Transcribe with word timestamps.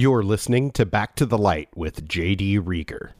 You're 0.00 0.22
listening 0.22 0.70
to 0.74 0.86
Back 0.86 1.16
to 1.16 1.26
the 1.26 1.36
Light 1.36 1.70
with 1.74 2.06
JD 2.06 2.64
Reager. 2.64 3.16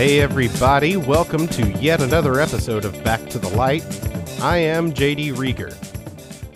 Hey, 0.00 0.20
everybody, 0.20 0.96
welcome 0.96 1.46
to 1.48 1.72
yet 1.72 2.00
another 2.00 2.40
episode 2.40 2.86
of 2.86 3.04
Back 3.04 3.28
to 3.28 3.38
the 3.38 3.50
Light. 3.50 3.84
I 4.40 4.56
am 4.56 4.94
JD 4.94 5.36
Reager. 5.36 5.68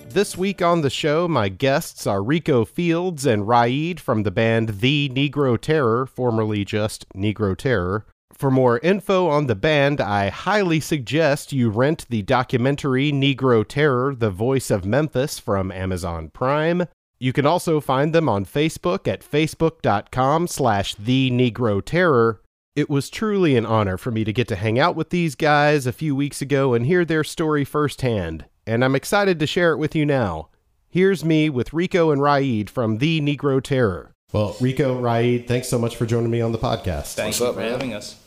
This 0.08 0.34
week 0.34 0.62
on 0.62 0.80
the 0.80 0.88
show, 0.88 1.28
my 1.28 1.50
guests 1.50 2.06
are 2.06 2.22
Rico 2.22 2.64
Fields 2.64 3.26
and 3.26 3.42
Ra'id 3.42 4.00
from 4.00 4.22
the 4.22 4.30
band 4.30 4.80
The 4.80 5.10
Negro 5.10 5.60
Terror, 5.60 6.06
formerly 6.06 6.64
just 6.64 7.06
Negro 7.10 7.54
Terror. 7.54 8.06
For 8.32 8.50
more 8.50 8.78
info 8.78 9.28
on 9.28 9.46
the 9.46 9.54
band, 9.54 10.00
I 10.00 10.30
highly 10.30 10.80
suggest 10.80 11.52
you 11.52 11.68
rent 11.68 12.06
the 12.08 12.22
documentary 12.22 13.12
Negro 13.12 13.62
Terror, 13.68 14.14
The 14.14 14.30
Voice 14.30 14.70
of 14.70 14.86
Memphis 14.86 15.38
from 15.38 15.70
Amazon 15.70 16.30
Prime. 16.30 16.86
You 17.18 17.34
can 17.34 17.44
also 17.44 17.78
find 17.82 18.14
them 18.14 18.26
on 18.26 18.46
Facebook 18.46 19.06
at 19.06 19.20
facebook.com 19.20 20.46
slash 20.46 20.94
The 20.94 21.30
Negro 21.30 21.84
Terror 21.84 22.40
it 22.74 22.90
was 22.90 23.08
truly 23.08 23.56
an 23.56 23.64
honor 23.64 23.96
for 23.96 24.10
me 24.10 24.24
to 24.24 24.32
get 24.32 24.48
to 24.48 24.56
hang 24.56 24.80
out 24.80 24.96
with 24.96 25.10
these 25.10 25.36
guys 25.36 25.86
a 25.86 25.92
few 25.92 26.14
weeks 26.16 26.42
ago 26.42 26.74
and 26.74 26.86
hear 26.86 27.04
their 27.04 27.22
story 27.22 27.64
firsthand, 27.64 28.46
and 28.66 28.84
I'm 28.84 28.96
excited 28.96 29.38
to 29.38 29.46
share 29.46 29.72
it 29.72 29.78
with 29.78 29.94
you 29.94 30.04
now. 30.04 30.48
Here's 30.90 31.24
me 31.24 31.48
with 31.48 31.72
Rico 31.72 32.10
and 32.10 32.20
Ra'id 32.20 32.68
from 32.68 32.98
The 32.98 33.20
Negro 33.20 33.62
Terror. 33.62 34.12
Well, 34.32 34.56
Rico, 34.60 35.00
Ra'id, 35.00 35.46
thanks 35.46 35.68
so 35.68 35.78
much 35.78 35.94
for 35.94 36.04
joining 36.04 36.30
me 36.30 36.40
on 36.40 36.50
the 36.50 36.58
podcast. 36.58 37.14
Thanks 37.14 37.38
for 37.38 37.52
having 37.60 37.94
us. 37.94 38.20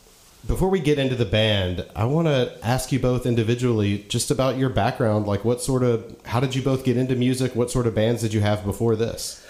Before 0.48 0.70
we 0.70 0.80
get 0.80 0.98
into 0.98 1.16
the 1.16 1.26
band, 1.26 1.86
I 1.94 2.06
want 2.06 2.28
to 2.28 2.58
ask 2.64 2.94
you 2.94 3.00
both 3.00 3.26
individually 3.26 4.06
just 4.08 4.32
about 4.32 4.58
your 4.58 4.70
background. 4.70 5.28
Like, 5.28 5.44
what 5.44 5.61
sort 5.61 5.84
of, 5.84 6.16
how 6.23 6.39
did 6.39 6.56
you 6.56 6.61
both 6.61 6.86
get 6.86 6.95
into 6.95 7.17
music? 7.17 7.54
What 7.54 7.70
sort 7.70 7.86
of 7.86 7.95
bands 7.95 8.22
did 8.22 8.34
you 8.34 8.39
have 8.39 8.64
before 8.64 8.95
this? 8.95 9.45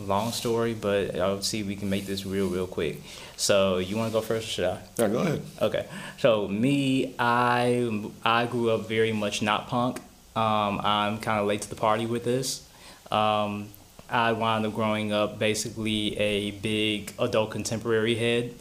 Long 0.00 0.32
story, 0.32 0.74
but 0.74 1.18
I'll 1.18 1.42
see 1.42 1.60
if 1.60 1.66
we 1.66 1.76
can 1.76 1.90
make 1.90 2.06
this 2.06 2.24
real, 2.24 2.48
real 2.48 2.66
quick. 2.66 3.02
So 3.36 3.78
you 3.78 3.96
want 3.96 4.12
to 4.12 4.18
go 4.18 4.20
first, 4.20 4.48
or 4.48 4.50
should 4.50 4.64
I? 4.64 4.78
Yeah, 4.98 5.08
go 5.08 5.18
ahead. 5.18 5.42
Okay. 5.60 5.86
So 6.18 6.48
me, 6.48 7.14
I 7.18 8.08
I 8.24 8.46
grew 8.46 8.70
up 8.70 8.88
very 8.88 9.12
much 9.12 9.42
not 9.42 9.68
punk. 9.68 9.98
Um, 10.34 10.80
I'm 10.82 11.18
kind 11.18 11.40
of 11.40 11.46
late 11.46 11.62
to 11.62 11.68
the 11.68 11.76
party 11.76 12.06
with 12.06 12.24
this. 12.24 12.66
Um, 13.10 13.68
I 14.08 14.32
wound 14.32 14.66
up 14.66 14.74
growing 14.74 15.12
up 15.12 15.38
basically 15.38 16.18
a 16.18 16.50
big 16.52 17.12
adult 17.18 17.50
contemporary 17.50 18.14
head. 18.14 18.54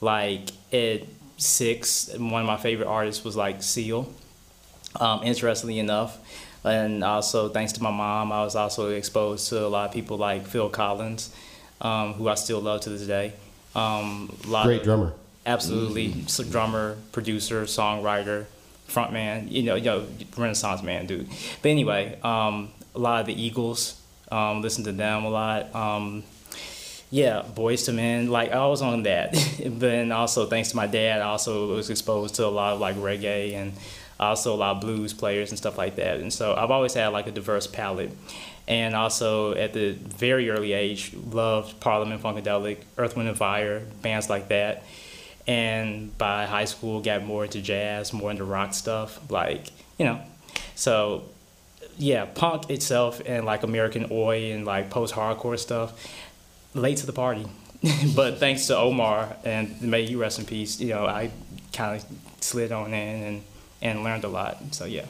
Like 0.00 0.50
at 0.72 1.02
six, 1.36 2.10
one 2.16 2.40
of 2.40 2.46
my 2.46 2.56
favorite 2.56 2.88
artists 2.88 3.24
was 3.24 3.36
like 3.36 3.62
Seal. 3.62 4.12
Um, 5.00 5.22
interestingly 5.24 5.78
enough, 5.78 6.18
and 6.64 7.04
also 7.04 7.48
thanks 7.48 7.72
to 7.72 7.82
my 7.82 7.90
mom, 7.90 8.32
I 8.32 8.42
was 8.42 8.56
also 8.56 8.90
exposed 8.90 9.48
to 9.50 9.64
a 9.64 9.68
lot 9.68 9.88
of 9.88 9.94
people 9.94 10.16
like 10.16 10.46
Phil 10.46 10.68
Collins, 10.68 11.34
um, 11.80 12.14
who 12.14 12.28
I 12.28 12.34
still 12.34 12.60
love 12.60 12.80
to 12.82 12.90
this 12.90 13.06
day. 13.06 13.34
Um, 13.74 14.34
Great 14.42 14.78
of, 14.78 14.84
drummer. 14.84 15.12
Absolutely, 15.46 16.08
mm-hmm. 16.08 16.50
drummer, 16.50 16.96
producer, 17.12 17.64
songwriter, 17.64 18.46
frontman. 18.88 19.50
You 19.50 19.62
know, 19.64 19.74
you 19.74 19.84
know, 19.84 20.06
Renaissance 20.36 20.82
man, 20.82 21.06
dude. 21.06 21.28
But 21.60 21.68
anyway, 21.68 22.18
um, 22.22 22.70
a 22.94 22.98
lot 22.98 23.20
of 23.20 23.26
the 23.26 23.40
Eagles. 23.40 24.00
Um, 24.32 24.62
listen 24.62 24.84
to 24.84 24.92
them 24.92 25.24
a 25.24 25.28
lot. 25.28 25.74
Um, 25.74 26.24
yeah, 27.10 27.44
Boyz 27.54 27.88
II 27.88 27.94
Men. 27.94 28.30
Like 28.30 28.52
I 28.52 28.66
was 28.66 28.82
on 28.82 29.02
that. 29.04 29.32
but 29.62 29.80
then 29.80 30.12
also 30.12 30.46
thanks 30.46 30.70
to 30.70 30.76
my 30.76 30.86
dad, 30.86 31.20
I 31.20 31.26
also 31.26 31.74
was 31.74 31.90
exposed 31.90 32.36
to 32.36 32.46
a 32.46 32.48
lot 32.48 32.72
of 32.72 32.80
like 32.80 32.96
reggae 32.96 33.54
and 33.54 33.72
also 34.18 34.54
a 34.54 34.56
lot 34.56 34.76
of 34.76 34.80
blues 34.80 35.12
players 35.12 35.50
and 35.50 35.58
stuff 35.58 35.78
like 35.78 35.96
that. 35.96 36.20
And 36.20 36.32
so 36.32 36.54
I've 36.54 36.70
always 36.70 36.94
had 36.94 37.08
like 37.08 37.26
a 37.26 37.32
diverse 37.32 37.66
palette. 37.66 38.12
And 38.66 38.94
also 38.94 39.54
at 39.54 39.74
the 39.74 39.92
very 39.92 40.48
early 40.48 40.72
age, 40.72 41.12
loved 41.14 41.80
Parliament 41.80 42.22
Funkadelic, 42.22 42.78
Earth, 42.96 43.16
Wind 43.16 43.28
and 43.28 43.36
Fire, 43.36 43.82
bands 44.02 44.30
like 44.30 44.48
that. 44.48 44.84
And 45.46 46.16
by 46.16 46.46
high 46.46 46.64
school, 46.64 47.02
got 47.02 47.22
more 47.22 47.44
into 47.44 47.60
jazz, 47.60 48.14
more 48.14 48.30
into 48.30 48.44
rock 48.44 48.72
stuff, 48.72 49.30
like 49.30 49.66
you 49.98 50.06
know. 50.06 50.20
So 50.74 51.24
yeah, 51.98 52.24
punk 52.24 52.70
itself 52.70 53.20
and 53.26 53.44
like 53.44 53.62
American 53.62 54.08
Oi 54.10 54.52
and 54.52 54.64
like 54.64 54.90
post-hardcore 54.90 55.58
stuff, 55.58 55.92
late 56.74 56.98
to 56.98 57.06
the 57.06 57.12
party. 57.12 57.46
but 58.16 58.38
thanks 58.38 58.66
to 58.68 58.76
Omar 58.76 59.36
and 59.44 59.80
may 59.82 60.06
he 60.06 60.16
rest 60.16 60.38
in 60.38 60.46
peace, 60.46 60.80
you 60.80 60.88
know, 60.88 61.04
I 61.04 61.30
kind 61.72 62.00
of 62.00 62.06
slid 62.40 62.72
on 62.72 62.94
in 62.94 63.22
and 63.22 63.42
and 63.82 64.04
learned 64.04 64.24
a 64.24 64.28
lot. 64.28 64.58
So 64.72 64.84
yeah. 64.84 65.06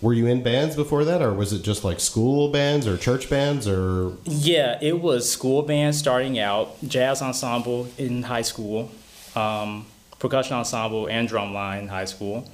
Were 0.00 0.12
you 0.12 0.26
in 0.26 0.42
bands 0.42 0.74
before 0.74 1.04
that, 1.04 1.22
or 1.22 1.32
was 1.32 1.52
it 1.52 1.62
just 1.62 1.84
like 1.84 2.00
school 2.00 2.48
bands 2.48 2.88
or 2.88 2.96
church 2.96 3.30
bands, 3.30 3.68
or? 3.68 4.16
Yeah, 4.24 4.78
it 4.82 5.00
was 5.00 5.30
school 5.30 5.62
bands 5.62 5.96
starting 5.96 6.40
out, 6.40 6.76
jazz 6.86 7.22
ensemble 7.22 7.86
in 7.98 8.24
high 8.24 8.42
school, 8.42 8.90
um, 9.36 9.86
percussion 10.18 10.56
ensemble 10.56 11.06
and 11.06 11.28
drumline 11.28 11.82
in 11.82 11.88
high 11.88 12.04
school 12.04 12.48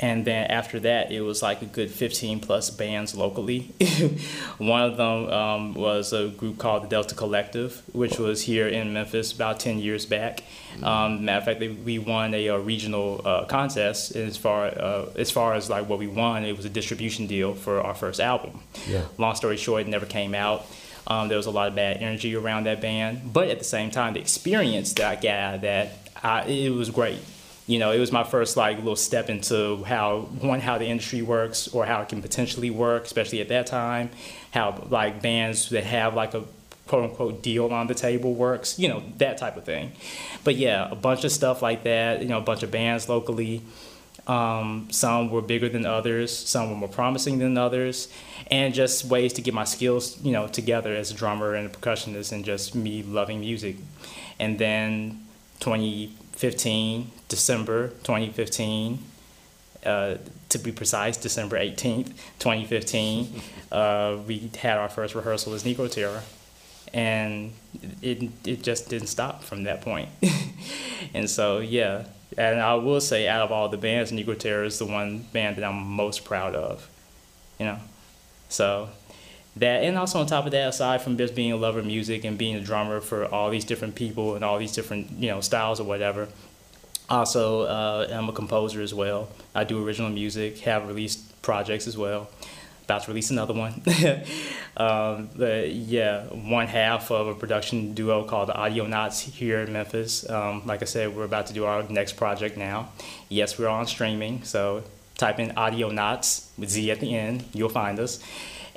and 0.00 0.24
then 0.24 0.50
after 0.50 0.80
that 0.80 1.12
it 1.12 1.20
was 1.20 1.42
like 1.42 1.60
a 1.60 1.66
good 1.66 1.90
15 1.90 2.40
plus 2.40 2.70
bands 2.70 3.14
locally. 3.14 3.70
One 4.58 4.82
of 4.82 4.96
them 4.96 5.30
um, 5.30 5.74
was 5.74 6.12
a 6.12 6.28
group 6.28 6.58
called 6.58 6.84
the 6.84 6.88
delta 6.88 7.14
collective 7.14 7.82
which 7.92 8.18
was 8.18 8.42
here 8.42 8.66
in 8.66 8.92
memphis 8.92 9.30
about 9.32 9.60
10 9.60 9.78
years 9.78 10.06
back. 10.06 10.42
Um, 10.82 11.26
matter 11.26 11.50
of 11.50 11.58
fact 11.58 11.84
we 11.84 11.98
won 11.98 12.32
a, 12.32 12.46
a 12.48 12.58
regional 12.58 13.20
uh, 13.24 13.44
contest. 13.44 14.16
As 14.16 14.36
far 14.36 14.66
uh, 14.66 15.06
as 15.16 15.30
far 15.30 15.54
as 15.54 15.68
like 15.68 15.88
what 15.88 15.98
we 15.98 16.06
won 16.06 16.44
it 16.44 16.56
was 16.56 16.64
a 16.64 16.70
distribution 16.70 17.26
deal 17.26 17.54
for 17.54 17.80
our 17.82 17.94
first 17.94 18.20
album. 18.20 18.60
Yeah. 18.88 19.04
long 19.18 19.34
story 19.34 19.58
short 19.58 19.82
it 19.82 19.88
never 19.88 20.06
came 20.06 20.34
out. 20.34 20.66
Um, 21.06 21.28
there 21.28 21.36
was 21.36 21.46
a 21.46 21.50
lot 21.50 21.68
of 21.68 21.74
bad 21.74 21.98
energy 21.98 22.34
around 22.36 22.64
that 22.64 22.80
band. 22.80 23.32
But 23.32 23.48
at 23.48 23.58
the 23.58 23.64
same 23.64 23.90
time 23.90 24.14
the 24.14 24.20
experience 24.20 24.94
that 24.94 25.06
i 25.06 25.14
got 25.20 25.26
out 25.26 25.54
of 25.56 25.60
that 25.60 25.92
I, 26.22 26.42
it 26.44 26.70
was 26.70 26.88
great 26.88 27.18
you 27.70 27.78
know, 27.78 27.92
it 27.92 28.00
was 28.00 28.10
my 28.10 28.24
first 28.24 28.56
like 28.56 28.78
little 28.78 28.96
step 28.96 29.30
into 29.30 29.84
how 29.84 30.22
one 30.40 30.58
how 30.58 30.76
the 30.76 30.86
industry 30.86 31.22
works 31.22 31.68
or 31.68 31.86
how 31.86 32.02
it 32.02 32.08
can 32.08 32.20
potentially 32.20 32.68
work, 32.68 33.04
especially 33.04 33.40
at 33.40 33.48
that 33.48 33.68
time. 33.68 34.10
How 34.50 34.84
like 34.90 35.22
bands 35.22 35.68
that 35.68 35.84
have 35.84 36.14
like 36.14 36.34
a 36.34 36.42
quote 36.88 37.04
unquote 37.04 37.44
deal 37.44 37.72
on 37.72 37.86
the 37.86 37.94
table 37.94 38.34
works, 38.34 38.76
you 38.76 38.88
know, 38.88 39.04
that 39.18 39.38
type 39.38 39.56
of 39.56 39.64
thing. 39.64 39.92
But 40.42 40.56
yeah, 40.56 40.90
a 40.90 40.96
bunch 40.96 41.22
of 41.22 41.30
stuff 41.30 41.62
like 41.62 41.84
that. 41.84 42.20
You 42.22 42.28
know, 42.28 42.38
a 42.38 42.42
bunch 42.42 42.64
of 42.64 42.72
bands 42.72 43.08
locally. 43.08 43.62
Um, 44.26 44.88
some 44.90 45.30
were 45.30 45.40
bigger 45.40 45.68
than 45.68 45.86
others. 45.86 46.36
Some 46.36 46.70
were 46.70 46.76
more 46.76 46.88
promising 46.88 47.38
than 47.38 47.56
others, 47.56 48.08
and 48.50 48.74
just 48.74 49.04
ways 49.04 49.32
to 49.34 49.42
get 49.42 49.54
my 49.54 49.64
skills, 49.64 50.20
you 50.22 50.32
know, 50.32 50.48
together 50.48 50.92
as 50.92 51.12
a 51.12 51.14
drummer 51.14 51.54
and 51.54 51.66
a 51.66 51.70
percussionist, 51.70 52.32
and 52.32 52.44
just 52.44 52.74
me 52.74 53.04
loving 53.04 53.38
music. 53.38 53.76
And 54.40 54.58
then 54.58 55.24
2015 55.60 57.12
December 57.30 57.88
2015, 58.02 58.98
uh, 59.86 60.16
to 60.50 60.58
be 60.58 60.72
precise, 60.72 61.16
December 61.16 61.58
18th, 61.58 62.08
2015, 62.38 63.40
uh, 63.72 64.18
we 64.26 64.50
had 64.58 64.76
our 64.76 64.90
first 64.90 65.14
rehearsal 65.14 65.54
as 65.54 65.64
Negro 65.64 65.90
Terror. 65.90 66.22
And 66.92 67.52
it, 68.02 68.30
it 68.44 68.62
just 68.62 68.88
didn't 68.88 69.06
stop 69.06 69.44
from 69.44 69.62
that 69.62 69.80
point. 69.80 70.08
and 71.14 71.30
so, 71.30 71.60
yeah. 71.60 72.04
And 72.36 72.60
I 72.60 72.74
will 72.74 73.00
say, 73.00 73.28
out 73.28 73.42
of 73.42 73.52
all 73.52 73.68
the 73.68 73.76
bands, 73.76 74.10
Negro 74.10 74.36
Terror 74.36 74.64
is 74.64 74.78
the 74.80 74.86
one 74.86 75.20
band 75.32 75.56
that 75.56 75.64
I'm 75.64 75.86
most 75.86 76.24
proud 76.24 76.56
of. 76.56 76.90
You 77.60 77.66
know? 77.66 77.78
So, 78.48 78.88
that 79.56 79.84
and 79.84 79.96
also 79.96 80.18
on 80.18 80.26
top 80.26 80.46
of 80.46 80.52
that 80.52 80.68
aside 80.68 81.02
from 81.02 81.16
just 81.16 81.34
being 81.34 81.52
a 81.52 81.56
lover 81.56 81.80
of 81.80 81.86
music 81.86 82.24
and 82.24 82.38
being 82.38 82.56
a 82.56 82.60
drummer 82.60 83.00
for 83.00 83.26
all 83.26 83.50
these 83.50 83.64
different 83.64 83.94
people 83.94 84.36
and 84.36 84.44
all 84.44 84.58
these 84.58 84.72
different 84.72 85.10
you 85.18 85.28
know 85.28 85.40
styles 85.40 85.80
or 85.80 85.84
whatever 85.84 86.28
also, 87.10 87.62
uh, 87.62 88.06
I'm 88.10 88.28
a 88.28 88.32
composer 88.32 88.80
as 88.80 88.94
well. 88.94 89.28
I 89.54 89.64
do 89.64 89.84
original 89.84 90.10
music, 90.10 90.60
have 90.60 90.86
released 90.86 91.42
projects 91.42 91.86
as 91.88 91.98
well. 91.98 92.30
About 92.84 93.02
to 93.02 93.08
release 93.08 93.30
another 93.30 93.54
one. 93.54 93.82
um, 94.76 95.28
but 95.36 95.72
yeah, 95.72 96.24
one 96.26 96.66
half 96.66 97.10
of 97.10 97.26
a 97.26 97.34
production 97.34 97.94
duo 97.94 98.24
called 98.24 98.48
the 98.48 98.84
Knots 98.88 99.20
here 99.20 99.60
in 99.60 99.72
Memphis. 99.72 100.28
Um, 100.28 100.62
like 100.66 100.82
I 100.82 100.86
said, 100.86 101.14
we're 101.14 101.24
about 101.24 101.46
to 101.46 101.52
do 101.52 101.64
our 101.64 101.82
next 101.84 102.14
project 102.14 102.56
now. 102.56 102.90
Yes, 103.28 103.58
we're 103.58 103.68
on 103.68 103.86
streaming, 103.86 104.44
so 104.44 104.84
type 105.16 105.38
in 105.38 105.52
Audio 105.52 105.90
Knots 105.90 106.50
with 106.56 106.70
Z 106.70 106.90
at 106.90 107.00
the 107.00 107.14
end, 107.14 107.44
you'll 107.52 107.68
find 107.68 107.98
us. 107.98 108.20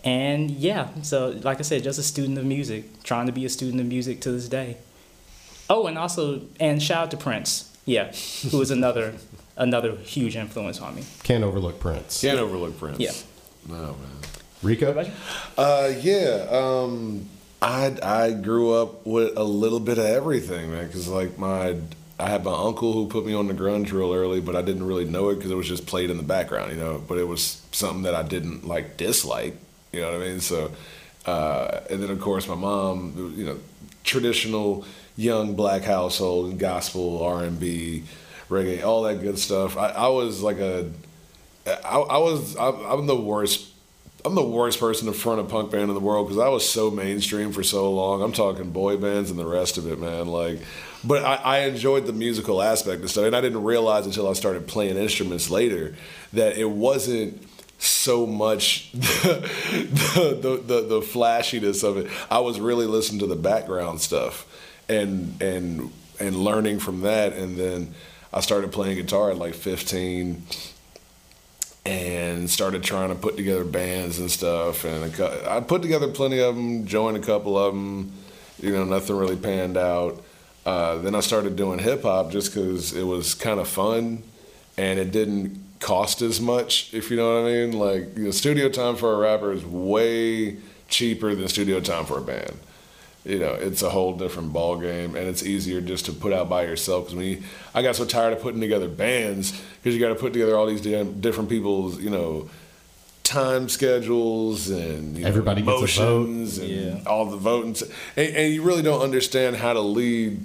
And 0.04 0.52
yeah, 0.52 0.90
so 1.02 1.30
like 1.44 1.60
I 1.60 1.64
said, 1.64 1.84
just 1.84 1.98
a 1.98 2.04
student 2.04 2.38
of 2.38 2.46
music, 2.46 3.04
trying 3.04 3.28
to 3.28 3.32
be 3.32 3.46
a 3.46 3.50
student 3.50 3.80
of 3.80 3.88
music 3.88 4.22
to 4.22 4.32
this 4.32 4.50
day. 4.50 4.78
Oh, 5.70 5.88
and 5.88 5.98
also, 5.98 6.42
and 6.60 6.84
shout 6.84 7.04
out 7.04 7.12
to 7.12 7.18
Prince 7.18 7.73
yeah, 7.86 8.12
who 8.50 8.58
was 8.58 8.72
another 8.72 9.14
another 9.58 9.96
huge 9.96 10.36
influence 10.36 10.82
on 10.82 10.96
me. 10.96 11.04
Can't 11.24 11.44
overlook 11.44 11.80
Prince. 11.80 12.22
Can't 12.22 12.40
overlook 12.40 12.78
Prince. 12.78 13.00
Yeah. 13.00 13.12
No 13.68 13.76
man. 13.76 13.98
Rico? 14.62 15.06
Uh, 15.58 15.92
yeah. 16.02 16.48
Um, 16.50 17.30
I 17.62 17.96
I 18.02 18.32
grew 18.32 18.74
up 18.74 19.06
with 19.06 19.38
a 19.38 19.44
little 19.44 19.80
bit 19.80 19.98
of 19.98 20.06
everything, 20.06 20.72
man. 20.72 20.88
Because 20.88 21.08
like 21.08 21.38
my 21.38 21.76
I 22.20 22.30
had 22.30 22.44
my 22.44 22.54
uncle 22.54 22.94
who 22.94 23.08
put 23.08 23.26
me 23.26 23.34
on 23.34 23.48
the 23.48 23.54
grunge 23.54 23.92
real 23.92 24.14
early, 24.14 24.40
but 24.40 24.56
I 24.56 24.62
didn't 24.62 24.86
really 24.86 25.06
know 25.06 25.30
it 25.30 25.36
because 25.36 25.52
it 25.52 25.56
was 25.56 25.68
just 25.68 25.86
played 25.86 26.10
in 26.10 26.18
the 26.18 26.24
background, 26.24 26.72
you 26.72 26.78
know. 26.78 27.02
But 27.06 27.18
it 27.18 27.28
was 27.28 27.62
something 27.72 28.04
that 28.04 28.16
I 28.16 28.24
didn't 28.24 28.68
like 28.68 28.98
dislike, 28.98 29.58
you 29.92 30.02
know 30.02 30.12
what 30.12 30.22
I 30.22 30.26
mean? 30.26 30.40
So, 30.40 30.72
uh, 31.26 31.82
and 31.90 32.02
then 32.02 32.10
of 32.10 32.22
course 32.22 32.48
my 32.48 32.56
mom, 32.56 33.34
you 33.36 33.46
know, 33.46 33.58
traditional 34.04 34.86
young 35.16 35.56
black 35.56 35.84
household 35.84 36.50
and 36.50 36.60
gospel 36.60 37.24
R 37.24 37.44
and 37.44 37.60
B, 37.60 38.04
reggae, 38.50 38.84
all 38.84 39.04
that 39.04 39.22
good 39.22 39.38
stuff. 39.38 39.78
I, 39.78 39.90
I 39.90 40.08
was 40.08 40.42
like 40.42 40.58
a, 40.58 40.92
I, 41.68 41.98
I 41.98 42.18
was 42.18 42.56
I, 42.58 42.70
I'm 42.70 43.06
the 43.06 43.16
worst 43.16 43.70
I'm 44.26 44.36
the 44.36 44.44
worst 44.44 44.80
person 44.80 45.08
to 45.08 45.14
front 45.14 45.42
a 45.42 45.44
punk 45.44 45.72
band 45.72 45.90
in 45.90 45.94
the 45.94 46.00
world 46.00 46.28
because 46.28 46.42
I 46.42 46.48
was 46.48 46.70
so 46.70 46.90
mainstream 46.90 47.52
for 47.52 47.62
so 47.62 47.92
long. 47.92 48.22
I'm 48.22 48.32
talking 48.32 48.72
boy 48.72 48.96
bands 48.96 49.30
and 49.30 49.38
the 49.38 49.46
rest 49.46 49.78
of 49.78 49.92
it, 49.92 50.00
man. 50.00 50.28
Like, 50.28 50.62
but 51.04 51.26
I, 51.26 51.36
I 51.36 51.60
enjoyed 51.60 52.06
the 52.06 52.14
musical 52.14 52.62
aspect 52.62 53.04
of 53.04 53.12
stuff, 53.12 53.26
and 53.26 53.36
I 53.36 53.42
didn't 53.42 53.64
realize 53.64 54.06
until 54.06 54.30
I 54.30 54.34
started 54.34 54.66
playing 54.66 54.96
instruments 54.96 55.50
later 55.50 55.96
that 56.32 56.58
it 56.58 56.70
wasn't 56.70 57.46
so 57.80 58.26
much 58.26 58.92
the, 58.94 60.40
the, 60.42 60.64
the, 60.66 60.82
the 60.88 61.02
flashiness 61.02 61.84
of 61.84 61.98
it. 61.98 62.10
I 62.32 62.40
was 62.40 62.62
really 62.62 62.86
listening 62.86 63.20
to 63.20 63.28
the 63.28 63.36
background 63.36 64.00
stuff 64.00 64.48
and 64.90 65.42
and 65.42 65.92
and 66.20 66.36
learning 66.36 66.80
from 66.80 67.02
that, 67.02 67.34
and 67.34 67.58
then 67.58 67.94
I 68.34 68.42
started 68.42 68.72
playing 68.72 68.98
guitar 68.98 69.32
at 69.32 69.38
like 69.38 69.54
15 69.54 70.44
and 71.86 72.50
started 72.50 72.82
trying 72.82 73.10
to 73.10 73.16
put 73.16 73.36
together 73.36 73.66
bands 73.66 74.20
and 74.20 74.32
stuff. 74.32 74.86
And 74.86 75.14
I 75.48 75.60
put 75.60 75.82
together 75.82 76.08
plenty 76.08 76.40
of 76.40 76.56
them, 76.56 76.86
joined 76.86 77.18
a 77.18 77.20
couple 77.20 77.58
of 77.58 77.74
them. 77.74 78.14
You 78.62 78.72
know, 78.72 78.86
nothing 78.86 79.18
really 79.18 79.36
panned 79.36 79.78
out. 79.78 80.24
Uh, 80.66 80.98
then 81.00 81.14
I 81.14 81.20
started 81.20 81.56
doing 81.58 81.80
hip 81.80 82.04
hop 82.04 82.32
just 82.32 82.54
because 82.54 82.94
it 82.94 83.04
was 83.04 83.34
kind 83.34 83.60
of 83.60 83.68
fun, 83.68 84.24
and 84.78 84.98
it 84.98 85.12
didn't 85.12 85.62
cost 85.80 86.22
as 86.22 86.40
much. 86.40 86.94
If 86.94 87.12
you 87.12 87.18
know 87.18 87.42
what 87.42 87.50
I 87.50 87.52
mean, 87.52 87.74
like 87.74 88.18
you 88.18 88.26
know, 88.26 88.32
studio 88.32 88.70
time 88.70 88.96
for 88.96 89.14
a 89.14 89.18
rapper 89.18 89.52
is 89.52 89.66
way 89.66 90.58
cheaper 90.88 91.36
than 91.36 91.48
studio 91.50 91.82
time 91.82 92.06
for 92.06 92.18
a 92.18 92.22
band 92.22 92.58
you 93.26 93.40
know, 93.40 93.54
it's 93.54 93.82
a 93.82 93.90
whole 93.90 94.14
different 94.14 94.52
ball 94.52 94.78
game, 94.78 95.16
and 95.16 95.28
it's 95.28 95.44
easier 95.44 95.80
just 95.80 96.06
to 96.08 96.12
put 96.12 96.34
out 96.34 96.50
by 96.50 96.64
yourself. 96.64 97.06
Because 97.06 97.16
when 97.16 97.26
you, 97.26 97.44
I 97.74 97.82
got 97.82 97.96
so 97.96 98.06
tired 98.06 98.34
of 98.34 98.42
putting 98.42 98.60
together 98.60 98.90
bands 98.90 99.52
because 99.78 99.96
you 99.96 100.02
got 100.02 100.10
to 100.10 100.16
put 100.16 100.34
together 100.34 100.58
all 100.58 100.66
these 100.66 100.82
different 100.82 101.50
people's, 101.50 102.02
you 102.02 102.10
know, 102.10 102.50
time 103.24 103.70
schedules 103.70 104.70
and 104.70 105.18
you 105.18 105.26
everybody 105.26 105.62
know, 105.62 105.80
gets 105.80 105.98
a 105.98 106.02
vote, 106.02 106.28
and 106.28 106.58
yeah. 106.58 107.00
all 107.06 107.26
the 107.26 107.38
voting, 107.38 107.76
and, 108.18 108.36
and 108.36 108.54
you 108.54 108.62
really 108.62 108.82
don't 108.82 109.02
understand 109.02 109.56
how 109.56 109.74
to 109.74 109.82
lead. 109.82 110.44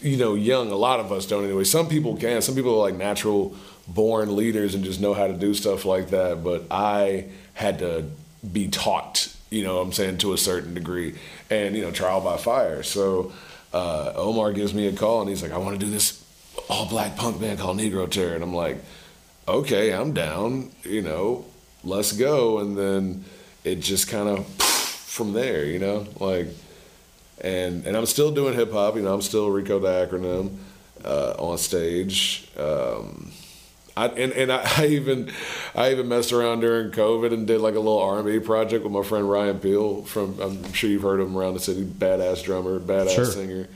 You 0.00 0.16
know, 0.16 0.34
young. 0.34 0.70
A 0.70 0.76
lot 0.76 1.00
of 1.00 1.10
us 1.10 1.26
don't 1.26 1.44
anyway. 1.44 1.64
Some 1.64 1.88
people 1.88 2.16
can. 2.16 2.40
Some 2.40 2.54
people 2.54 2.74
are 2.74 2.88
like 2.88 2.94
natural 2.94 3.56
born 3.88 4.36
leaders 4.36 4.76
and 4.76 4.84
just 4.84 5.00
know 5.00 5.12
how 5.12 5.26
to 5.26 5.32
do 5.32 5.54
stuff 5.54 5.84
like 5.84 6.10
that. 6.10 6.44
But 6.44 6.66
I 6.70 7.30
had 7.54 7.80
to 7.80 8.04
be 8.52 8.68
taught 8.68 9.34
you 9.50 9.64
know 9.64 9.80
I'm 9.80 9.92
saying, 9.92 10.18
to 10.18 10.32
a 10.32 10.38
certain 10.38 10.74
degree, 10.74 11.14
and, 11.50 11.74
you 11.74 11.82
know, 11.82 11.90
trial 11.90 12.20
by 12.20 12.36
fire. 12.36 12.82
So 12.82 13.32
uh, 13.72 14.12
Omar 14.14 14.52
gives 14.52 14.74
me 14.74 14.86
a 14.86 14.92
call 14.92 15.20
and 15.20 15.30
he's 15.30 15.42
like, 15.42 15.52
I 15.52 15.58
want 15.58 15.78
to 15.78 15.84
do 15.84 15.90
this 15.90 16.24
all 16.68 16.86
black 16.86 17.16
punk 17.16 17.40
band 17.40 17.58
called 17.58 17.78
Negro 17.78 18.10
Terror. 18.10 18.34
And 18.34 18.42
I'm 18.42 18.54
like, 18.54 18.78
okay, 19.46 19.92
I'm 19.92 20.12
down, 20.12 20.70
you 20.84 21.02
know, 21.02 21.44
let's 21.84 22.12
go. 22.12 22.58
And 22.58 22.76
then 22.76 23.24
it 23.64 23.76
just 23.76 24.08
kind 24.08 24.28
of 24.28 24.46
from 24.46 25.32
there, 25.32 25.64
you 25.64 25.78
know, 25.78 26.06
like, 26.20 26.48
and 27.40 27.86
and 27.86 27.96
I'm 27.96 28.06
still 28.06 28.32
doing 28.32 28.54
hip 28.54 28.72
hop, 28.72 28.96
you 28.96 29.02
know, 29.02 29.14
I'm 29.14 29.22
still 29.22 29.48
Rico 29.50 29.78
the 29.78 29.88
acronym 29.88 30.56
uh, 31.04 31.34
on 31.38 31.56
stage. 31.58 32.48
Um, 32.58 33.30
I, 33.98 34.06
and 34.06 34.32
and 34.32 34.52
I, 34.52 34.62
I, 34.76 34.86
even 34.86 35.30
I 35.74 35.90
even 35.90 36.08
messed 36.08 36.32
around 36.32 36.60
during 36.60 36.90
COVID 36.92 37.32
and 37.32 37.46
did 37.46 37.60
like 37.60 37.74
a 37.74 37.80
little 37.80 38.00
R&B 38.00 38.40
project 38.40 38.84
with 38.84 38.92
my 38.92 39.02
friend 39.02 39.28
Ryan 39.28 39.58
Peel 39.58 40.02
from 40.04 40.40
I'm 40.40 40.72
sure 40.72 40.88
you've 40.88 41.02
heard 41.02 41.20
of 41.20 41.28
him 41.28 41.36
around 41.36 41.54
the 41.54 41.60
city. 41.60 41.84
Badass 41.84 42.44
drummer, 42.44 42.78
badass 42.78 43.14
sure. 43.14 43.24
singer. 43.24 43.68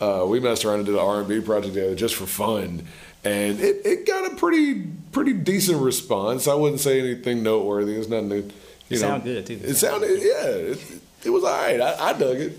Uh, 0.00 0.24
we 0.26 0.40
messed 0.40 0.64
around 0.64 0.78
and 0.78 0.86
did 0.86 0.94
an 0.96 1.00
R&B 1.00 1.42
project 1.42 1.74
together 1.74 1.94
just 1.94 2.16
for 2.16 2.26
fun, 2.26 2.84
and 3.22 3.60
it, 3.60 3.86
it 3.86 4.06
got 4.06 4.32
a 4.32 4.34
pretty 4.34 4.82
pretty 5.12 5.32
decent 5.32 5.80
response. 5.80 6.48
I 6.48 6.54
wouldn't 6.54 6.80
say 6.80 6.98
anything 6.98 7.42
noteworthy. 7.42 7.94
It's 7.94 8.08
nothing. 8.08 8.32
You 8.32 8.38
it 8.88 8.90
know, 8.90 8.96
sounded 8.96 9.24
good 9.24 9.46
too. 9.46 9.60
It, 9.62 9.74
sounded 9.76 10.20
yeah. 10.20 10.46
It, 10.46 11.00
it 11.24 11.30
was 11.30 11.44
all 11.44 11.50
right. 11.50 11.80
I, 11.80 12.08
I 12.08 12.12
dug 12.14 12.36
it, 12.36 12.58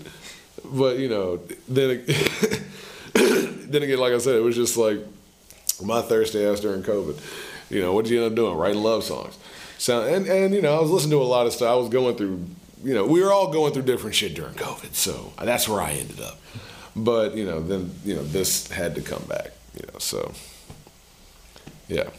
but 0.64 0.98
you 0.98 1.08
know 1.10 1.40
then 1.68 2.04
then 3.12 3.82
again, 3.82 3.98
like 3.98 4.14
I 4.14 4.18
said, 4.18 4.36
it 4.36 4.42
was 4.42 4.56
just 4.56 4.78
like 4.78 5.00
my 5.82 6.02
thirsty 6.02 6.44
ass 6.44 6.60
during 6.60 6.82
COVID. 6.82 7.20
You 7.70 7.80
know, 7.80 7.92
what 7.92 8.04
did 8.04 8.12
you 8.12 8.22
end 8.22 8.32
up 8.32 8.36
doing? 8.36 8.56
Writing 8.56 8.82
love 8.82 9.04
songs. 9.04 9.38
So 9.78 10.02
and 10.02 10.26
and 10.26 10.54
you 10.54 10.62
know, 10.62 10.76
I 10.76 10.80
was 10.80 10.90
listening 10.90 11.12
to 11.12 11.22
a 11.22 11.24
lot 11.24 11.46
of 11.46 11.52
stuff. 11.52 11.68
I 11.70 11.74
was 11.74 11.88
going 11.88 12.16
through, 12.16 12.44
you 12.82 12.94
know, 12.94 13.06
we 13.06 13.22
were 13.22 13.32
all 13.32 13.52
going 13.52 13.72
through 13.72 13.82
different 13.82 14.14
shit 14.14 14.34
during 14.34 14.54
COVID. 14.54 14.94
So 14.94 15.32
that's 15.42 15.68
where 15.68 15.80
I 15.80 15.92
ended 15.92 16.20
up. 16.20 16.38
But 16.96 17.36
you 17.36 17.44
know, 17.44 17.60
then 17.60 17.92
you 18.04 18.14
know, 18.14 18.22
this 18.22 18.70
had 18.70 18.94
to 18.94 19.00
come 19.00 19.24
back. 19.28 19.52
You 19.74 19.86
know, 19.92 19.98
so 19.98 20.32
yeah. 21.88 22.10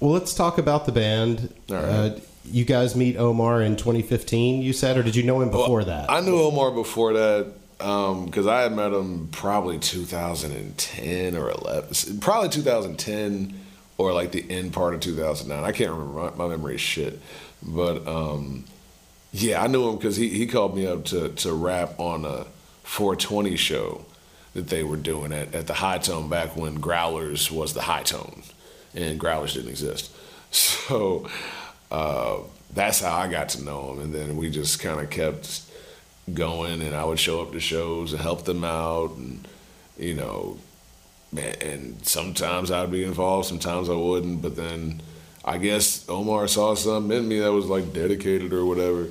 Well, 0.00 0.10
let's 0.10 0.34
talk 0.34 0.58
about 0.58 0.86
the 0.86 0.92
band. 0.92 1.54
All 1.70 1.76
right. 1.76 1.86
Uh, 1.86 2.20
you 2.44 2.64
guys 2.64 2.96
meet 2.96 3.16
Omar 3.16 3.62
in 3.62 3.76
2015, 3.76 4.62
you 4.62 4.72
said, 4.72 4.96
or 4.96 5.04
did 5.04 5.14
you 5.14 5.22
know 5.22 5.40
him 5.40 5.50
before 5.50 5.76
well, 5.76 5.86
that? 5.86 6.10
I 6.10 6.20
knew 6.20 6.40
Omar 6.40 6.72
before 6.72 7.12
that 7.12 7.52
because 7.78 8.46
um, 8.46 8.48
I 8.48 8.62
had 8.62 8.72
met 8.72 8.92
him 8.92 9.28
probably 9.32 9.78
2010 9.78 11.36
or 11.36 11.50
11, 11.50 12.20
probably 12.20 12.48
2010 12.48 13.58
or 13.98 14.12
like 14.12 14.32
the 14.32 14.44
end 14.50 14.72
part 14.72 14.94
of 14.94 15.00
2009. 15.00 15.64
I 15.64 15.72
can't 15.72 15.90
remember. 15.90 16.30
My, 16.30 16.30
my 16.30 16.48
memory 16.48 16.76
is 16.76 16.80
shit. 16.80 17.20
But 17.62 18.06
um, 18.06 18.64
yeah, 19.32 19.62
I 19.62 19.66
knew 19.66 19.88
him 19.88 19.96
because 19.96 20.16
he, 20.16 20.28
he 20.28 20.46
called 20.46 20.76
me 20.76 20.86
up 20.86 21.04
to, 21.06 21.30
to 21.30 21.52
rap 21.52 21.98
on 21.98 22.24
a 22.24 22.46
420 22.84 23.56
show 23.56 24.04
that 24.54 24.68
they 24.68 24.82
were 24.82 24.96
doing 24.96 25.32
at, 25.32 25.54
at 25.54 25.66
the 25.66 25.74
Hi-Tone 25.74 26.28
back 26.28 26.56
when 26.56 26.78
Growlers 26.80 27.50
was 27.50 27.72
the 27.74 27.82
Hi-Tone 27.82 28.42
and 28.94 29.18
Growlers 29.18 29.54
didn't 29.54 29.70
exist. 29.70 30.10
So 30.54 31.30
uh, 31.90 32.40
that's 32.74 33.00
how 33.00 33.16
I 33.16 33.28
got 33.28 33.48
to 33.50 33.64
know 33.64 33.92
him. 33.92 34.00
And 34.00 34.14
then 34.14 34.36
we 34.36 34.50
just 34.50 34.80
kind 34.80 35.00
of 35.00 35.08
kept 35.08 35.62
going 36.32 36.80
and 36.80 36.94
I 36.94 37.04
would 37.04 37.18
show 37.18 37.42
up 37.42 37.52
to 37.52 37.60
shows 37.60 38.12
and 38.12 38.22
help 38.22 38.44
them 38.44 38.64
out 38.64 39.16
and 39.16 39.46
you 39.98 40.14
know 40.14 40.58
and 41.36 42.06
sometimes 42.06 42.70
I'd 42.70 42.90
be 42.92 43.04
involved 43.04 43.48
sometimes 43.48 43.88
I 43.88 43.94
wouldn't 43.94 44.40
but 44.40 44.54
then 44.54 45.02
I 45.44 45.58
guess 45.58 46.08
Omar 46.08 46.46
saw 46.46 46.74
something 46.74 47.16
in 47.16 47.26
me 47.26 47.40
that 47.40 47.52
was 47.52 47.66
like 47.66 47.92
dedicated 47.92 48.52
or 48.52 48.64
whatever 48.64 49.08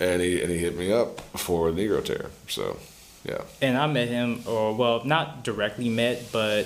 and 0.00 0.22
he 0.22 0.40
and 0.40 0.50
he 0.50 0.58
hit 0.58 0.76
me 0.76 0.90
up 0.90 1.20
for 1.38 1.70
Negro 1.70 2.04
Terror 2.04 2.30
so 2.48 2.78
yeah. 3.24 3.40
And 3.62 3.78
I 3.78 3.86
met 3.86 4.08
him 4.08 4.42
or 4.46 4.74
well 4.74 5.04
not 5.04 5.44
directly 5.44 5.88
met 5.90 6.24
but 6.32 6.64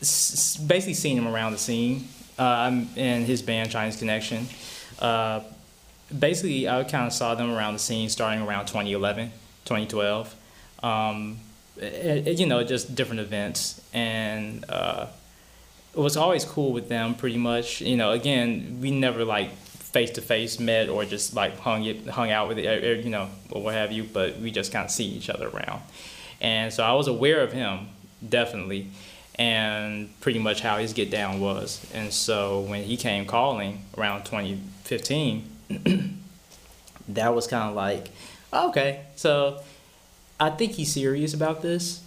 basically 0.00 0.94
seen 0.94 1.18
him 1.18 1.26
around 1.26 1.52
the 1.52 1.58
scene 1.58 2.08
uh, 2.38 2.70
and 2.96 3.26
his 3.26 3.42
band 3.42 3.70
Chinese 3.70 3.96
Connection 3.96 4.46
uh, 5.00 5.40
basically, 6.16 6.68
I 6.68 6.84
kind 6.84 7.06
of 7.06 7.12
saw 7.12 7.34
them 7.34 7.50
around 7.52 7.74
the 7.74 7.78
scene 7.78 8.08
starting 8.08 8.42
around 8.42 8.66
2011, 8.66 9.30
2012. 9.64 10.34
Um, 10.82 11.38
it, 11.76 12.26
it, 12.26 12.38
you 12.38 12.46
know, 12.46 12.62
just 12.64 12.94
different 12.94 13.20
events. 13.20 13.80
And 13.92 14.64
uh, 14.68 15.06
it 15.94 16.00
was 16.00 16.16
always 16.16 16.44
cool 16.44 16.72
with 16.72 16.88
them, 16.88 17.14
pretty 17.14 17.38
much. 17.38 17.80
You 17.80 17.96
know, 17.96 18.12
again, 18.12 18.78
we 18.80 18.90
never 18.90 19.24
like 19.24 19.52
face 19.52 20.10
to 20.12 20.20
face 20.20 20.60
met 20.60 20.88
or 20.88 21.04
just 21.04 21.34
like 21.34 21.58
hung 21.58 21.84
it, 21.84 22.06
hung 22.06 22.30
out 22.30 22.48
with 22.48 22.58
it, 22.58 23.04
you 23.04 23.10
know, 23.10 23.28
or 23.50 23.62
what 23.62 23.74
have 23.74 23.92
you. 23.92 24.04
But 24.04 24.38
we 24.38 24.50
just 24.50 24.72
kind 24.72 24.84
of 24.84 24.90
see 24.90 25.04
each 25.06 25.30
other 25.30 25.48
around. 25.48 25.82
And 26.40 26.72
so 26.72 26.84
I 26.84 26.92
was 26.92 27.08
aware 27.08 27.40
of 27.40 27.52
him, 27.52 27.88
definitely, 28.26 28.88
and 29.36 30.08
pretty 30.20 30.38
much 30.38 30.60
how 30.60 30.76
his 30.76 30.92
get 30.92 31.10
down 31.10 31.40
was. 31.40 31.84
And 31.94 32.12
so 32.12 32.60
when 32.60 32.84
he 32.84 32.96
came 32.98 33.24
calling 33.24 33.84
around 33.96 34.24
2015 34.24 35.55
that 37.08 37.34
was 37.34 37.46
kind 37.46 37.70
of 37.70 37.74
like, 37.74 38.08
okay, 38.52 39.00
so 39.16 39.60
I 40.38 40.50
think 40.50 40.72
he's 40.72 40.92
serious 40.92 41.34
about 41.34 41.62
this. 41.62 42.02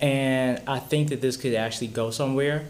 And 0.00 0.60
I 0.66 0.78
think 0.78 1.08
that 1.08 1.20
this 1.20 1.36
could 1.36 1.54
actually 1.54 1.86
go 1.86 2.10
somewhere, 2.10 2.66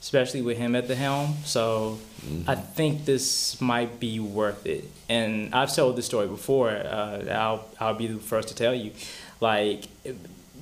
especially 0.00 0.40
with 0.42 0.56
him 0.56 0.76
at 0.76 0.86
the 0.86 0.94
helm. 0.94 1.34
So 1.44 1.98
mm-hmm. 2.24 2.48
I 2.48 2.54
think 2.54 3.04
this 3.04 3.60
might 3.60 3.98
be 3.98 4.20
worth 4.20 4.66
it. 4.66 4.84
And 5.08 5.52
I've 5.54 5.74
told 5.74 5.96
this 5.96 6.06
story 6.06 6.28
before. 6.28 6.70
Uh, 6.70 7.24
I'll, 7.30 7.66
I'll 7.80 7.94
be 7.94 8.06
the 8.06 8.20
first 8.20 8.48
to 8.48 8.54
tell 8.54 8.74
you. 8.74 8.92
Like, 9.40 9.86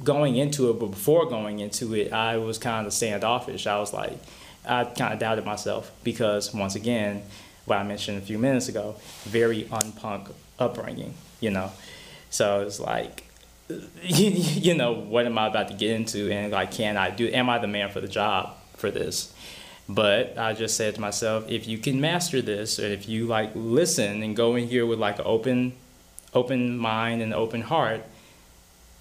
going 0.04 0.36
into 0.36 0.70
it, 0.70 0.78
but 0.78 0.86
before 0.86 1.26
going 1.26 1.60
into 1.60 1.94
it, 1.94 2.12
I 2.12 2.38
was 2.38 2.58
kind 2.58 2.86
of 2.86 2.92
standoffish. 2.92 3.66
I 3.66 3.78
was 3.78 3.92
like, 3.92 4.18
I 4.64 4.84
kind 4.84 5.12
of 5.12 5.18
doubted 5.18 5.44
myself 5.44 5.90
because 6.04 6.54
once 6.54 6.74
again, 6.74 7.22
what 7.68 7.78
I 7.78 7.82
mentioned 7.82 8.18
a 8.18 8.20
few 8.20 8.38
minutes 8.38 8.68
ago, 8.68 8.96
very 9.24 9.64
unpunk 9.64 10.32
upbringing, 10.58 11.14
you 11.40 11.50
know. 11.50 11.70
So 12.30 12.62
it's 12.62 12.80
like, 12.80 13.24
you, 14.02 14.74
know, 14.74 14.92
what 14.92 15.26
am 15.26 15.38
I 15.38 15.46
about 15.46 15.68
to 15.68 15.74
get 15.74 15.90
into, 15.92 16.30
and 16.30 16.52
like, 16.52 16.72
can 16.72 16.96
I 16.96 17.10
do? 17.10 17.28
Am 17.28 17.50
I 17.50 17.58
the 17.58 17.66
man 17.66 17.90
for 17.90 18.00
the 18.00 18.08
job 18.08 18.56
for 18.76 18.90
this? 18.90 19.32
But 19.88 20.36
I 20.36 20.52
just 20.52 20.76
said 20.76 20.96
to 20.96 21.00
myself, 21.00 21.48
if 21.48 21.66
you 21.66 21.78
can 21.78 22.00
master 22.00 22.42
this, 22.42 22.78
or 22.78 22.86
if 22.86 23.08
you 23.08 23.26
like 23.26 23.52
listen 23.54 24.22
and 24.22 24.36
go 24.36 24.54
in 24.56 24.68
here 24.68 24.84
with 24.84 24.98
like 24.98 25.18
an 25.18 25.24
open, 25.26 25.72
open 26.34 26.76
mind 26.76 27.22
and 27.22 27.32
open 27.32 27.62
heart, 27.62 28.02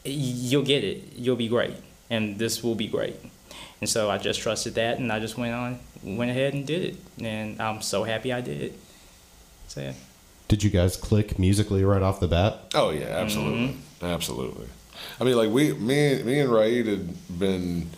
you'll 0.05 0.63
get 0.63 0.83
it. 0.83 1.13
You'll 1.15 1.35
be 1.35 1.49
great, 1.49 1.75
and 2.09 2.37
this 2.39 2.63
will 2.63 2.75
be 2.75 2.87
great. 2.87 3.15
And 3.79 3.89
so 3.89 4.09
I 4.09 4.17
just 4.17 4.41
trusted 4.41 4.75
that, 4.75 4.97
and 4.97 5.11
I 5.11 5.19
just 5.19 5.37
went 5.37 5.53
on, 5.53 5.79
went 6.03 6.31
ahead 6.31 6.53
and 6.53 6.65
did 6.65 6.83
it, 6.83 7.23
and 7.23 7.61
I'm 7.61 7.81
so 7.81 8.03
happy 8.03 8.33
I 8.33 8.41
did 8.41 8.61
it. 8.61 8.79
So 9.67 9.81
yeah. 9.81 9.93
Did 10.47 10.63
you 10.63 10.69
guys 10.69 10.95
click 10.95 11.37
musically 11.37 11.83
right 11.83 12.01
off 12.01 12.19
the 12.19 12.27
bat? 12.27 12.71
Oh 12.73 12.89
yeah, 12.89 13.07
absolutely, 13.07 13.67
mm-hmm. 13.69 14.05
absolutely. 14.05 14.67
I 15.19 15.23
mean, 15.23 15.35
like 15.35 15.49
we, 15.49 15.73
me, 15.73 16.23
me 16.23 16.39
and 16.39 16.49
Ra'id 16.49 16.87
had 16.87 17.39
been 17.39 17.89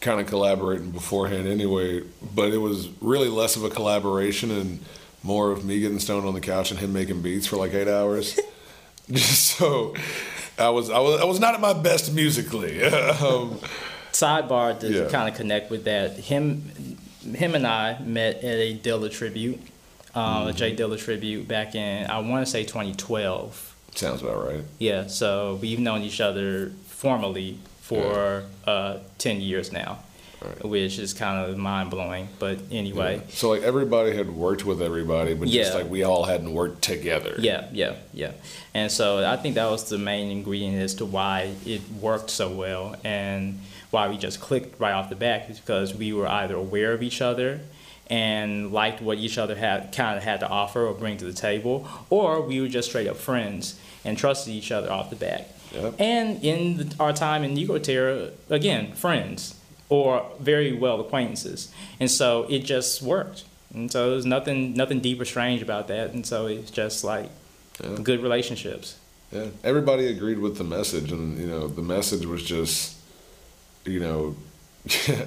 kind 0.00 0.20
of 0.20 0.26
collaborating 0.26 0.90
beforehand 0.90 1.48
anyway, 1.48 2.02
but 2.34 2.52
it 2.52 2.58
was 2.58 2.88
really 3.00 3.28
less 3.28 3.56
of 3.56 3.64
a 3.64 3.70
collaboration 3.70 4.50
and 4.50 4.84
more 5.22 5.50
of 5.50 5.64
me 5.64 5.80
getting 5.80 5.98
stoned 5.98 6.26
on 6.26 6.34
the 6.34 6.40
couch 6.40 6.70
and 6.70 6.78
him 6.78 6.92
making 6.92 7.22
beats 7.22 7.46
for 7.46 7.56
like 7.56 7.74
eight 7.74 7.88
hours. 7.88 8.38
Just 9.10 9.56
so 9.56 9.94
I 10.58 10.68
was, 10.68 10.90
I 10.90 10.98
was, 10.98 11.20
I 11.20 11.24
was 11.24 11.40
not 11.40 11.54
at 11.54 11.60
my 11.60 11.72
best 11.72 12.12
musically. 12.12 12.84
um, 12.84 13.58
Sidebar 14.12 14.78
to 14.80 14.88
yeah. 14.88 15.08
kind 15.08 15.28
of 15.28 15.34
connect 15.36 15.70
with 15.70 15.84
that. 15.84 16.16
Him, 16.16 16.97
him 17.34 17.54
and 17.54 17.66
I 17.66 17.98
met 18.00 18.36
at 18.36 18.44
a 18.44 18.76
Dilla 18.76 19.10
tribute, 19.10 19.60
uh, 20.14 20.40
mm-hmm. 20.40 20.48
a 20.48 20.52
J 20.52 20.76
Dilla 20.76 20.98
tribute 20.98 21.48
back 21.48 21.74
in 21.74 22.10
I 22.10 22.18
want 22.20 22.44
to 22.44 22.50
say 22.50 22.64
2012. 22.64 23.76
Sounds 23.94 24.22
about 24.22 24.46
right. 24.46 24.64
Yeah, 24.78 25.06
so 25.06 25.58
we've 25.60 25.80
known 25.80 26.02
each 26.02 26.20
other 26.20 26.72
formally 26.86 27.58
for 27.80 28.44
yeah. 28.66 28.72
uh, 28.72 29.00
10 29.18 29.40
years 29.40 29.72
now. 29.72 29.98
Right. 30.40 30.64
Which 30.64 31.00
is 31.00 31.14
kind 31.14 31.50
of 31.50 31.56
mind 31.56 31.90
blowing, 31.90 32.28
but 32.38 32.60
anyway. 32.70 33.16
Yeah. 33.16 33.34
So 33.34 33.50
like 33.50 33.62
everybody 33.62 34.14
had 34.14 34.30
worked 34.30 34.64
with 34.64 34.80
everybody, 34.80 35.34
but 35.34 35.48
yeah. 35.48 35.64
just 35.64 35.74
like 35.74 35.90
we 35.90 36.04
all 36.04 36.22
hadn't 36.26 36.52
worked 36.52 36.80
together. 36.82 37.34
Yeah, 37.40 37.66
yeah, 37.72 37.96
yeah. 38.12 38.32
And 38.72 38.92
so 38.92 39.28
I 39.28 39.36
think 39.36 39.56
that 39.56 39.68
was 39.68 39.88
the 39.88 39.98
main 39.98 40.30
ingredient 40.30 40.80
as 40.80 40.94
to 40.96 41.06
why 41.06 41.54
it 41.66 41.80
worked 42.00 42.30
so 42.30 42.54
well 42.54 42.94
and 43.02 43.58
why 43.90 44.08
we 44.08 44.18
just 44.18 44.40
clicked 44.40 44.80
right 44.80 44.92
off 44.92 45.08
the 45.08 45.16
bat 45.16 45.48
is 45.48 45.60
because 45.60 45.94
we 45.94 46.12
were 46.12 46.28
either 46.28 46.54
aware 46.54 46.92
of 46.92 47.02
each 47.02 47.22
other 47.22 47.60
and 48.10 48.72
liked 48.72 49.02
what 49.02 49.18
each 49.18 49.38
other 49.38 49.54
had 49.54 49.92
kind 49.94 50.16
of 50.16 50.24
had 50.24 50.40
to 50.40 50.48
offer 50.48 50.86
or 50.86 50.94
bring 50.94 51.16
to 51.18 51.24
the 51.24 51.32
table, 51.32 51.86
or 52.10 52.40
we 52.40 52.60
were 52.60 52.68
just 52.68 52.88
straight 52.88 53.06
up 53.06 53.16
friends 53.16 53.78
and 54.04 54.16
trusted 54.16 54.52
each 54.52 54.72
other 54.72 54.90
off 54.90 55.10
the 55.10 55.16
bat. 55.16 55.54
Yep. 55.72 55.94
And 55.98 56.42
in 56.42 56.76
the, 56.78 56.94
our 56.98 57.12
time 57.12 57.44
in 57.44 57.54
Negro 57.54 57.82
Terror, 57.82 58.30
again, 58.48 58.92
friends 58.92 59.54
or 59.90 60.30
very 60.40 60.72
well 60.72 61.00
acquaintances, 61.00 61.72
and 62.00 62.10
so 62.10 62.46
it 62.48 62.60
just 62.60 63.02
worked. 63.02 63.44
And 63.74 63.90
so 63.92 64.10
there's 64.10 64.26
nothing 64.26 64.74
nothing 64.74 65.00
deep 65.00 65.20
or 65.20 65.24
strange 65.26 65.60
about 65.60 65.88
that. 65.88 66.12
And 66.12 66.26
so 66.26 66.46
it's 66.46 66.70
just 66.70 67.04
like 67.04 67.30
yeah. 67.82 67.96
good 68.02 68.22
relationships. 68.22 68.96
Yeah, 69.30 69.46
everybody 69.62 70.06
agreed 70.06 70.38
with 70.38 70.56
the 70.56 70.64
message, 70.64 71.12
and 71.12 71.38
you 71.38 71.46
know 71.46 71.68
the 71.68 71.82
message 71.82 72.24
was 72.24 72.42
just, 72.42 72.97
you 73.84 74.00
know. 74.00 74.36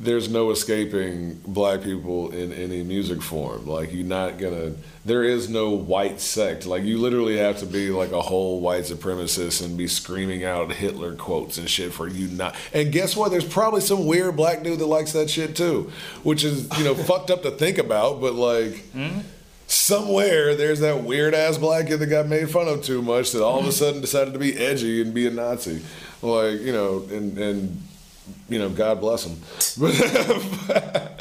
there's 0.00 0.30
no 0.30 0.50
escaping 0.50 1.40
black 1.44 1.82
people 1.82 2.30
in 2.30 2.52
any 2.52 2.84
music 2.84 3.20
form. 3.20 3.66
Like 3.66 3.92
you're 3.92 4.06
not 4.06 4.38
gonna. 4.38 4.72
There 5.04 5.24
is 5.24 5.48
no 5.48 5.70
white 5.70 6.20
sect. 6.20 6.66
Like 6.66 6.84
you 6.84 6.98
literally 6.98 7.38
have 7.38 7.58
to 7.58 7.66
be 7.66 7.90
like 7.90 8.12
a 8.12 8.22
whole 8.22 8.60
white 8.60 8.84
supremacist 8.84 9.64
and 9.64 9.76
be 9.76 9.88
screaming 9.88 10.44
out 10.44 10.72
Hitler 10.72 11.16
quotes 11.16 11.58
and 11.58 11.68
shit 11.68 11.92
for 11.92 12.06
you 12.06 12.28
not. 12.28 12.54
And 12.72 12.92
guess 12.92 13.16
what? 13.16 13.30
There's 13.30 13.48
probably 13.48 13.80
some 13.80 14.06
weird 14.06 14.36
black 14.36 14.62
dude 14.62 14.78
that 14.78 14.86
likes 14.86 15.12
that 15.12 15.30
shit 15.30 15.56
too, 15.56 15.90
which 16.22 16.44
is 16.44 16.68
you 16.78 16.84
know 16.84 16.94
fucked 17.10 17.30
up 17.30 17.42
to 17.42 17.50
think 17.50 17.78
about. 17.78 18.20
But 18.20 18.34
like. 18.34 18.72
Mm-hmm. 18.94 19.20
Somewhere 19.70 20.54
there's 20.54 20.80
that 20.80 21.04
weird 21.04 21.34
ass 21.34 21.58
black 21.58 21.88
kid 21.88 21.98
that 21.98 22.06
got 22.06 22.26
made 22.26 22.50
fun 22.50 22.68
of 22.68 22.82
too 22.82 23.02
much 23.02 23.32
that 23.32 23.44
all 23.44 23.60
of 23.60 23.66
a 23.66 23.72
sudden 23.80 24.00
decided 24.00 24.32
to 24.32 24.38
be 24.38 24.56
edgy 24.56 25.02
and 25.02 25.12
be 25.12 25.26
a 25.26 25.30
Nazi, 25.30 25.82
like 26.22 26.62
you 26.62 26.72
know, 26.72 27.04
and 27.10 27.36
and 27.36 27.82
you 28.48 28.58
know, 28.58 28.70
God 28.70 29.00
bless 29.00 29.24
him. 29.26 29.36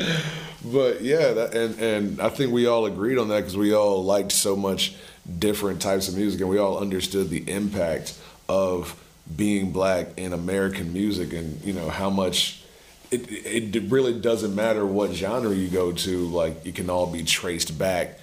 But, 0.63 0.71
but 0.73 1.01
yeah, 1.01 1.33
that, 1.33 1.53
and 1.55 1.79
and 1.79 2.21
I 2.21 2.29
think 2.29 2.53
we 2.53 2.67
all 2.67 2.85
agreed 2.85 3.17
on 3.17 3.27
that 3.29 3.37
because 3.37 3.57
we 3.57 3.73
all 3.73 4.03
liked 4.03 4.31
so 4.31 4.55
much 4.55 4.95
different 5.39 5.81
types 5.81 6.07
of 6.07 6.15
music, 6.15 6.39
and 6.39 6.49
we 6.49 6.57
all 6.57 6.79
understood 6.79 7.29
the 7.29 7.49
impact 7.49 8.17
of 8.47 9.01
being 9.35 9.71
black 9.71 10.17
in 10.17 10.31
American 10.31 10.93
music, 10.93 11.33
and 11.33 11.61
you 11.63 11.73
know 11.73 11.89
how 11.89 12.09
much. 12.09 12.63
It, 13.09 13.73
it 13.73 13.89
really 13.89 14.19
doesn't 14.19 14.53
matter 14.53 14.85
what 14.85 15.11
genre 15.11 15.55
you 15.55 15.69
go 15.69 15.93
to, 15.93 16.25
like 16.27 16.65
it 16.65 16.75
can 16.75 16.89
all 16.89 17.07
be 17.07 17.23
traced 17.23 17.77
back 17.79 18.19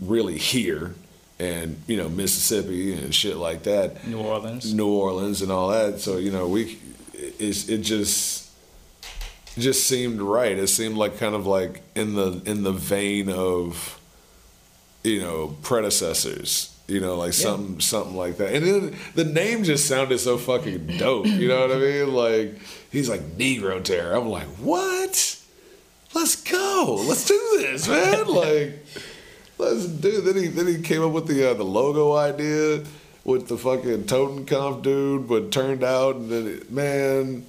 really 0.00 0.38
here 0.38 0.94
and 1.38 1.80
you 1.86 1.96
know 1.96 2.08
Mississippi 2.08 2.92
and 2.94 3.14
shit 3.14 3.36
like 3.36 3.62
that. 3.64 4.06
New 4.06 4.18
Orleans. 4.18 4.74
New 4.74 4.88
Orleans 4.88 5.42
and 5.42 5.52
all 5.52 5.68
that. 5.68 6.00
So 6.00 6.16
you 6.16 6.30
know 6.30 6.48
we 6.48 6.78
it, 7.14 7.68
it 7.68 7.78
just 7.78 8.50
it 9.56 9.60
just 9.60 9.86
seemed 9.86 10.20
right. 10.20 10.56
It 10.56 10.68
seemed 10.68 10.96
like 10.96 11.18
kind 11.18 11.34
of 11.34 11.46
like 11.46 11.82
in 11.94 12.14
the 12.14 12.42
in 12.44 12.62
the 12.62 12.72
vein 12.72 13.28
of 13.28 14.00
you 15.04 15.20
know 15.20 15.56
predecessors. 15.62 16.74
You 16.88 17.00
know, 17.00 17.16
like 17.16 17.34
yeah. 17.34 17.44
something 17.44 17.80
something 17.80 18.16
like 18.16 18.38
that. 18.38 18.54
And 18.54 18.66
then 18.66 18.96
the 19.14 19.24
name 19.24 19.62
just 19.62 19.86
sounded 19.86 20.18
so 20.20 20.38
fucking 20.38 20.86
dope. 20.96 21.26
You 21.26 21.48
know 21.48 21.60
what 21.60 21.76
I 21.76 21.78
mean? 21.78 22.14
Like 22.14 22.58
he's 22.90 23.10
like 23.10 23.20
Negro 23.36 23.84
Terror. 23.84 24.16
I'm 24.16 24.28
like, 24.28 24.46
what? 24.56 25.38
Let's 26.14 26.36
go. 26.50 27.04
Let's 27.06 27.26
do 27.26 27.38
this, 27.58 27.86
man. 27.86 28.26
like, 28.28 28.86
let's 29.58 29.86
do. 29.86 30.20
Then 30.20 30.36
he 30.36 30.48
then 30.48 30.66
he 30.66 30.80
came 30.80 31.02
up 31.02 31.12
with 31.12 31.26
the 31.26 31.50
uh, 31.50 31.54
the 31.54 31.64
logo 31.64 32.16
idea 32.16 32.84
with 33.24 33.48
the 33.48 33.58
fucking 33.58 34.04
Totenkopf 34.04 34.82
dude, 34.82 35.28
but 35.28 35.52
turned 35.52 35.84
out 35.84 36.16
and 36.16 36.30
then 36.30 36.46
it, 36.46 36.70
man, 36.72 37.44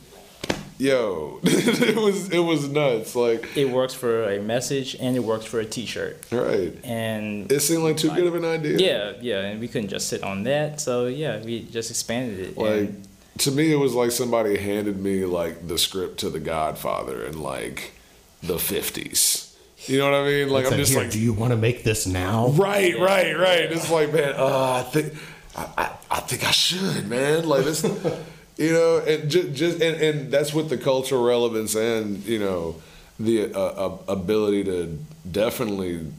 yo, 0.77 1.39
it 1.43 1.95
was 1.95 2.29
it 2.31 2.39
was 2.39 2.67
nuts. 2.67 3.15
Like 3.15 3.55
it 3.55 3.69
works 3.69 3.93
for 3.93 4.29
a 4.29 4.41
message 4.41 4.95
and 4.99 5.15
it 5.15 5.21
works 5.21 5.45
for 5.45 5.59
a 5.59 5.65
T-shirt. 5.65 6.25
Right. 6.31 6.73
And 6.83 7.51
it 7.51 7.61
seemed 7.61 7.83
like 7.83 7.97
too 7.97 8.09
like, 8.09 8.17
good 8.17 8.27
of 8.27 8.35
an 8.35 8.45
idea. 8.45 8.77
Yeah, 8.77 9.13
yeah, 9.21 9.41
and 9.41 9.59
we 9.59 9.67
couldn't 9.67 9.89
just 9.89 10.09
sit 10.09 10.23
on 10.23 10.43
that. 10.43 10.81
So 10.81 11.05
yeah, 11.07 11.41
we 11.41 11.63
just 11.63 11.89
expanded 11.89 12.39
it. 12.39 12.57
Like 12.57 12.71
and, 12.71 13.07
to 13.39 13.51
me, 13.51 13.71
it 13.71 13.77
was 13.77 13.93
like 13.93 14.11
somebody 14.11 14.57
handed 14.57 14.99
me 14.99 15.25
like 15.25 15.67
the 15.67 15.77
script 15.77 16.19
to 16.19 16.29
The 16.29 16.41
Godfather 16.41 17.23
in 17.23 17.41
like 17.41 17.93
the 18.41 18.59
fifties. 18.59 19.48
You 19.85 19.97
know 19.97 20.11
what 20.11 20.19
I 20.19 20.25
mean? 20.25 20.49
Like 20.49 20.65
I'm 20.65 20.77
just 20.77 20.91
here, 20.91 21.01
like, 21.01 21.11
do 21.11 21.19
you 21.19 21.33
want 21.33 21.51
to 21.51 21.57
make 21.57 21.83
this 21.83 22.05
now? 22.05 22.49
Right, 22.49 22.97
right, 22.99 23.37
right. 23.37 23.71
It's 23.71 23.89
like, 23.89 24.13
man, 24.13 24.33
uh, 24.35 24.83
I 24.85 24.89
think 24.89 25.13
I, 25.55 25.91
I, 26.11 26.19
think 26.21 26.45
I 26.45 26.51
should, 26.51 27.07
man. 27.07 27.47
Like 27.47 27.63
this, 27.63 27.83
you 28.57 28.73
know, 28.73 28.99
and 28.99 29.29
just, 29.29 29.53
just 29.53 29.81
and, 29.81 30.01
and 30.01 30.31
that's 30.31 30.53
with 30.53 30.69
the 30.69 30.77
cultural 30.77 31.23
relevance 31.23 31.75
and 31.75 32.23
you 32.25 32.39
know 32.39 32.75
the 33.19 33.53
uh, 33.53 33.59
uh, 33.59 33.97
ability 34.07 34.63
to 34.65 34.99
definitely 35.29 36.11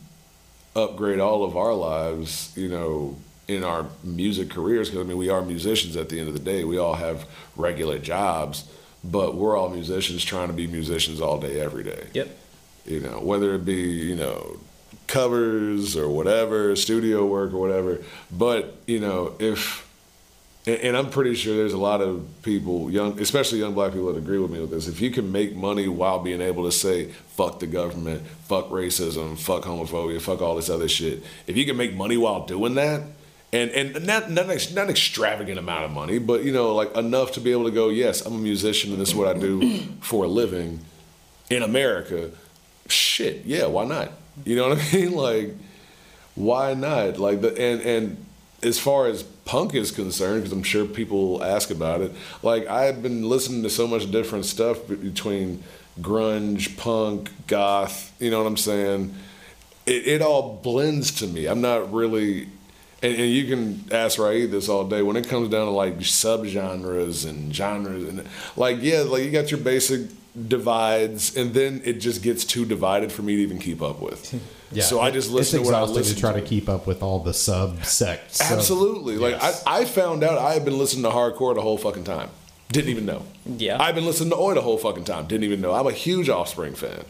upgrade 0.76 1.20
all 1.20 1.44
of 1.44 1.56
our 1.56 1.74
lives, 1.74 2.52
you 2.56 2.68
know, 2.68 3.16
in 3.48 3.64
our 3.64 3.86
music 4.04 4.50
careers. 4.50 4.88
Because 4.90 5.04
I 5.04 5.08
mean, 5.08 5.18
we 5.18 5.28
are 5.28 5.42
musicians 5.42 5.96
at 5.96 6.08
the 6.08 6.18
end 6.18 6.28
of 6.28 6.34
the 6.34 6.40
day. 6.40 6.64
We 6.64 6.78
all 6.78 6.94
have 6.94 7.26
regular 7.56 7.98
jobs, 7.98 8.68
but 9.02 9.34
we're 9.34 9.56
all 9.56 9.70
musicians 9.70 10.24
trying 10.24 10.48
to 10.48 10.54
be 10.54 10.66
musicians 10.66 11.20
all 11.20 11.38
day, 11.38 11.60
every 11.60 11.84
day. 11.84 12.08
Yep. 12.14 12.36
You 12.86 13.00
know, 13.00 13.20
whether 13.20 13.54
it 13.54 13.64
be 13.64 13.82
you 13.82 14.16
know 14.16 14.58
covers 15.06 15.96
or 15.96 16.08
whatever, 16.08 16.74
studio 16.76 17.26
work 17.26 17.52
or 17.52 17.58
whatever. 17.58 17.98
But 18.30 18.76
you 18.86 19.00
know, 19.00 19.34
if 19.38 19.86
and 20.66 20.94
I'm 20.94 21.08
pretty 21.08 21.34
sure 21.34 21.56
there's 21.56 21.72
a 21.72 21.78
lot 21.78 22.02
of 22.02 22.26
people, 22.42 22.90
young, 22.90 23.18
especially 23.18 23.60
young 23.60 23.72
black 23.72 23.92
people, 23.92 24.12
that 24.12 24.18
agree 24.18 24.38
with 24.38 24.50
me 24.50 24.60
with 24.60 24.70
this. 24.70 24.88
If 24.88 25.00
you 25.00 25.10
can 25.10 25.32
make 25.32 25.56
money 25.56 25.88
while 25.88 26.18
being 26.18 26.42
able 26.42 26.64
to 26.64 26.72
say 26.72 27.06
"fuck 27.28 27.60
the 27.60 27.66
government," 27.66 28.26
"fuck 28.44 28.68
racism," 28.68 29.38
"fuck 29.38 29.64
homophobia," 29.64 30.20
"fuck 30.20 30.42
all 30.42 30.56
this 30.56 30.68
other 30.68 30.88
shit," 30.88 31.22
if 31.46 31.56
you 31.56 31.64
can 31.64 31.76
make 31.76 31.94
money 31.94 32.18
while 32.18 32.44
doing 32.46 32.74
that, 32.74 33.02
and 33.52 33.70
and 33.70 34.06
not 34.06 34.30
not 34.30 34.46
not 34.48 34.84
an 34.84 34.90
extravagant 34.90 35.58
amount 35.58 35.84
of 35.84 35.90
money, 35.90 36.18
but 36.18 36.44
you 36.44 36.52
know, 36.52 36.74
like 36.74 36.94
enough 36.94 37.32
to 37.32 37.40
be 37.40 37.52
able 37.52 37.64
to 37.64 37.70
go, 37.70 37.88
yes, 37.88 38.20
I'm 38.24 38.34
a 38.34 38.38
musician 38.38 38.92
and 38.92 39.00
this 39.00 39.08
is 39.10 39.14
what 39.14 39.34
I 39.34 39.38
do 39.38 39.80
for 40.00 40.24
a 40.24 40.28
living 40.28 40.80
in 41.48 41.62
America. 41.62 42.30
Shit, 42.90 43.44
yeah, 43.44 43.66
why 43.66 43.84
not? 43.84 44.12
You 44.44 44.56
know 44.56 44.68
what 44.70 44.78
I 44.78 44.92
mean? 44.96 45.12
Like, 45.12 45.54
why 46.34 46.74
not? 46.74 47.18
Like 47.18 47.40
the 47.40 47.48
and 47.50 47.80
and 47.82 48.26
as 48.62 48.78
far 48.78 49.06
as 49.06 49.22
punk 49.22 49.74
is 49.74 49.90
concerned, 49.90 50.42
because 50.42 50.52
I'm 50.52 50.62
sure 50.62 50.84
people 50.84 51.42
ask 51.42 51.70
about 51.70 52.00
it. 52.02 52.12
Like 52.42 52.66
I've 52.66 53.02
been 53.02 53.28
listening 53.28 53.62
to 53.62 53.70
so 53.70 53.86
much 53.86 54.10
different 54.10 54.44
stuff 54.44 54.86
between 54.86 55.62
grunge, 56.00 56.76
punk, 56.76 57.30
goth. 57.46 58.14
You 58.20 58.30
know 58.30 58.38
what 58.38 58.46
I'm 58.46 58.56
saying? 58.56 59.14
It, 59.86 60.06
it 60.06 60.22
all 60.22 60.60
blends 60.62 61.10
to 61.20 61.26
me. 61.26 61.46
I'm 61.46 61.60
not 61.60 61.92
really, 61.92 62.42
and, 63.02 63.14
and 63.16 63.30
you 63.30 63.46
can 63.46 63.84
ask 63.90 64.18
Ra'id 64.18 64.50
this 64.50 64.68
all 64.68 64.86
day. 64.86 65.02
When 65.02 65.16
it 65.16 65.28
comes 65.28 65.48
down 65.48 65.66
to 65.66 65.72
like 65.72 65.98
subgenres 65.98 67.28
and 67.28 67.54
genres, 67.54 68.04
and 68.04 68.26
like 68.56 68.78
yeah, 68.80 69.00
like 69.00 69.24
you 69.24 69.30
got 69.30 69.50
your 69.50 69.60
basic 69.60 70.02
divides, 70.48 71.36
and 71.36 71.54
then 71.54 71.82
it 71.84 71.94
just 71.94 72.22
gets 72.22 72.44
too 72.44 72.64
divided 72.64 73.10
for 73.12 73.22
me 73.22 73.36
to 73.36 73.42
even 73.42 73.58
keep 73.58 73.82
up 73.82 74.00
with. 74.00 74.34
Yeah, 74.72 74.84
so 74.84 75.00
I 75.00 75.10
just 75.10 75.32
listen 75.32 75.58
to 75.58 75.64
what 75.66 75.74
I 75.74 75.78
exhausting 75.78 75.96
listen 75.96 76.14
to 76.14 76.20
try 76.20 76.32
to 76.32 76.42
keep 76.42 76.68
up 76.68 76.86
with 76.86 77.02
all 77.02 77.18
the 77.18 77.32
subsects. 77.32 78.40
of- 78.40 78.56
Absolutely. 78.56 79.16
Like 79.16 79.32
Yes. 79.32 79.64
I, 79.66 79.80
I 79.80 79.84
found 79.84 80.22
out 80.22 80.38
I 80.38 80.52
had 80.54 80.64
been 80.64 80.78
listening 80.78 81.02
to 81.02 81.08
hardcore 81.10 81.56
the 81.56 81.60
whole 81.60 81.76
fucking 81.76 82.04
time. 82.04 82.28
Didn't 82.68 82.90
even 82.90 83.04
know. 83.04 83.24
Yeah. 83.44 83.82
I've 83.82 83.96
been 83.96 84.04
listening 84.04 84.30
to 84.30 84.36
Oi 84.36 84.54
the 84.54 84.60
whole 84.62 84.78
fucking 84.78 85.02
time. 85.02 85.26
Didn't 85.26 85.42
even 85.42 85.60
know. 85.60 85.74
I'm 85.74 85.88
a 85.88 85.92
huge 85.92 86.28
Offspring 86.28 86.76
fan. 86.76 87.02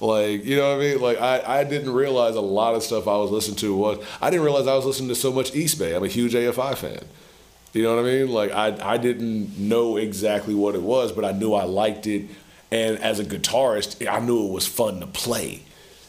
Like, 0.00 0.46
you 0.46 0.56
know 0.56 0.70
what 0.70 0.76
I 0.76 0.80
mean? 0.80 1.00
Like 1.02 1.20
I, 1.20 1.60
I 1.60 1.64
didn't 1.64 1.92
realize 1.92 2.36
a 2.36 2.40
lot 2.40 2.74
of 2.74 2.82
stuff 2.82 3.06
I 3.06 3.18
was 3.18 3.30
listening 3.30 3.56
to 3.58 3.76
was 3.76 4.02
I 4.22 4.30
didn't 4.30 4.46
realize 4.46 4.66
I 4.66 4.74
was 4.74 4.86
listening 4.86 5.10
to 5.10 5.14
so 5.14 5.30
much 5.30 5.54
East 5.54 5.78
Bay. 5.78 5.94
I'm 5.94 6.04
a 6.04 6.08
huge 6.08 6.32
AFI 6.32 6.74
fan. 6.74 7.00
You 7.74 7.82
know 7.82 7.96
what 7.96 8.02
I 8.06 8.08
mean? 8.08 8.32
Like 8.32 8.50
I 8.50 8.94
I 8.94 8.96
didn't 8.96 9.58
know 9.58 9.98
exactly 9.98 10.54
what 10.54 10.74
it 10.74 10.80
was, 10.80 11.12
but 11.12 11.26
I 11.26 11.32
knew 11.32 11.52
I 11.52 11.64
liked 11.64 12.06
it. 12.06 12.30
And 12.74 12.98
as 12.98 13.20
a 13.20 13.24
guitarist, 13.24 14.04
I 14.04 14.18
knew 14.18 14.48
it 14.48 14.52
was 14.52 14.66
fun 14.66 14.98
to 14.98 15.06
play. 15.06 15.62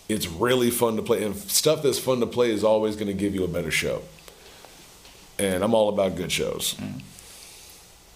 It's 0.10 0.26
really 0.26 0.72
fun 0.72 0.96
to 0.96 1.04
play. 1.04 1.24
And 1.24 1.36
stuff 1.36 1.84
that's 1.84 2.00
fun 2.00 2.22
to 2.22 2.26
play 2.26 2.50
is 2.50 2.64
always 2.64 2.96
going 2.96 3.06
to 3.06 3.14
give 3.14 3.36
you 3.36 3.44
a 3.44 3.48
better 3.48 3.70
show. 3.70 4.02
And 5.38 5.64
I'm 5.64 5.76
all 5.76 5.90
about 5.90 6.16
good 6.16 6.32
shows. 6.32 6.74
Mm. 6.74 7.02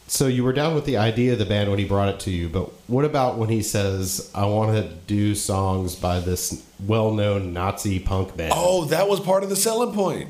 So 0.07 0.25
you 0.25 0.43
were 0.43 0.53
down 0.53 0.73
with 0.73 0.85
the 0.85 0.97
idea 0.97 1.33
of 1.33 1.37
the 1.37 1.45
band 1.45 1.69
when 1.69 1.77
he 1.77 1.85
brought 1.85 2.09
it 2.09 2.19
to 2.21 2.31
you, 2.31 2.49
but 2.49 2.71
what 2.87 3.05
about 3.05 3.37
when 3.37 3.49
he 3.49 3.61
says, 3.61 4.31
"I 4.33 4.47
want 4.47 4.75
to 4.75 4.91
do 5.05 5.35
songs 5.35 5.95
by 5.95 6.19
this 6.19 6.63
well-known 6.87 7.53
Nazi 7.53 7.99
punk 7.99 8.35
band"? 8.35 8.53
Oh, 8.55 8.85
that 8.85 9.07
was 9.07 9.19
part 9.19 9.43
of 9.43 9.49
the 9.49 9.55
selling 9.55 9.93
point. 9.93 10.29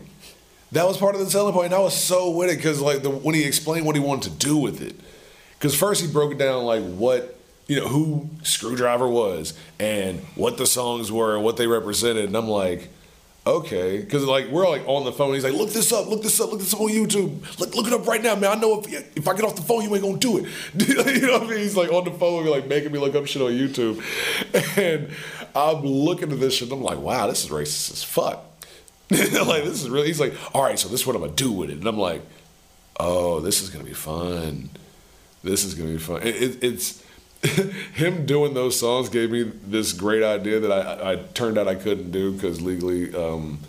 That 0.74 0.86
was 0.86 0.98
part 0.98 1.16
of 1.16 1.22
the 1.22 1.32
selling 1.32 1.54
point. 1.54 1.68
And 1.68 1.76
I 1.76 1.80
was 1.80 1.96
so 1.96 2.30
with 2.32 2.50
it 2.50 2.58
because 2.58 2.82
like 2.82 3.04
the, 3.04 3.10
when 3.10 3.34
he 3.34 3.46
explained 3.46 3.86
what 3.86 3.96
he 3.96 4.02
wanted 4.02 4.34
to 4.34 4.46
do 4.46 4.58
with 4.58 4.82
it, 4.82 5.00
because 5.58 5.74
first 5.74 6.02
he 6.02 6.12
broke 6.12 6.34
it 6.34 6.38
down 6.38 6.66
like 6.66 6.84
what 6.84 7.39
you 7.70 7.80
know 7.80 7.88
who 7.88 8.30
Skrewdriver 8.42 9.10
was 9.10 9.54
and 9.80 10.20
what 10.36 10.58
the 10.58 10.66
songs 10.66 11.12
were 11.12 11.36
and 11.36 11.44
what 11.44 11.56
they 11.56 11.68
represented, 11.68 12.26
and 12.26 12.36
I'm 12.36 12.48
like, 12.48 12.90
okay, 13.46 14.00
because 14.00 14.26
like 14.26 14.48
we're 14.50 14.68
like 14.68 14.82
on 14.88 15.06
the 15.06 15.12
phone. 15.12 15.36
He's 15.36 15.44
like, 15.44 15.54
look 15.54 15.70
this 15.70 15.92
up, 15.92 16.08
look 16.08 16.24
this 16.24 16.42
up, 16.42 16.50
look 16.50 16.60
this 16.60 16.74
up 16.74 16.82
on 16.82 16.90
YouTube. 16.90 17.60
Look, 17.60 17.76
look 17.76 17.86
it 17.86 17.94
up 17.94 18.08
right 18.08 18.24
now, 18.24 18.36
man. 18.36 18.58
I 18.58 18.60
know 18.60 18.82
if 18.82 19.16
if 19.16 19.28
I 19.28 19.36
get 19.36 19.46
off 19.46 19.56
the 19.56 19.62
phone, 19.62 19.84
you 19.84 19.94
ain't 19.94 20.04
gonna 20.04 20.18
do 20.18 20.40
it. 20.40 20.46
you 21.16 21.28
know 21.28 21.34
what 21.34 21.44
I 21.44 21.48
mean? 21.48 21.60
He's 21.60 21.78
like 21.78 21.92
on 21.92 22.06
the 22.06 22.12
phone, 22.12 22.48
like 22.48 22.66
making 22.66 22.92
me 22.92 22.98
look 22.98 23.14
up 23.14 23.28
shit 23.28 23.42
on 23.44 23.52
YouTube, 23.52 24.02
and 24.76 25.12
I'm 25.56 25.84
looking 25.84 26.32
at 26.32 26.40
this 26.40 26.56
shit. 26.56 26.72
and 26.72 26.80
I'm 26.80 26.84
like, 26.84 26.98
wow, 26.98 27.28
this 27.28 27.44
is 27.44 27.52
racist 27.52 27.92
as 27.92 28.04
fuck. 28.04 28.46
like 29.12 29.64
this 29.64 29.84
is 29.84 29.92
really. 29.92 30.08
He's 30.08 30.20
like, 30.20 30.34
all 30.56 30.64
right, 30.64 30.80
so 30.80 30.90
this 30.90 31.02
is 31.02 31.08
what 31.08 31.16
I'm 31.16 31.22
gonna 31.22 31.34
do 31.34 31.52
with 31.52 31.70
it, 31.70 31.78
and 31.78 31.88
I'm 31.88 32.00
like, 32.00 32.24
oh, 33.00 33.42
this 33.42 33.62
is 33.62 33.70
gonna 33.70 33.84
be 33.84 33.94
fun. 33.94 34.72
This 35.44 35.64
is 35.64 35.76
gonna 35.76 35.92
be 35.92 36.00
fun. 36.00 36.24
It, 36.24 36.36
it, 36.36 36.64
it's 36.64 37.04
him 37.94 38.26
doing 38.26 38.54
those 38.54 38.78
songs 38.80 39.10
gave 39.10 39.32
me 39.32 39.44
this 39.44 39.94
great 39.94 40.24
idea 40.24 40.60
that 40.60 40.72
I, 40.72 41.14
I 41.14 41.16
turned 41.34 41.58
out 41.58 41.68
I 41.68 41.76
couldn't 41.76 42.12
do 42.12 42.34
because 42.34 42.62
legally, 42.62 43.16
um, 43.16 43.60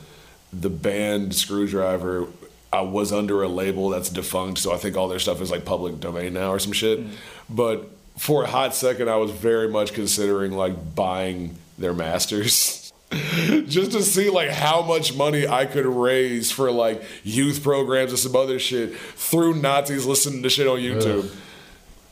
the 0.52 0.70
band 0.70 1.32
Skrewdriver, 1.32 2.28
I 2.72 2.80
was 2.80 3.12
under 3.12 3.42
a 3.42 3.48
label 3.48 3.88
that's 3.90 4.08
defunct, 4.08 4.58
so 4.58 4.72
I 4.72 4.76
think 4.76 4.96
all 4.96 5.08
their 5.08 5.20
stuff 5.20 5.40
is 5.40 5.50
like 5.50 5.64
public 5.64 6.00
domain 6.00 6.32
now 6.32 6.50
or 6.50 6.58
some 6.58 6.72
shit. 6.72 7.00
But 7.48 7.88
for 8.16 8.44
a 8.44 8.46
hot 8.48 8.74
second, 8.74 9.08
I 9.08 9.16
was 9.16 9.30
very 9.30 9.68
much 9.68 9.92
considering 9.92 10.52
like 10.52 10.94
buying 10.94 11.56
their 11.78 11.94
masters. 11.94 12.92
just 13.10 13.92
to 13.92 14.02
see 14.02 14.30
like 14.30 14.50
how 14.50 14.82
much 14.82 15.16
money 15.16 15.46
I 15.46 15.66
could 15.66 15.86
raise 15.86 16.50
for 16.52 16.70
like 16.70 17.02
youth 17.24 17.62
programs 17.62 18.10
and 18.10 18.18
some 18.18 18.36
other 18.36 18.58
shit 18.58 18.96
through 18.96 19.54
Nazis 19.54 20.06
listening 20.06 20.42
to 20.44 20.50
shit 20.50 20.68
on 20.68 20.78
YouTube. 20.78 21.34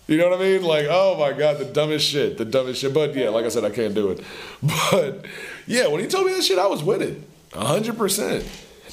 You 0.09 0.17
know 0.17 0.31
what 0.31 0.41
I 0.41 0.43
mean? 0.43 0.65
Like, 0.65 0.87
oh 0.89 1.17
my 1.19 1.33
god, 1.33 1.59
the 1.59 1.67
dumbest 1.67 2.09
shit, 2.09 2.39
the 2.39 2.45
dumbest 2.45 2.81
shit. 2.81 2.95
But 2.95 3.15
yeah, 3.15 3.29
like 3.29 3.45
I 3.45 3.49
said, 3.51 3.65
I 3.65 3.71
can't 3.71 3.95
do 3.95 4.11
it. 4.11 4.25
But 4.91 5.27
yeah, 5.67 5.87
when 5.87 6.01
he 6.01 6.07
told 6.09 6.27
me 6.27 6.33
that 6.33 6.43
shit, 6.43 6.59
I 6.59 6.67
was 6.67 6.83
with 6.83 7.03
it, 7.03 7.23
hundred 7.53 7.97
percent. 7.97 8.45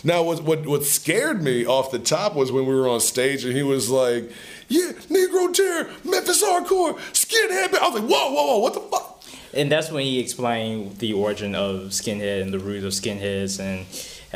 Now, 0.04 0.22
what 0.22 0.44
what 0.44 0.68
what 0.68 0.84
scared 0.84 1.42
me 1.42 1.66
off 1.66 1.90
the 1.90 2.00
top 2.00 2.36
was 2.36 2.52
when 2.52 2.66
we 2.68 2.76
were 2.76 2.88
on 2.88 3.00
stage 3.00 3.46
and 3.46 3.56
he 3.56 3.64
was 3.64 3.90
like, 3.90 4.30
"Yeah, 4.68 4.92
Negro 5.10 5.52
Terror, 5.54 5.90
Memphis 6.04 6.44
Hardcore, 6.44 7.00
Skinhead." 7.14 7.74
I 7.76 7.90
was 7.90 8.02
like, 8.02 8.10
"Whoa, 8.10 8.34
whoa, 8.34 8.46
whoa, 8.46 8.58
what 8.60 8.74
the 8.74 8.82
fuck?" 8.82 9.24
And 9.54 9.72
that's 9.72 9.90
when 9.90 10.04
he 10.04 10.20
explained 10.20 11.00
the 11.00 11.14
origin 11.14 11.56
of 11.56 11.92
skinhead 11.92 12.42
and 12.42 12.54
the 12.54 12.60
roots 12.60 12.84
of 12.84 12.92
skinheads 12.92 13.58
and 13.60 13.86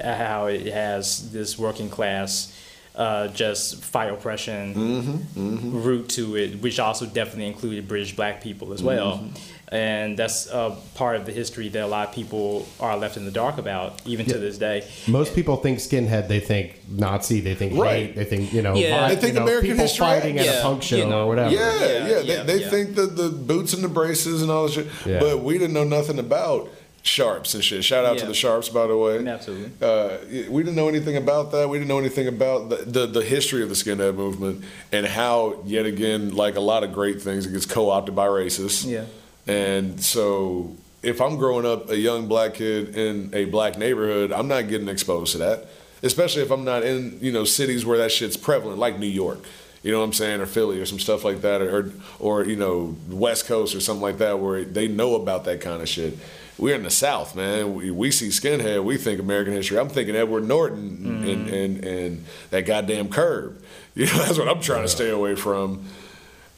how 0.02 0.46
it 0.46 0.65
has 0.68 1.32
this 1.32 1.60
working 1.60 1.89
class, 1.89 2.54
uh, 2.99 3.29
just 3.29 3.81
fight 3.81 4.12
oppression 4.12 4.75
mm-hmm, 4.75 5.39
mm-hmm. 5.39 5.81
root 5.83 6.09
to 6.09 6.35
it, 6.35 6.62
which 6.62 6.79
also 6.79 7.05
definitely 7.05 7.47
included 7.47 7.88
British 7.88 8.13
black 8.13 8.43
people 8.43 8.73
as 8.73 8.83
well. 8.83 9.19
Mm-hmm. 9.19 9.55
And 9.73 10.17
that's 10.17 10.47
a 10.47 10.75
part 10.95 11.15
of 11.15 11.25
the 11.27 11.31
history 11.31 11.69
that 11.69 11.83
a 11.83 11.88
lot 11.88 12.09
of 12.09 12.13
people 12.15 12.67
are 12.79 12.97
left 12.97 13.17
in 13.17 13.25
the 13.25 13.31
dark 13.31 13.57
about, 13.59 14.01
even 14.05 14.25
to 14.25 14.38
this 14.39 14.57
day. 14.57 14.85
Most 15.07 15.35
people 15.35 15.57
think 15.57 15.77
skinhead, 15.77 16.27
they 16.27 16.39
think 16.39 16.81
Nazi, 16.89 17.39
they 17.39 17.53
think 17.55 17.79
Right. 17.79 18.07
hate, 18.07 18.15
they 18.15 18.25
think 18.25 18.51
you 18.51 18.63
know, 18.63 18.73
Yeah. 18.75 19.07
vi- 19.07 19.15
They 19.15 19.21
think 19.21 19.33
you 19.33 19.39
know, 19.39 19.45
American 19.45 19.69
people 19.69 19.83
history. 19.83 20.05
fighting 20.05 20.39
at 20.39 20.45
Yeah, 20.45 20.59
a 20.59 20.62
punk 20.63 20.81
show 20.83 20.97
you 20.97 21.05
know. 21.05 21.23
or 21.23 21.27
whatever. 21.27 21.53
Yeah, 21.53 21.59
yeah. 21.59 21.85
Yeah, 21.85 21.99
They, 21.99 22.23
yeah, 22.25 22.43
they 22.43 22.62
yeah. 22.62 22.69
think 22.69 22.95
the, 22.95 23.05
the 23.05 23.29
boots 23.29 23.73
and 23.73 23.83
the 23.83 23.88
braces 23.89 24.41
and 24.41 24.49
all 24.51 24.65
this 24.65 24.73
shit. 24.73 24.88
Yeah. 25.05 25.19
But 25.19 25.43
we 25.43 25.57
didn't 25.59 25.73
know 25.73 25.83
nothing 25.85 26.17
about 26.19 26.69
sharps 27.10 27.56
and 27.56 27.63
shit. 27.63 27.84
Shout 27.84 28.06
out 28.06 28.19
to 28.19 28.26
the 28.26 28.34
sharps, 28.34 28.69
by 28.69 28.88
the 28.88 28.95
way. 28.95 29.26
Absolutely. 29.26 29.72
Uh, 29.82 30.17
we 30.50 30.63
didn't 30.63 30.76
know 30.76 30.88
anything 30.88 31.17
about 31.17 31.52
that. 31.52 31.67
We 31.67 31.78
didn't 31.80 31.89
know 31.89 32.00
anything 32.00 32.28
about 32.28 32.69
the, 32.69 32.76
the, 32.78 33.08
the 33.08 33.24
history 33.24 33.63
of 33.63 33.69
the 33.69 33.76
skinhead 33.76 34.15
movement 34.15 34.63
and 34.91 35.06
how, 35.06 35.62
yet 35.65 35.86
again, 35.86 36.36
like 36.36 36.56
a 36.56 36.62
lot 36.62 36.84
of 36.84 36.93
great 36.93 37.22
things, 37.22 37.45
it 37.45 37.52
gets 37.52 37.65
co 37.65 37.89
opted 37.89 38.15
by 38.15 38.28
racists. 38.28 38.89
Yeah. 38.89 39.06
And 39.52 40.02
so 40.02 40.76
if 41.02 41.19
I'm 41.22 41.38
growing 41.38 41.65
up 41.65 41.89
a 41.89 41.98
young 41.98 42.28
black 42.28 42.54
kid 42.54 42.95
in 42.95 43.32
a 43.34 43.45
black 43.45 43.78
neighborhood, 43.78 44.32
I'm 44.32 44.48
not 44.48 44.67
getting 44.67 44.88
exposed 44.88 45.32
to 45.34 45.39
that. 45.39 45.65
Especially 46.02 46.43
if 46.43 46.52
I'm 46.52 46.63
not 46.63 46.84
in, 46.84 47.17
you 47.22 47.32
know, 47.32 47.43
cities 47.43 47.86
where 47.86 47.98
that 47.98 48.12
shit's 48.12 48.38
prevalent, 48.38 48.78
like 48.78 49.00
New 49.00 49.08
York. 49.08 49.39
You 49.82 49.91
know 49.91 50.00
what 50.00 50.06
I'm 50.06 50.13
saying? 50.13 50.39
Or 50.41 50.45
Philly 50.45 50.80
or 50.80 50.86
some 50.86 51.00
stuff 51.00 51.24
like 51.26 51.41
that. 51.41 51.62
Or, 51.62 51.91
or 52.19 52.45
you 52.45 52.56
know, 52.56 52.95
West 53.10 53.48
Coast 53.48 53.76
or 53.76 53.80
something 53.80 54.02
like 54.02 54.19
that 54.19 54.39
where 54.39 54.63
they 54.63 54.88
know 54.88 55.15
about 55.15 55.45
that 55.45 55.62
kind 55.62 55.82
of 55.82 55.89
shit. 55.89 56.17
We're 56.60 56.76
in 56.76 56.84
the 56.84 56.89
South, 56.89 57.36
man. 57.36 57.74
We, 57.74 57.89
we 57.89 58.12
see 58.12 58.28
skinhead, 58.28 58.84
we 58.84 58.98
think 58.98 59.19
American 59.19 59.54
history. 59.54 59.80
I'm 59.80 59.88
thinking 59.88 60.15
Edward 60.15 60.45
Norton 60.45 61.24
and, 61.26 61.50
and, 61.50 61.86
and 61.86 62.26
that 62.50 62.65
goddamn 62.65 63.10
curb. 63.10 63.63
You 63.95 64.06
know, 64.06 64.13
that's 64.19 64.38
what 64.38 64.48
I'm 64.48 64.62
trying 64.62 64.84
to 64.84 64.88
stay 64.88 65.10
away 65.10 65.36
from. 65.36 65.84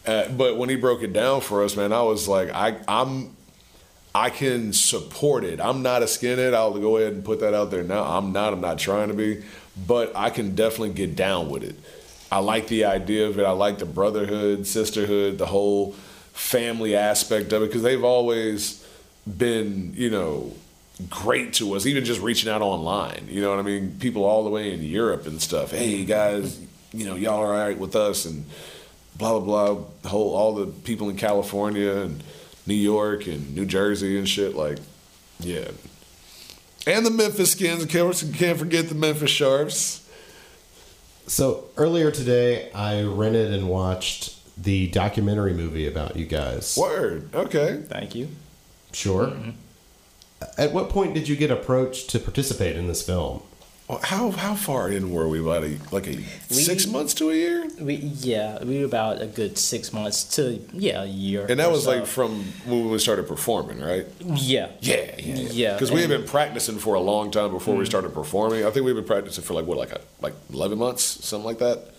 Uh, 0.06 0.28
but 0.30 0.58
when 0.58 0.70
he 0.70 0.76
broke 0.76 1.02
it 1.02 1.12
down 1.12 1.42
for 1.42 1.64
us, 1.64 1.76
man, 1.76 1.92
I 1.92 2.04
was 2.04 2.28
like, 2.28 2.52
I, 2.52 2.78
I'm, 2.88 3.36
I 4.14 4.30
can 4.30 4.74
support 4.74 5.44
it. 5.44 5.60
I'm 5.60 5.82
not 5.82 6.04
a 6.04 6.06
skinhead. 6.06 6.54
I'll 6.54 6.78
go 6.78 6.98
ahead 6.98 7.14
and 7.14 7.26
put 7.26 7.40
that 7.40 7.56
out 7.56 7.72
there 7.72 7.82
now. 7.82 8.04
I'm 8.04 8.32
not. 8.32 8.54
I'm 8.54 8.62
not 8.62 8.78
trying 8.78 9.08
to 9.08 9.16
be, 9.16 9.44
but 9.88 10.16
I 10.16 10.30
can 10.30 10.54
definitely 10.54 10.94
get 10.94 11.16
down 11.16 11.50
with 11.50 11.64
it. 11.64 11.80
I 12.32 12.40
like 12.40 12.68
the 12.68 12.86
idea 12.86 13.28
of 13.28 13.40
it. 13.40 13.44
I 13.44 13.52
like 13.52 13.80
the 13.80 13.86
brotherhood, 13.86 14.68
sisterhood, 14.68 15.40
the 15.40 15.48
whole 15.48 15.94
family 16.34 16.96
aspect 16.96 17.54
of 17.54 17.64
it 17.64 17.68
because 17.68 17.82
they've 17.82 18.04
always 18.04 18.81
been, 19.26 19.94
you 19.96 20.10
know, 20.10 20.54
great 21.10 21.54
to 21.54 21.74
us. 21.76 21.86
Even 21.86 22.06
just 22.06 22.22
reaching 22.22 22.50
out 22.50 22.62
online, 22.62 23.28
you 23.30 23.42
know 23.42 23.50
what 23.50 23.60
I 23.60 23.64
mean. 23.64 23.98
People 24.00 24.24
all 24.26 24.44
the 24.44 24.50
way 24.50 24.74
in 24.74 24.82
Europe 24.84 25.28
and 25.28 25.42
stuff. 25.42 25.72
Hey 25.72 26.06
guys, 26.06 26.60
you 26.94 27.06
know, 27.06 27.16
y'all 27.16 27.40
are 27.40 27.54
all 27.54 27.68
right 27.68 27.78
with 27.78 27.96
us 27.96 28.26
and 28.26 28.46
blah 29.18 29.40
blah 29.40 29.74
blah. 29.74 29.84
The 30.02 30.10
whole 30.10 30.36
all 30.36 30.56
the 30.56 30.68
people 30.68 31.10
in 31.10 31.18
California 31.18 31.92
and 31.98 32.24
New 32.68 32.74
York 32.74 33.28
and 33.28 33.56
New 33.56 33.66
Jersey 33.66 34.18
and 34.18 34.28
shit. 34.28 34.56
Like, 34.56 34.80
yeah. 35.40 35.72
And 36.88 37.06
the 37.06 37.12
Memphis 37.12 37.52
Skins. 37.52 37.86
Can't, 37.86 38.34
can't 38.34 38.58
forget 38.58 38.90
the 38.90 38.96
Memphis 38.96 39.30
Sharps. 39.30 40.08
So 41.28 41.66
earlier 41.78 42.12
today, 42.12 42.72
I 42.74 43.04
rented 43.04 43.54
and 43.54 43.70
watched 43.70 44.38
the 44.62 44.88
documentary 44.88 45.54
movie 45.54 45.88
about 45.88 46.16
you 46.16 46.26
guys. 46.26 46.78
Word. 46.78 47.34
Okay. 47.34 47.84
Thank 47.88 48.16
you. 48.16 48.30
Sure. 48.92 49.34
At 50.58 50.74
what 50.74 50.90
point 50.90 51.14
did 51.14 51.28
you 51.28 51.36
get 51.36 51.52
approached 51.52 52.10
to 52.12 52.20
participate 52.20 52.76
in 52.76 52.88
this 52.88 53.06
film? 53.06 53.44
How 54.04 54.32
how 54.32 54.56
far 54.56 54.90
in 54.90 55.12
were 55.12 55.28
we? 55.28 55.42
About 55.42 55.64
a, 55.64 55.78
like 55.92 56.08
a 56.08 56.24
six 56.50 56.88
months 56.88 57.14
to 57.16 57.30
a 57.30 57.36
year? 57.36 57.68
We 57.80 57.96
yeah, 57.96 58.64
we 58.64 58.80
were 58.80 58.86
about 58.86 59.22
a 59.22 59.26
good 59.26 59.58
six 59.58 59.92
months 59.92 60.24
to 60.36 60.62
yeah 60.72 61.04
a 61.04 61.06
year. 61.06 61.46
And 61.50 61.60
that 61.60 61.68
or 61.68 61.74
was 61.74 61.84
so. 61.84 61.98
like 61.98 62.06
from 62.06 62.46
when 62.66 62.90
we 62.90 63.00
started 63.00 63.28
performing, 63.28 63.82
right? 63.82 64.06
yeah 64.22 64.70
Yeah, 64.80 65.16
yeah, 65.18 65.36
Yeah, 65.36 65.74
Because 65.74 65.92
we 65.92 66.00
had 66.00 66.10
been 66.10 66.26
practicing 66.26 66.78
for 66.78 66.94
a 66.96 67.02
long 67.02 67.32
time 67.32 67.52
before 67.52 67.76
we 67.76 67.84
mm. 67.84 67.88
started 67.88 68.14
performing. 68.14 68.66
I 68.66 68.70
think 68.70 68.86
we've 68.86 68.96
been 68.96 69.04
practicing 69.04 69.44
for 69.44 69.56
like 69.56 69.66
what, 69.66 69.78
like 69.78 69.92
a, 69.92 70.00
like 70.22 70.36
eleven 70.54 70.78
months, 70.78 71.04
something 71.04 71.46
like 71.46 71.60
that. 71.60 71.91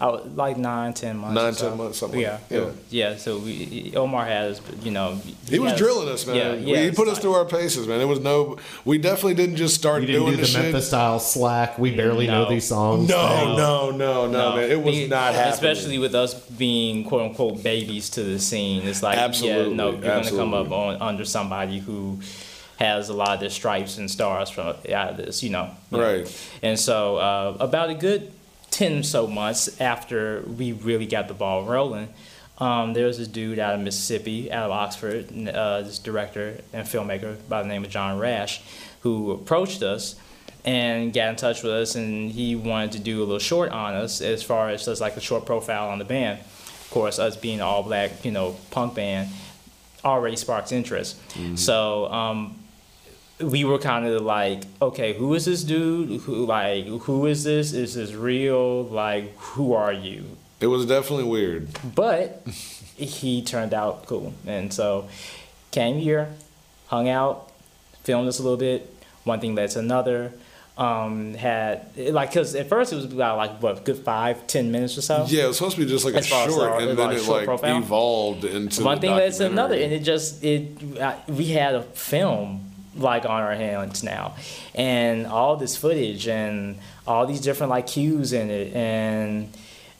I 0.00 0.06
was 0.08 0.26
like 0.34 0.56
nine, 0.56 0.92
ten 0.94 1.16
months. 1.18 1.34
Nine, 1.34 1.50
or 1.50 1.52
so. 1.54 1.68
10 1.68 1.78
months, 1.78 1.98
something 1.98 2.20
Yeah, 2.20 2.32
like- 2.32 2.40
yeah. 2.50 2.70
yeah. 2.90 3.16
So 3.16 3.38
we, 3.38 3.92
Omar 3.94 4.24
has, 4.26 4.60
you 4.82 4.90
know, 4.90 5.20
He 5.48 5.58
was 5.58 5.72
has- 5.72 5.80
drilling 5.80 6.08
us, 6.08 6.26
man. 6.26 6.36
Yeah, 6.36 6.52
yeah. 6.54 6.82
he 6.84 6.90
put 6.90 7.08
us 7.08 7.14
like- 7.14 7.22
through 7.22 7.34
our 7.34 7.44
paces, 7.44 7.86
man. 7.86 8.00
It 8.00 8.06
was 8.06 8.20
no, 8.20 8.56
we 8.84 8.98
definitely 8.98 9.34
didn't 9.34 9.56
just 9.56 9.74
start 9.74 10.00
We 10.00 10.06
didn't 10.06 10.22
doing 10.22 10.36
do 10.36 10.40
the 10.42 10.46
shit. 10.46 10.62
Memphis 10.62 10.88
style 10.88 11.18
slack. 11.20 11.78
We 11.78 11.94
barely 11.94 12.26
know 12.26 12.44
No. 12.44 12.50
these 12.50 12.66
songs. 12.68 13.08
No, 13.08 13.28
thing. 13.28 13.56
no, 13.56 13.90
no, 13.90 14.26
no, 14.26 14.56
man. 14.56 14.70
It 14.70 14.82
was 14.82 14.94
We- 14.94 15.06
not 15.06 15.34
happening. 15.34 15.52
Especially 15.54 15.98
with 15.98 16.14
us 16.14 16.34
being 16.34 17.04
quote 17.04 17.22
unquote 17.22 17.62
babies 17.62 18.10
to 18.10 18.22
the 18.22 18.38
scene. 18.38 18.82
It's 18.86 19.02
like, 19.02 19.18
Absolutely, 19.18 19.70
yeah, 19.70 19.76
no, 19.76 19.90
you're 19.90 20.00
going 20.00 20.24
to 20.24 20.30
come 20.30 20.54
up 20.54 20.70
on, 20.72 21.00
under 21.00 21.24
somebody 21.24 21.78
who 21.78 22.18
has 22.78 23.08
a 23.08 23.14
lot 23.14 23.34
of 23.34 23.40
the 23.40 23.50
stripes 23.50 23.98
and 23.98 24.10
stars 24.10 24.50
from 24.50 24.68
out 24.92 25.10
of 25.10 25.16
this, 25.16 25.42
you 25.44 25.50
know. 25.50 25.70
you 25.92 25.98
know. 25.98 26.04
Right. 26.04 26.48
And 26.62 26.78
so, 26.78 27.16
uh, 27.18 27.56
about 27.60 27.88
a 27.90 27.94
good 27.94 28.32
10 28.74 29.04
so 29.04 29.28
months 29.28 29.80
after 29.80 30.42
we 30.42 30.72
really 30.72 31.06
got 31.06 31.28
the 31.28 31.34
ball 31.34 31.64
rolling, 31.64 32.08
um, 32.58 32.92
there 32.92 33.06
was 33.06 33.18
this 33.18 33.28
dude 33.28 33.60
out 33.60 33.76
of 33.76 33.80
Mississippi, 33.80 34.50
out 34.50 34.64
of 34.64 34.72
Oxford, 34.72 35.48
uh, 35.48 35.82
this 35.82 36.00
director 36.00 36.60
and 36.72 36.86
filmmaker 36.86 37.36
by 37.48 37.62
the 37.62 37.68
name 37.68 37.84
of 37.84 37.90
John 37.90 38.18
Rash, 38.18 38.60
who 39.02 39.30
approached 39.30 39.84
us 39.84 40.16
and 40.64 41.12
got 41.12 41.28
in 41.28 41.36
touch 41.36 41.62
with 41.62 41.72
us, 41.72 41.94
and 41.94 42.32
he 42.32 42.56
wanted 42.56 42.92
to 42.92 42.98
do 42.98 43.20
a 43.20 43.24
little 43.24 43.38
short 43.38 43.70
on 43.70 43.94
us 43.94 44.20
as 44.20 44.42
far 44.42 44.70
as 44.70 44.84
just 44.84 45.00
like 45.00 45.16
a 45.16 45.20
short 45.20 45.46
profile 45.46 45.88
on 45.90 46.00
the 46.00 46.04
band. 46.04 46.40
Of 46.40 46.88
course, 46.90 47.20
us 47.20 47.36
being 47.36 47.56
an 47.56 47.62
all 47.62 47.84
black, 47.84 48.24
you 48.24 48.32
know, 48.32 48.56
punk 48.72 48.96
band 48.96 49.28
already 50.04 50.36
sparks 50.36 50.72
interest. 50.72 51.16
So, 51.56 52.10
um, 52.10 52.56
we 53.44 53.64
were 53.64 53.78
kind 53.78 54.06
of 54.06 54.22
like, 54.22 54.62
okay, 54.80 55.12
who 55.14 55.34
is 55.34 55.44
this 55.44 55.62
dude? 55.64 56.20
Who 56.22 56.46
like 56.46 56.86
who 56.86 57.26
is 57.26 57.44
this? 57.44 57.72
Is 57.72 57.94
this 57.94 58.12
real? 58.12 58.84
Like, 58.84 59.36
who 59.38 59.72
are 59.74 59.92
you? 59.92 60.24
It 60.60 60.66
was 60.68 60.86
definitely 60.86 61.24
weird. 61.24 61.68
But 61.94 62.46
he 62.96 63.42
turned 63.42 63.74
out 63.74 64.06
cool, 64.06 64.34
and 64.46 64.72
so 64.72 65.08
came 65.70 65.98
here, 65.98 66.32
hung 66.86 67.08
out, 67.08 67.50
filmed 68.04 68.28
us 68.28 68.38
a 68.38 68.42
little 68.42 68.56
bit. 68.58 68.90
One 69.24 69.40
thing 69.40 69.54
led 69.54 69.70
to 69.70 69.78
another. 69.80 70.32
Um, 70.76 71.34
had 71.34 71.86
like 71.96 72.30
because 72.30 72.56
at 72.56 72.68
first 72.68 72.92
it 72.92 72.96
was 72.96 73.04
about 73.04 73.36
like 73.36 73.62
what 73.62 73.84
good 73.84 73.98
five 73.98 74.44
ten 74.48 74.72
minutes 74.72 74.98
or 74.98 75.02
so. 75.02 75.24
Yeah, 75.28 75.44
it 75.44 75.46
was 75.48 75.58
supposed 75.58 75.76
to 75.76 75.84
be 75.84 75.88
just 75.88 76.04
like 76.04 76.14
a 76.14 76.22
short, 76.22 76.50
our- 76.72 76.80
and 76.80 76.98
then 76.98 77.12
it 77.12 77.28
like 77.28 77.44
profile? 77.44 77.78
evolved 77.78 78.44
into 78.44 78.82
one 78.82 78.98
thing 79.00 79.12
led 79.12 79.32
to 79.34 79.46
another, 79.46 79.76
and 79.76 79.92
it 79.92 80.00
just 80.00 80.42
it 80.42 80.98
uh, 81.00 81.14
we 81.28 81.46
had 81.46 81.76
a 81.76 81.82
film 81.82 82.72
like 82.96 83.24
on 83.24 83.42
our 83.42 83.54
hands 83.54 84.02
now, 84.02 84.34
and 84.74 85.26
all 85.26 85.56
this 85.56 85.76
footage 85.76 86.28
and 86.28 86.78
all 87.06 87.26
these 87.26 87.40
different 87.40 87.70
like 87.70 87.86
cues 87.86 88.32
in 88.32 88.50
it, 88.50 88.74
and 88.74 89.52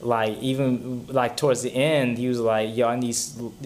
like 0.05 0.39
even 0.41 1.07
like 1.07 1.37
towards 1.37 1.63
the 1.63 1.71
end, 1.71 2.19
he 2.19 2.29
was 2.29 2.39
like, 2.39 2.77
"Yo, 2.77 2.87
I 2.87 2.97
need 2.97 3.17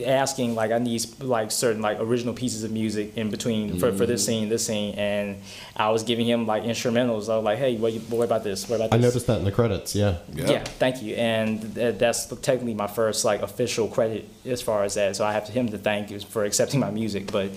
asking 0.05 0.55
like 0.55 0.71
I 0.71 0.79
need 0.79 1.05
like 1.21 1.51
certain 1.51 1.83
like 1.83 1.99
original 2.01 2.33
pieces 2.33 2.63
of 2.63 2.71
music 2.71 3.17
in 3.17 3.31
between 3.31 3.79
for, 3.79 3.93
for 3.93 4.07
this 4.07 4.23
mm-hmm. 4.23 4.41
scene, 4.41 4.49
this 4.49 4.67
scene," 4.67 4.95
and 4.95 5.41
I 5.77 5.91
was 5.91 6.05
giving 6.05 6.27
him 6.27 6.47
like 6.47 6.63
instrumentals. 6.63 7.29
I 7.29 7.37
was 7.37 7.45
like, 7.45 7.59
"Hey, 7.59 7.77
what, 7.77 7.93
you, 7.93 8.01
what 8.01 8.25
about 8.25 8.45
this? 8.45 8.69
What 8.69 8.77
about 8.77 8.91
this? 8.91 8.99
I 8.99 9.03
noticed 9.03 9.27
that 9.27 9.39
in 9.39 9.45
the 9.45 9.53
credits. 9.53 9.95
Yeah. 9.95 10.19
Yeah. 10.33 10.51
Yeah, 10.51 10.65
thank 10.65 11.03
you. 11.03 11.17
And 11.17 11.75
th- 11.75 11.99
that's 11.99 12.27
technically 12.27 12.75
my 12.75 12.87
first 12.87 13.25
like 13.25 13.43
official 13.43 13.89
credit 13.89 14.29
as 14.45 14.63
far 14.63 14.85
as 14.85 14.95
that. 14.95 15.17
So 15.17 15.25
I 15.25 15.33
have 15.33 15.47
to 15.47 15.53
him 15.53 15.69
to 15.71 15.79
thank 15.79 16.11
you 16.11 16.21
for 16.21 16.45
accepting 16.45 16.79
my 16.79 16.91
music. 16.91 17.33
But 17.33 17.51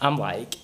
I'm 0.00 0.16
like, 0.16 0.56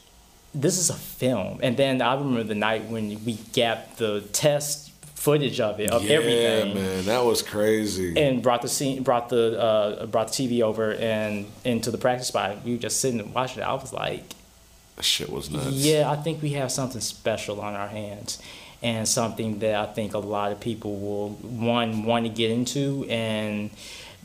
this 0.55 0.79
is 0.79 0.91
a 0.91 0.95
film. 0.95 1.61
And 1.63 1.77
then 1.77 2.01
I 2.03 2.15
remember 2.15 2.45
the 2.45 2.55
night 2.55 2.85
when 2.85 3.09
we 3.25 3.35
got 3.55 3.97
the 3.97 4.21
test 4.33 4.91
footage 5.15 5.59
of 5.59 5.81
it 5.81 5.91
of 5.91 6.05
yeah, 6.05 6.17
everything. 6.17 6.75
man, 6.75 7.05
that 7.07 7.25
was 7.25 7.43
crazy. 7.43 8.17
And 8.21 8.43
brought 8.43 8.63
the 8.63 8.69
scene, 8.69 9.03
brought 9.03 9.29
the 9.31 9.59
uh, 9.61 10.07
brought 10.07 10.29
the 10.33 10.49
TV 10.49 10.61
over 10.63 10.93
and 10.95 11.47
into 11.65 11.91
the 11.91 11.99
practice 11.99 12.29
spot. 12.29 12.59
We 12.65 12.73
were 12.73 12.79
just 12.79 13.01
sitting 13.01 13.21
and 13.21 13.35
watching 13.35 13.63
it. 13.63 13.67
I 13.67 13.73
was 13.75 13.93
like, 13.93 14.23
That 14.97 15.05
shit 15.05 15.31
was 15.31 15.51
nuts. 15.51 15.71
yeah, 15.73 16.11
I 16.11 16.17
think 16.17 16.43
we 16.43 16.51
have 16.51 16.71
something 16.71 17.01
special 17.01 17.61
on 17.61 17.75
our 17.75 17.89
hands, 17.89 18.39
and 18.83 19.09
something 19.09 19.61
that 19.61 19.75
I 19.77 19.87
think 19.93 20.13
a 20.15 20.19
lot 20.19 20.53
of 20.53 20.61
people 20.61 20.97
will 20.97 21.31
one 21.31 22.05
want 22.05 22.27
to 22.27 22.31
get 22.31 22.51
into 22.51 23.07
and 23.09 23.71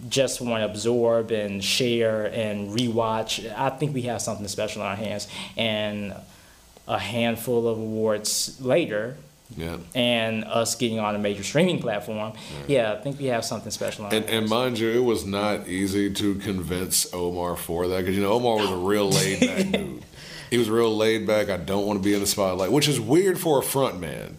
just 0.08 0.40
want 0.40 0.62
to 0.62 0.66
absorb 0.66 1.32
and 1.32 1.64
share 1.64 2.26
and 2.28 2.78
rewatch. 2.78 3.54
I 3.56 3.70
think 3.70 3.94
we 3.94 4.04
have 4.04 4.22
something 4.22 4.48
special 4.48 4.82
on 4.82 4.90
our 4.90 4.96
hands, 4.96 5.28
and 5.58 6.14
a 6.88 7.00
handful 7.00 7.68
of 7.68 7.78
awards 7.78 8.60
later. 8.62 9.18
Yeah. 9.58 9.78
And 9.96 10.44
us 10.44 10.76
getting 10.76 11.00
on 11.00 11.16
a 11.16 11.20
major 11.20 11.44
streaming 11.44 11.80
platform, 11.80 12.34
yeah, 12.68 12.94
I 12.94 12.98
think 12.98 13.20
we 13.20 13.26
have 13.26 13.44
something 13.44 13.72
special 13.72 14.06
on 14.06 14.14
our 14.14 14.18
And, 14.18 14.30
and 14.30 14.48
mind 14.48 14.78
you, 14.78 14.90
it 14.90 15.04
was 15.04 15.26
not 15.26 15.68
easy 15.68 16.14
to 16.14 16.36
convince 16.36 17.12
Omar 17.14 17.56
for 17.56 17.88
that 17.88 18.02
because 18.02 18.16
you 18.16 18.22
know 18.22 18.34
Omar 18.34 18.58
was 18.58 18.70
a 18.70 18.78
real 18.78 19.10
laid 19.10 19.40
back 19.40 19.72
dude. 19.72 20.04
He 20.52 20.58
was 20.58 20.70
real 20.70 20.96
laid 20.96 21.26
back. 21.28 21.50
I 21.50 21.58
don't 21.58 21.86
want 21.86 22.00
to 22.00 22.04
be 22.04 22.14
in 22.14 22.20
the 22.20 22.28
spotlight, 22.28 22.72
which 22.72 22.88
is 22.88 23.00
weird 23.00 23.40
for 23.40 23.60
a 23.60 23.64
front 23.64 24.00
man. 24.00 24.38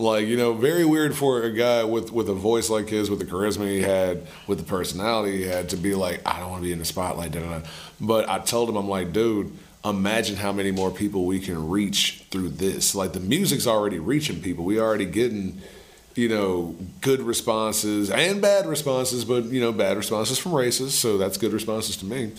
Like 0.00 0.26
you 0.26 0.38
know, 0.38 0.54
very 0.54 0.86
weird 0.86 1.14
for 1.14 1.42
a 1.42 1.52
guy 1.52 1.84
with 1.84 2.10
with 2.10 2.30
a 2.30 2.34
voice 2.34 2.70
like 2.70 2.88
his, 2.88 3.10
with 3.10 3.18
the 3.18 3.26
charisma 3.26 3.68
he 3.68 3.82
had, 3.82 4.26
with 4.46 4.56
the 4.56 4.64
personality 4.64 5.36
he 5.36 5.42
had, 5.42 5.68
to 5.68 5.76
be 5.76 5.94
like, 5.94 6.22
I 6.26 6.40
don't 6.40 6.48
want 6.50 6.62
to 6.62 6.66
be 6.66 6.72
in 6.72 6.78
the 6.78 6.86
spotlight. 6.86 7.32
Da, 7.32 7.40
da, 7.40 7.58
da. 7.58 7.66
But 8.00 8.26
I 8.26 8.38
told 8.38 8.70
him, 8.70 8.76
I'm 8.76 8.88
like, 8.88 9.12
dude, 9.12 9.52
imagine 9.84 10.36
how 10.36 10.52
many 10.52 10.70
more 10.70 10.90
people 10.90 11.26
we 11.26 11.38
can 11.38 11.68
reach 11.68 12.24
through 12.30 12.48
this. 12.48 12.94
Like 12.94 13.12
the 13.12 13.20
music's 13.20 13.66
already 13.66 13.98
reaching 13.98 14.40
people. 14.40 14.64
We 14.64 14.80
already 14.80 15.04
getting 15.04 15.60
you 16.14 16.28
know, 16.28 16.74
good 17.02 17.20
responses 17.20 18.10
and 18.10 18.40
bad 18.40 18.66
responses, 18.66 19.24
but 19.24 19.44
you 19.44 19.60
know, 19.60 19.70
bad 19.70 19.98
responses 19.98 20.38
from 20.38 20.52
racists, 20.52 20.92
so 20.92 21.18
that's 21.18 21.36
good 21.36 21.52
responses 21.52 21.96
to 21.98 22.06
me. 22.06 22.32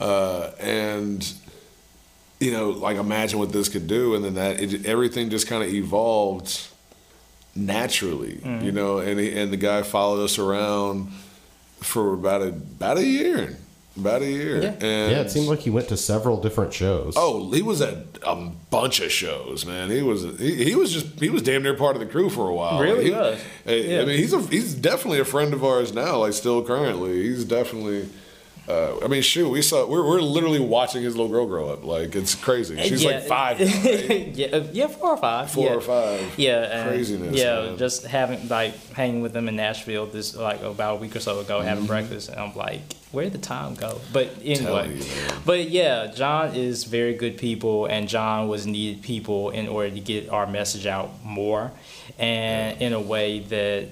Uh, 0.00 0.50
and 0.58 1.32
you 2.40 2.50
know, 2.50 2.70
like 2.70 2.96
imagine 2.96 3.38
what 3.38 3.52
this 3.52 3.68
could 3.68 3.86
do, 3.86 4.16
and 4.16 4.24
then 4.24 4.34
that 4.34 4.60
it, 4.60 4.86
everything 4.86 5.30
just 5.30 5.46
kind 5.46 5.62
of 5.62 5.72
evolved 5.72 6.68
naturally, 7.56 8.34
you 8.34 8.40
mm-hmm. 8.40 8.74
know. 8.74 8.98
And 8.98 9.18
he, 9.18 9.36
and 9.38 9.52
the 9.52 9.56
guy 9.56 9.82
followed 9.82 10.22
us 10.22 10.38
around 10.38 11.10
for 11.80 12.14
about 12.14 12.42
a 12.42 12.48
about 12.48 12.98
a 12.98 13.04
year, 13.04 13.56
about 13.96 14.22
a 14.22 14.30
year. 14.30 14.62
Yeah. 14.62 14.68
And 14.70 15.12
Yeah, 15.12 15.20
it 15.20 15.30
seemed 15.30 15.48
like 15.48 15.60
he 15.60 15.70
went 15.70 15.88
to 15.88 15.96
several 15.96 16.40
different 16.40 16.72
shows. 16.72 17.14
Oh, 17.16 17.50
he 17.52 17.62
was 17.62 17.80
at 17.80 17.96
a 18.22 18.50
bunch 18.70 19.00
of 19.00 19.10
shows, 19.10 19.64
man. 19.64 19.90
He 19.90 20.02
was 20.02 20.22
he, 20.38 20.64
he 20.64 20.74
was 20.74 20.92
just 20.92 21.20
he 21.20 21.30
was 21.30 21.42
damn 21.42 21.62
near 21.62 21.74
part 21.74 21.96
of 21.96 22.00
the 22.00 22.06
crew 22.06 22.28
for 22.28 22.48
a 22.48 22.54
while. 22.54 22.80
Really 22.80 23.04
He- 23.04 23.10
was. 23.10 23.40
I, 23.66 23.72
I 23.72 24.04
mean, 24.04 24.18
he's 24.18 24.32
a 24.32 24.40
he's 24.42 24.74
definitely 24.74 25.20
a 25.20 25.24
friend 25.24 25.54
of 25.54 25.64
ours 25.64 25.94
now. 25.94 26.18
Like 26.18 26.32
still 26.32 26.62
currently, 26.62 27.22
he's 27.22 27.44
definitely. 27.44 28.08
Uh, 28.68 28.98
I 29.04 29.06
mean, 29.08 29.22
shoot, 29.22 29.48
we 29.48 29.62
saw 29.62 29.86
we're 29.86 30.04
we're 30.04 30.20
literally 30.20 30.58
watching 30.60 31.02
his 31.02 31.16
little 31.16 31.30
girl 31.30 31.46
grow 31.46 31.68
up. 31.68 31.84
Like 31.84 32.16
it's 32.16 32.34
crazy. 32.34 32.76
She's 32.82 33.04
like 33.04 33.22
five. 33.24 33.60
Now, 33.66 33.66
right? 33.66 34.28
yeah, 34.34 34.46
uh, 34.48 34.66
yeah, 34.72 34.86
four 34.88 35.10
or 35.10 35.16
five. 35.16 35.50
Four 35.50 35.66
yeah. 35.66 35.74
or 35.74 35.80
five. 35.80 36.34
Yeah, 36.36 36.84
Craziness, 36.88 37.36
Yeah, 37.36 37.60
man. 37.66 37.78
just 37.78 38.04
having 38.06 38.48
like 38.48 38.74
hanging 38.92 39.22
with 39.22 39.32
them 39.32 39.48
in 39.48 39.54
Nashville 39.56 40.06
this 40.06 40.34
like 40.34 40.62
about 40.62 40.94
a 40.96 40.98
week 40.98 41.14
or 41.14 41.20
so 41.20 41.38
ago, 41.40 41.60
having 41.60 41.84
Mm-hmm. 41.84 41.86
breakfast, 41.86 42.28
and 42.30 42.40
I'm 42.40 42.54
like, 42.56 42.80
where 43.16 43.24
did 43.24 43.32
the 43.32 43.38
time 43.38 43.74
go? 43.74 43.98
But 44.12 44.28
anyway, 44.44 44.94
you, 44.94 45.04
but 45.46 45.70
yeah, 45.70 46.12
John 46.14 46.54
is 46.54 46.84
very 46.84 47.14
good 47.14 47.38
people, 47.38 47.86
and 47.86 48.08
John 48.08 48.46
was 48.46 48.66
needed 48.66 49.02
people 49.02 49.48
in 49.50 49.68
order 49.68 49.90
to 49.90 50.00
get 50.00 50.28
our 50.28 50.46
message 50.46 50.86
out 50.86 51.24
more, 51.24 51.72
and 52.18 52.80
in 52.80 52.92
a 52.92 53.00
way 53.00 53.40
that 53.40 53.88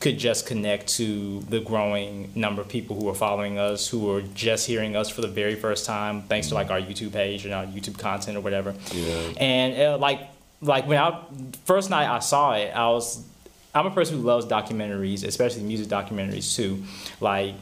could 0.00 0.18
just 0.18 0.46
connect 0.46 0.88
to 0.88 1.40
the 1.40 1.60
growing 1.60 2.32
number 2.34 2.60
of 2.60 2.68
people 2.68 3.00
who 3.00 3.08
are 3.08 3.14
following 3.14 3.58
us, 3.58 3.88
who 3.88 4.14
are 4.14 4.20
just 4.34 4.66
hearing 4.66 4.94
us 4.94 5.08
for 5.08 5.22
the 5.22 5.28
very 5.28 5.54
first 5.54 5.86
time, 5.86 6.20
thanks 6.22 6.48
to 6.48 6.54
like 6.54 6.70
our 6.70 6.80
YouTube 6.80 7.12
page 7.12 7.46
and 7.46 7.54
our 7.54 7.64
YouTube 7.64 7.98
content 7.98 8.36
or 8.36 8.42
whatever. 8.42 8.74
Yeah. 8.92 9.32
And 9.38 9.80
uh, 9.80 9.96
like 9.96 10.20
like 10.60 10.86
when 10.86 10.98
I 10.98 11.18
first 11.64 11.88
night 11.88 12.14
I 12.14 12.18
saw 12.18 12.52
it, 12.52 12.72
I 12.76 12.90
was 12.90 13.24
I'm 13.72 13.86
a 13.86 13.90
person 13.90 14.16
who 14.16 14.22
loves 14.22 14.46
documentaries, 14.46 15.24
especially 15.24 15.62
music 15.62 15.86
documentaries 15.86 16.56
too. 16.56 16.82
Like 17.20 17.54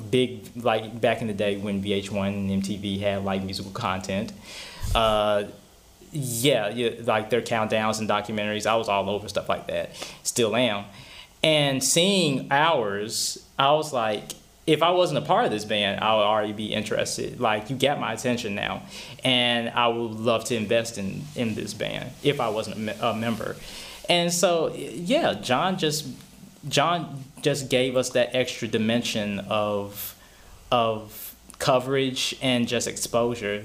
big 0.00 0.50
like 0.56 1.00
back 1.00 1.20
in 1.20 1.28
the 1.28 1.34
day 1.34 1.56
when 1.56 1.82
VH1 1.82 2.28
and 2.28 2.62
MTV 2.62 3.00
had 3.00 3.24
like 3.24 3.42
musical 3.42 3.72
content. 3.72 4.32
Uh, 4.94 5.44
yeah, 6.12 6.68
yeah, 6.68 6.90
like 7.04 7.30
their 7.30 7.40
countdowns 7.40 7.98
and 7.98 8.08
documentaries. 8.08 8.66
I 8.66 8.76
was 8.76 8.88
all 8.88 9.08
over 9.08 9.28
stuff 9.28 9.48
like 9.48 9.66
that. 9.68 9.90
Still 10.22 10.54
am. 10.54 10.84
And 11.42 11.82
seeing 11.82 12.48
ours, 12.50 13.44
I 13.58 13.72
was 13.72 13.92
like, 13.92 14.34
if 14.66 14.82
I 14.82 14.90
wasn't 14.90 15.18
a 15.18 15.22
part 15.22 15.44
of 15.44 15.50
this 15.50 15.64
band, 15.64 16.00
I 16.00 16.14
would 16.14 16.22
already 16.22 16.52
be 16.52 16.72
interested. 16.72 17.40
Like, 17.40 17.68
you 17.68 17.76
got 17.76 17.98
my 17.98 18.12
attention 18.12 18.54
now, 18.54 18.82
and 19.24 19.70
I 19.70 19.88
would 19.88 20.12
love 20.12 20.44
to 20.46 20.56
invest 20.56 20.98
in 20.98 21.22
in 21.34 21.54
this 21.54 21.74
band 21.74 22.10
if 22.22 22.40
I 22.40 22.48
wasn't 22.48 22.76
a, 22.76 22.78
me- 22.78 22.94
a 23.00 23.14
member. 23.14 23.56
And 24.08 24.32
so, 24.32 24.72
yeah, 24.74 25.34
John 25.34 25.78
just 25.78 26.06
John 26.68 27.24
just 27.42 27.68
gave 27.68 27.96
us 27.96 28.10
that 28.10 28.34
extra 28.34 28.68
dimension 28.68 29.40
of 29.40 30.14
of 30.70 31.34
coverage 31.58 32.36
and 32.42 32.66
just 32.66 32.88
exposure 32.88 33.62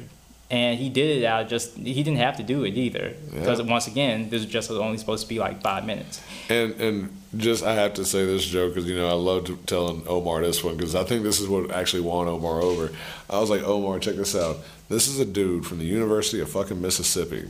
and 0.49 0.79
he 0.79 0.87
did 0.89 1.17
it 1.17 1.25
out 1.25 1.49
just 1.49 1.75
he 1.75 2.03
didn't 2.03 2.17
have 2.17 2.37
to 2.37 2.43
do 2.43 2.63
it 2.63 2.77
either 2.77 3.13
because 3.33 3.61
once 3.61 3.87
again 3.87 4.29
this 4.29 4.43
was 4.43 4.51
just 4.51 4.69
only 4.71 4.97
supposed 4.97 5.23
to 5.23 5.29
be 5.29 5.39
like 5.39 5.61
five 5.61 5.85
minutes 5.85 6.21
And 6.49 6.79
and 6.79 7.17
just 7.35 7.63
I 7.63 7.73
have 7.73 7.93
to 7.95 8.05
say 8.05 8.25
this 8.25 8.45
joke 8.45 8.73
because 8.73 8.89
you 8.89 8.95
know 8.95 9.09
I 9.09 9.13
love 9.13 9.65
telling 9.65 10.07
Omar 10.07 10.41
this 10.41 10.63
one 10.63 10.77
because 10.77 10.95
I 10.95 11.03
think 11.03 11.23
this 11.23 11.39
is 11.39 11.47
what 11.47 11.71
actually 11.71 12.01
won 12.01 12.27
Omar 12.27 12.61
over. 12.61 12.89
I 13.29 13.39
was 13.39 13.49
like 13.49 13.63
Omar, 13.63 13.99
check 13.99 14.15
this 14.15 14.33
out. 14.35 14.57
This 14.87 15.09
is 15.09 15.19
a 15.19 15.25
dude 15.25 15.65
from 15.65 15.79
the 15.79 15.85
University 15.85 16.39
of 16.39 16.49
fucking 16.49 16.81
Mississippi 16.81 17.49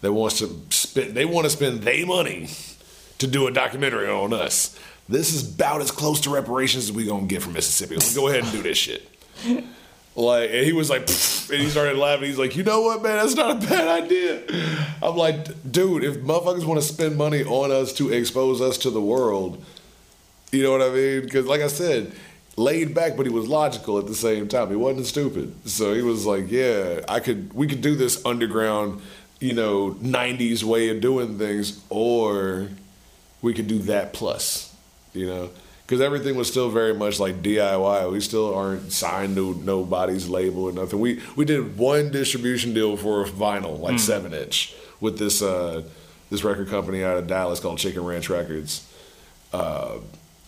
that 0.00 0.12
wants 0.12 0.38
to 0.38 0.48
spend. 0.70 1.14
They 1.14 1.26
want 1.26 1.44
to 1.44 1.50
spend 1.50 1.82
their 1.82 2.06
money 2.06 2.48
to 3.18 3.26
do 3.26 3.46
a 3.46 3.50
documentary 3.50 4.08
on 4.08 4.32
us. 4.32 4.78
This 5.08 5.32
is 5.32 5.54
about 5.54 5.80
as 5.80 5.90
close 5.90 6.20
to 6.22 6.30
reparations 6.30 6.84
as 6.84 6.92
we 6.92 7.06
gonna 7.06 7.26
get 7.26 7.42
from 7.42 7.52
Mississippi. 7.52 7.94
Let's 7.94 8.14
go 8.14 8.28
ahead 8.28 8.42
and 8.42 8.52
do 8.52 8.62
this 8.62 8.78
shit. 8.78 9.08
Like, 10.16 10.50
and 10.50 10.64
he 10.64 10.72
was 10.72 10.88
like, 10.88 11.02
and 11.02 11.62
he 11.62 11.68
started 11.68 11.98
laughing. 11.98 12.24
He's 12.24 12.38
like, 12.38 12.56
you 12.56 12.62
know 12.62 12.80
what, 12.80 13.02
man, 13.02 13.18
that's 13.18 13.34
not 13.34 13.62
a 13.62 13.66
bad 13.66 14.04
idea. 14.04 14.42
I'm 15.02 15.14
like, 15.14 15.46
dude, 15.70 16.04
if 16.04 16.16
motherfuckers 16.16 16.64
want 16.64 16.80
to 16.80 16.86
spend 16.86 17.16
money 17.16 17.44
on 17.44 17.70
us 17.70 17.92
to 17.94 18.10
expose 18.10 18.62
us 18.62 18.78
to 18.78 18.90
the 18.90 19.00
world, 19.00 19.62
you 20.52 20.62
know 20.62 20.72
what 20.72 20.80
I 20.80 20.88
mean? 20.88 21.20
Because, 21.20 21.44
like 21.46 21.60
I 21.60 21.66
said, 21.66 22.12
laid 22.56 22.94
back, 22.94 23.16
but 23.16 23.26
he 23.26 23.32
was 23.32 23.46
logical 23.46 23.98
at 23.98 24.06
the 24.06 24.14
same 24.14 24.48
time. 24.48 24.70
He 24.70 24.76
wasn't 24.76 25.06
stupid. 25.06 25.54
So 25.68 25.92
he 25.92 26.00
was 26.00 26.24
like, 26.24 26.50
yeah, 26.50 27.00
I 27.08 27.20
could, 27.20 27.52
we 27.52 27.66
could 27.66 27.82
do 27.82 27.94
this 27.94 28.24
underground, 28.24 29.02
you 29.38 29.52
know, 29.52 29.90
90s 30.00 30.64
way 30.64 30.88
of 30.88 31.02
doing 31.02 31.36
things, 31.38 31.82
or 31.90 32.68
we 33.42 33.52
could 33.52 33.66
do 33.68 33.80
that 33.80 34.14
plus, 34.14 34.65
you 35.16 35.26
know? 35.26 35.50
Because 35.86 36.00
everything 36.00 36.34
was 36.34 36.48
still 36.48 36.68
very 36.68 36.94
much 36.94 37.20
like 37.20 37.42
DIY. 37.42 38.10
We 38.10 38.20
still 38.20 38.52
aren't 38.52 38.92
signed 38.92 39.36
to 39.36 39.54
nobody's 39.54 40.28
label 40.28 40.64
or 40.64 40.72
nothing. 40.72 40.98
We 40.98 41.22
we 41.36 41.44
did 41.44 41.78
one 41.78 42.10
distribution 42.10 42.74
deal 42.74 42.96
for 42.96 43.24
vinyl, 43.24 43.78
like 43.78 44.00
seven 44.00 44.34
inch, 44.34 44.74
with 45.00 45.18
this 45.18 45.42
uh, 45.42 45.82
this 46.28 46.42
record 46.42 46.68
company 46.68 47.04
out 47.04 47.16
of 47.16 47.28
Dallas 47.28 47.60
called 47.60 47.78
Chicken 47.78 48.04
Ranch 48.04 48.28
Records. 48.28 48.84
Uh, 49.52 49.98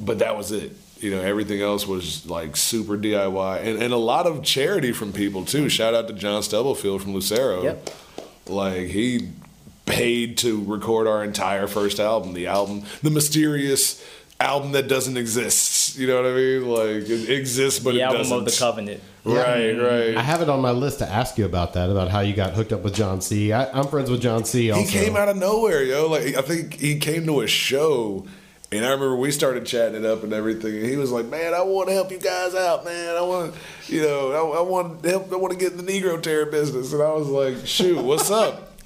but 0.00 0.18
that 0.18 0.36
was 0.36 0.50
it. 0.50 0.72
You 0.98 1.12
know, 1.12 1.20
everything 1.20 1.62
else 1.62 1.86
was 1.86 2.26
like 2.26 2.56
super 2.56 2.98
DIY 2.98 3.64
and, 3.64 3.80
and 3.80 3.92
a 3.92 3.98
lot 3.98 4.26
of 4.26 4.42
charity 4.42 4.90
from 4.90 5.12
people 5.12 5.44
too. 5.44 5.68
Shout 5.68 5.94
out 5.94 6.08
to 6.08 6.14
John 6.14 6.42
Stubblefield 6.42 7.02
from 7.02 7.14
Lucero. 7.14 7.62
Yep. 7.62 7.90
Like 8.48 8.88
he 8.88 9.28
paid 9.86 10.38
to 10.38 10.62
record 10.64 11.06
our 11.06 11.24
entire 11.24 11.66
first 11.66 12.00
album, 12.00 12.34
the 12.34 12.46
album, 12.46 12.82
the 13.02 13.10
mysterious 13.10 14.04
album 14.40 14.72
that 14.72 14.88
doesn't 14.88 15.16
exist. 15.16 15.96
You 15.96 16.06
know 16.06 16.22
what 16.22 16.30
I 16.30 16.34
mean? 16.34 16.68
Like 16.68 17.08
it 17.08 17.30
exists, 17.30 17.78
but 17.82 17.92
the 17.92 18.00
it 18.00 18.02
album 18.02 18.18
doesn't. 18.18 18.38
of 18.38 18.44
the 18.44 18.56
covenant 18.58 19.02
Right, 19.24 19.72
right. 19.72 20.16
I 20.16 20.22
have 20.22 20.40
it 20.40 20.48
on 20.48 20.60
my 20.60 20.70
list 20.70 21.00
to 21.00 21.08
ask 21.08 21.38
you 21.38 21.44
about 21.44 21.74
that, 21.74 21.90
about 21.90 22.08
how 22.08 22.20
you 22.20 22.34
got 22.34 22.54
hooked 22.54 22.72
up 22.72 22.82
with 22.82 22.94
John 22.94 23.20
C. 23.20 23.52
I, 23.52 23.70
I'm 23.70 23.86
friends 23.88 24.10
with 24.10 24.22
John 24.22 24.44
C. 24.44 24.70
Also. 24.70 24.84
He 24.84 24.90
came 24.90 25.16
out 25.16 25.28
of 25.28 25.36
nowhere, 25.36 25.82
yo. 25.82 26.08
Like 26.08 26.36
I 26.36 26.42
think 26.42 26.74
he 26.74 26.98
came 26.98 27.26
to 27.26 27.40
a 27.40 27.46
show, 27.46 28.26
and 28.72 28.84
I 28.84 28.90
remember 28.90 29.16
we 29.16 29.30
started 29.30 29.66
chatting 29.66 29.96
it 29.96 30.06
up 30.06 30.22
and 30.22 30.32
everything. 30.32 30.76
And 30.76 30.86
he 30.86 30.96
was 30.96 31.10
like, 31.10 31.26
"Man, 31.26 31.52
I 31.52 31.62
want 31.62 31.88
to 31.88 31.94
help 31.94 32.10
you 32.10 32.18
guys 32.18 32.54
out, 32.54 32.84
man. 32.84 33.16
I 33.16 33.20
want, 33.20 33.54
you 33.86 34.02
know, 34.02 34.32
I, 34.32 34.58
I 34.58 34.62
want 34.62 35.02
to 35.02 35.10
help. 35.10 35.32
I 35.32 35.36
want 35.36 35.52
to 35.52 35.58
get 35.58 35.72
in 35.72 35.84
the 35.84 35.92
Negro 35.92 36.20
Terror 36.22 36.46
business." 36.46 36.92
And 36.92 37.02
I 37.02 37.12
was 37.12 37.28
like, 37.28 37.66
"Shoot, 37.66 38.02
what's 38.02 38.30
up?" 38.30 38.78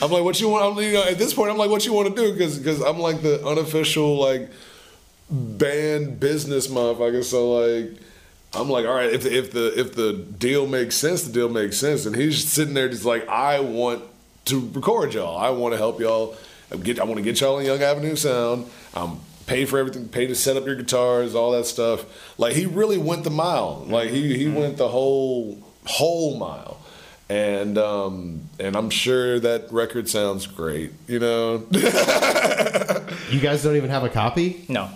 I'm 0.00 0.10
like, 0.10 0.24
"What 0.24 0.40
you 0.40 0.48
want?" 0.48 0.64
I'm, 0.78 0.82
you 0.82 0.92
know, 0.92 1.04
at 1.04 1.18
this 1.18 1.34
point, 1.34 1.50
I'm 1.50 1.58
like, 1.58 1.70
"What 1.70 1.84
you 1.84 1.92
want 1.92 2.14
to 2.14 2.22
do?" 2.22 2.32
Because 2.32 2.58
Because 2.58 2.80
I'm 2.80 2.98
like 2.98 3.20
the 3.22 3.44
unofficial 3.46 4.18
like 4.18 4.50
band 5.32 6.20
business 6.20 6.68
motherfucker. 6.68 7.24
So 7.24 7.52
like. 7.52 7.98
I'm 8.54 8.68
like, 8.68 8.84
all 8.84 8.92
right, 8.92 9.10
if 9.10 9.22
the, 9.22 9.34
if 9.34 9.52
the 9.52 9.80
if 9.80 9.94
the 9.94 10.12
deal 10.12 10.66
makes 10.66 10.94
sense, 10.94 11.22
the 11.22 11.32
deal 11.32 11.48
makes 11.48 11.78
sense. 11.78 12.04
And 12.04 12.14
he's 12.14 12.46
sitting 12.46 12.74
there 12.74 12.86
just 12.86 13.06
like, 13.06 13.26
I 13.26 13.60
want 13.60 14.04
to 14.44 14.70
record 14.74 15.14
y'all. 15.14 15.38
I 15.38 15.50
want 15.50 15.72
to 15.72 15.78
help 15.78 16.00
y'all. 16.00 16.36
Get 16.82 17.00
I 17.00 17.04
want 17.04 17.16
to 17.16 17.22
get 17.22 17.40
y'all 17.40 17.56
on 17.56 17.64
Young 17.64 17.82
Avenue 17.82 18.16
Sound. 18.16 18.66
I'm 18.94 19.20
paid 19.46 19.68
for 19.68 19.78
everything, 19.78 20.08
paid 20.08 20.28
to 20.28 20.34
set 20.34 20.56
up 20.56 20.64
your 20.64 20.74
guitars, 20.74 21.34
all 21.34 21.52
that 21.52 21.66
stuff. 21.66 22.04
Like 22.38 22.54
he 22.54 22.66
really 22.66 22.98
went 22.98 23.24
the 23.24 23.30
mile. 23.30 23.84
Like 23.86 24.10
he 24.10 24.36
he 24.36 24.48
went 24.48 24.76
the 24.78 24.88
whole 24.88 25.62
whole 25.84 26.38
mile. 26.38 26.78
And 27.28 27.78
um 27.78 28.48
and 28.58 28.76
I'm 28.76 28.90
sure 28.90 29.38
that 29.40 29.72
record 29.72 30.08
sounds 30.08 30.46
great, 30.46 30.92
you 31.06 31.18
know. 31.18 31.66
You 33.30 33.40
guys 33.40 33.62
don't 33.62 33.76
even 33.76 33.88
have 33.88 34.04
a 34.04 34.10
copy? 34.10 34.64
no 34.68 34.90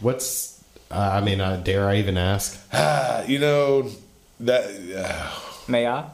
What's, 0.00 0.62
uh, 0.90 1.10
I 1.14 1.20
mean, 1.20 1.40
uh, 1.40 1.56
dare 1.56 1.88
I 1.88 1.96
even 1.96 2.16
ask? 2.16 2.60
you 3.28 3.38
know 3.38 3.90
that 4.40 4.64
uh, 4.94 5.30
may 5.66 5.86
i 5.86 6.04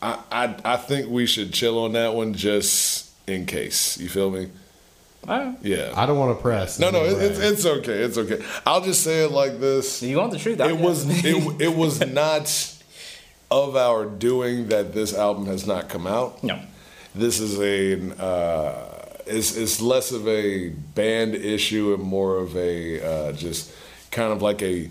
I, 0.00 0.18
I 0.30 0.54
I 0.64 0.76
think 0.76 1.10
we 1.10 1.26
should 1.26 1.52
chill 1.52 1.78
on 1.80 1.92
that 1.92 2.14
one 2.14 2.32
just 2.34 3.10
in 3.26 3.46
case. 3.46 3.98
You 3.98 4.08
feel 4.08 4.30
me? 4.30 4.48
All 5.26 5.38
right. 5.38 5.58
Yeah. 5.62 5.92
I 5.96 6.06
don't 6.06 6.18
want 6.18 6.36
to 6.36 6.42
press. 6.42 6.78
no, 6.78 6.90
no, 6.90 7.04
it, 7.04 7.20
it's 7.20 7.38
it's 7.38 7.66
okay. 7.66 8.02
It's 8.02 8.16
okay. 8.16 8.42
I'll 8.64 8.80
just 8.80 9.02
say 9.02 9.24
it 9.24 9.32
like 9.32 9.58
this. 9.58 10.02
you 10.02 10.16
want 10.18 10.32
the 10.32 10.38
truth 10.38 10.60
I 10.60 10.68
It 10.68 10.78
was 10.78 11.04
it, 11.24 11.60
it 11.60 11.76
was 11.76 12.00
not 12.06 12.74
of 13.50 13.76
our 13.76 14.06
doing 14.06 14.68
that 14.68 14.94
this 14.94 15.14
album 15.14 15.46
has 15.46 15.66
not 15.66 15.88
come 15.88 16.06
out. 16.06 16.42
no 16.44 16.60
This 17.14 17.40
is 17.40 17.58
a 17.58 18.22
uh, 18.22 18.97
it's 19.28 19.56
it's 19.56 19.80
less 19.80 20.10
of 20.12 20.26
a 20.28 20.70
band 20.70 21.34
issue 21.34 21.94
and 21.94 22.02
more 22.02 22.36
of 22.38 22.56
a 22.56 23.00
uh, 23.28 23.32
just 23.32 23.72
kind 24.10 24.32
of 24.32 24.42
like 24.42 24.62
a 24.62 24.88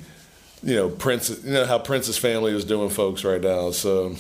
you 0.64 0.76
know 0.76 0.90
Prince. 0.90 1.30
You 1.44 1.54
know 1.54 1.66
how 1.66 1.80
Prince's 1.80 2.18
family 2.18 2.54
is 2.56 2.66
doing, 2.66 2.90
folks, 2.90 3.24
right 3.24 3.42
now. 3.42 3.72
So 3.72 4.16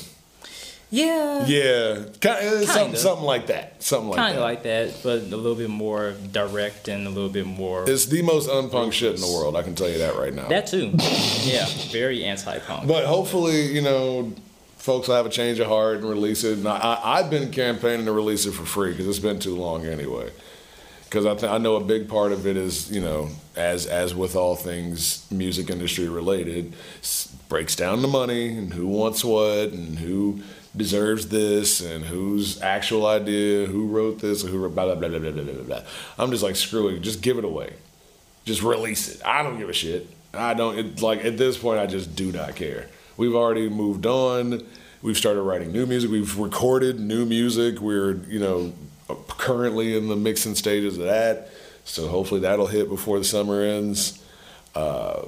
yeah 0.89 1.45
yeah, 1.45 1.95
kind 2.21 2.47
of, 2.47 2.63
something 2.63 2.83
Kinda. 2.85 2.97
something 2.97 3.25
like 3.25 3.47
that. 3.47 3.83
Something 3.83 4.09
like 4.11 4.17
kind 4.17 4.35
that. 4.35 4.39
of 4.39 4.43
like 4.43 4.63
that 4.63 4.93
but 5.03 5.19
a 5.33 5.35
little 5.35 5.55
bit 5.55 5.69
more 5.69 6.13
direct 6.31 6.87
and 6.87 7.05
a 7.05 7.09
little 7.09 7.29
bit 7.29 7.45
more 7.45 7.83
It's 7.89 8.05
the 8.05 8.21
most 8.21 8.47
unpunk 8.49 8.93
shit 8.93 9.13
in 9.15 9.19
the 9.19 9.27
world. 9.27 9.57
I 9.57 9.63
can 9.63 9.75
tell 9.75 9.89
you 9.89 9.97
that 9.97 10.15
right 10.15 10.33
now. 10.33 10.47
that 10.47 10.67
too 10.67 10.91
yeah 11.43 11.65
very 11.91 12.23
anti-punk 12.23 12.87
But 12.87 13.05
hopefully, 13.05 13.63
you 13.73 13.81
know, 13.81 14.31
folks 14.87 15.07
will 15.07 15.15
have 15.15 15.25
a 15.25 15.29
change 15.29 15.59
of 15.59 15.67
heart 15.67 15.97
and 15.97 16.09
release 16.09 16.43
it. 16.43 16.57
And 16.57 16.67
I, 16.67 16.99
I've 17.03 17.29
been 17.29 17.51
campaigning 17.51 18.05
to 18.05 18.11
release 18.11 18.45
it 18.45 18.53
for 18.53 18.65
free 18.65 18.91
because 18.91 19.07
it's 19.07 19.19
been 19.19 19.37
too 19.37 19.55
long 19.55 19.85
anyway. 19.85 20.31
Because 21.03 21.25
I, 21.25 21.35
th- 21.35 21.51
I 21.51 21.57
know 21.57 21.75
a 21.75 21.83
big 21.83 22.09
part 22.09 22.31
of 22.31 22.47
it 22.47 22.57
is, 22.57 22.89
you 22.91 23.01
know, 23.01 23.29
as 23.55 23.85
as 23.85 24.15
with 24.15 24.35
all 24.35 24.55
things 24.55 25.29
music 25.29 25.69
industry 25.69 26.09
related, 26.09 26.73
breaks 27.49 27.75
down 27.75 28.01
the 28.01 28.07
money 28.07 28.57
and 28.57 28.73
who 28.73 28.87
wants 28.87 29.23
what 29.23 29.71
and 29.71 29.99
who 29.99 30.41
deserves 30.75 31.29
this 31.29 31.81
and 31.81 32.05
whose 32.05 32.61
actual 32.61 33.05
idea, 33.05 33.67
who 33.67 33.87
wrote 33.87 34.19
this, 34.19 34.41
who 34.41 34.57
wrote 34.57 34.73
blah 34.73 34.85
blah 34.85 34.95
blah 34.95 35.09
blah 35.09 35.19
blah 35.19 35.31
blah 35.31 35.53
blah. 35.53 35.63
blah. 35.63 35.81
I'm 36.17 36.31
just 36.31 36.43
like 36.43 36.55
screw 36.55 36.87
it, 36.89 36.99
just 37.01 37.21
give 37.21 37.37
it 37.37 37.45
away 37.45 37.73
just 38.47 38.63
release 38.63 39.09
it. 39.09 39.21
I 39.25 39.43
don't 39.43 39.59
give 39.59 39.69
a 39.69 39.73
shit. 39.73 40.07
I 40.33 40.53
don't 40.53 40.77
it, 40.77 41.01
like 41.01 41.23
at 41.25 41.37
this 41.37 41.57
point. 41.57 41.79
I 41.79 41.85
just 41.85 42.15
do 42.15 42.31
not 42.31 42.55
care. 42.55 42.87
We've 43.17 43.35
already 43.35 43.69
moved 43.69 44.05
on. 44.05 44.65
We've 45.01 45.17
started 45.17 45.41
writing 45.41 45.71
new 45.71 45.85
music. 45.85 46.09
We've 46.09 46.37
recorded 46.37 46.99
new 46.99 47.25
music. 47.25 47.79
We're 47.79 48.13
you 48.27 48.39
know 48.39 48.73
currently 49.27 49.97
in 49.97 50.07
the 50.07 50.15
mixing 50.15 50.55
stages 50.55 50.97
of 50.97 51.05
that. 51.05 51.49
So 51.83 52.07
hopefully 52.07 52.41
that'll 52.41 52.67
hit 52.67 52.89
before 52.89 53.17
the 53.17 53.25
summer 53.25 53.61
ends. 53.61 54.21
Uh, 54.75 55.23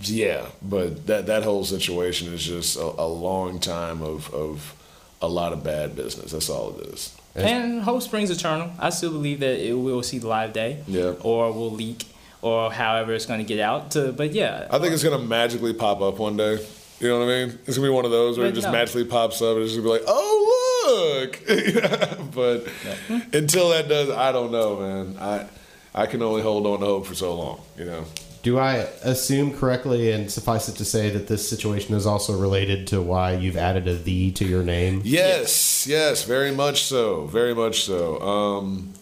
yeah, 0.00 0.46
but 0.60 1.06
that 1.06 1.26
that 1.26 1.42
whole 1.42 1.64
situation 1.64 2.32
is 2.32 2.44
just 2.44 2.76
a, 2.76 2.82
a 2.82 3.06
long 3.06 3.60
time 3.60 4.02
of 4.02 4.32
of 4.34 4.74
a 5.22 5.28
lot 5.28 5.52
of 5.52 5.64
bad 5.64 5.96
business. 5.96 6.32
That's 6.32 6.50
all 6.50 6.78
it 6.78 6.86
is. 6.88 7.16
And 7.34 7.82
hope 7.82 8.02
springs 8.02 8.30
eternal. 8.30 8.70
I 8.78 8.90
still 8.90 9.10
believe 9.10 9.40
that 9.40 9.58
it 9.58 9.72
will 9.72 10.02
see 10.02 10.18
the 10.18 10.28
live 10.28 10.52
day. 10.52 10.82
Yeah. 10.86 11.14
Or 11.22 11.52
will 11.52 11.70
leak, 11.70 12.04
or 12.44 12.70
however 12.70 13.14
it's 13.14 13.24
going 13.24 13.40
to 13.40 13.44
get 13.44 13.58
out. 13.58 13.92
To, 13.92 14.12
but 14.12 14.32
yeah, 14.32 14.68
I 14.70 14.78
think 14.78 14.92
it's 14.92 15.02
gonna 15.02 15.18
magically 15.18 15.72
pop 15.72 16.02
up 16.02 16.18
one 16.18 16.36
day. 16.36 16.64
You 17.00 17.08
know 17.08 17.20
what 17.20 17.24
I 17.24 17.46
mean? 17.46 17.58
It's 17.66 17.76
gonna 17.76 17.88
be 17.88 17.92
one 17.92 18.04
of 18.04 18.10
those 18.10 18.38
where 18.38 18.46
it 18.46 18.54
just 18.54 18.66
no. 18.66 18.72
magically 18.72 19.06
pops 19.06 19.40
up 19.40 19.56
and 19.56 19.64
it's 19.64 19.72
gonna 19.72 19.82
be 19.82 19.88
like, 19.88 20.04
oh 20.06 21.24
look. 21.24 21.40
but 22.34 22.68
until 23.32 23.70
that 23.70 23.88
does, 23.88 24.10
I 24.10 24.30
don't 24.30 24.52
know, 24.52 24.76
man. 24.78 25.16
I 25.18 25.46
I 25.94 26.06
can 26.06 26.20
only 26.22 26.42
hold 26.42 26.66
on 26.66 26.80
to 26.80 26.86
hope 26.86 27.06
for 27.06 27.14
so 27.14 27.34
long. 27.34 27.60
You 27.78 27.86
know. 27.86 28.04
Do 28.42 28.58
I 28.58 28.86
assume 29.02 29.54
correctly 29.54 30.10
and 30.10 30.30
suffice 30.30 30.68
it 30.68 30.76
to 30.76 30.84
say 30.84 31.08
that 31.08 31.28
this 31.28 31.48
situation 31.48 31.94
is 31.94 32.04
also 32.04 32.38
related 32.38 32.88
to 32.88 33.00
why 33.00 33.32
you've 33.32 33.56
added 33.56 33.88
a 33.88 33.94
"the" 33.94 34.32
to 34.32 34.44
your 34.44 34.62
name? 34.62 35.00
Yes, 35.02 35.86
yes, 35.86 36.24
very 36.24 36.50
much 36.50 36.82
so, 36.82 37.26
very 37.26 37.54
much 37.54 37.84
so. 37.84 38.20
Um, 38.20 38.92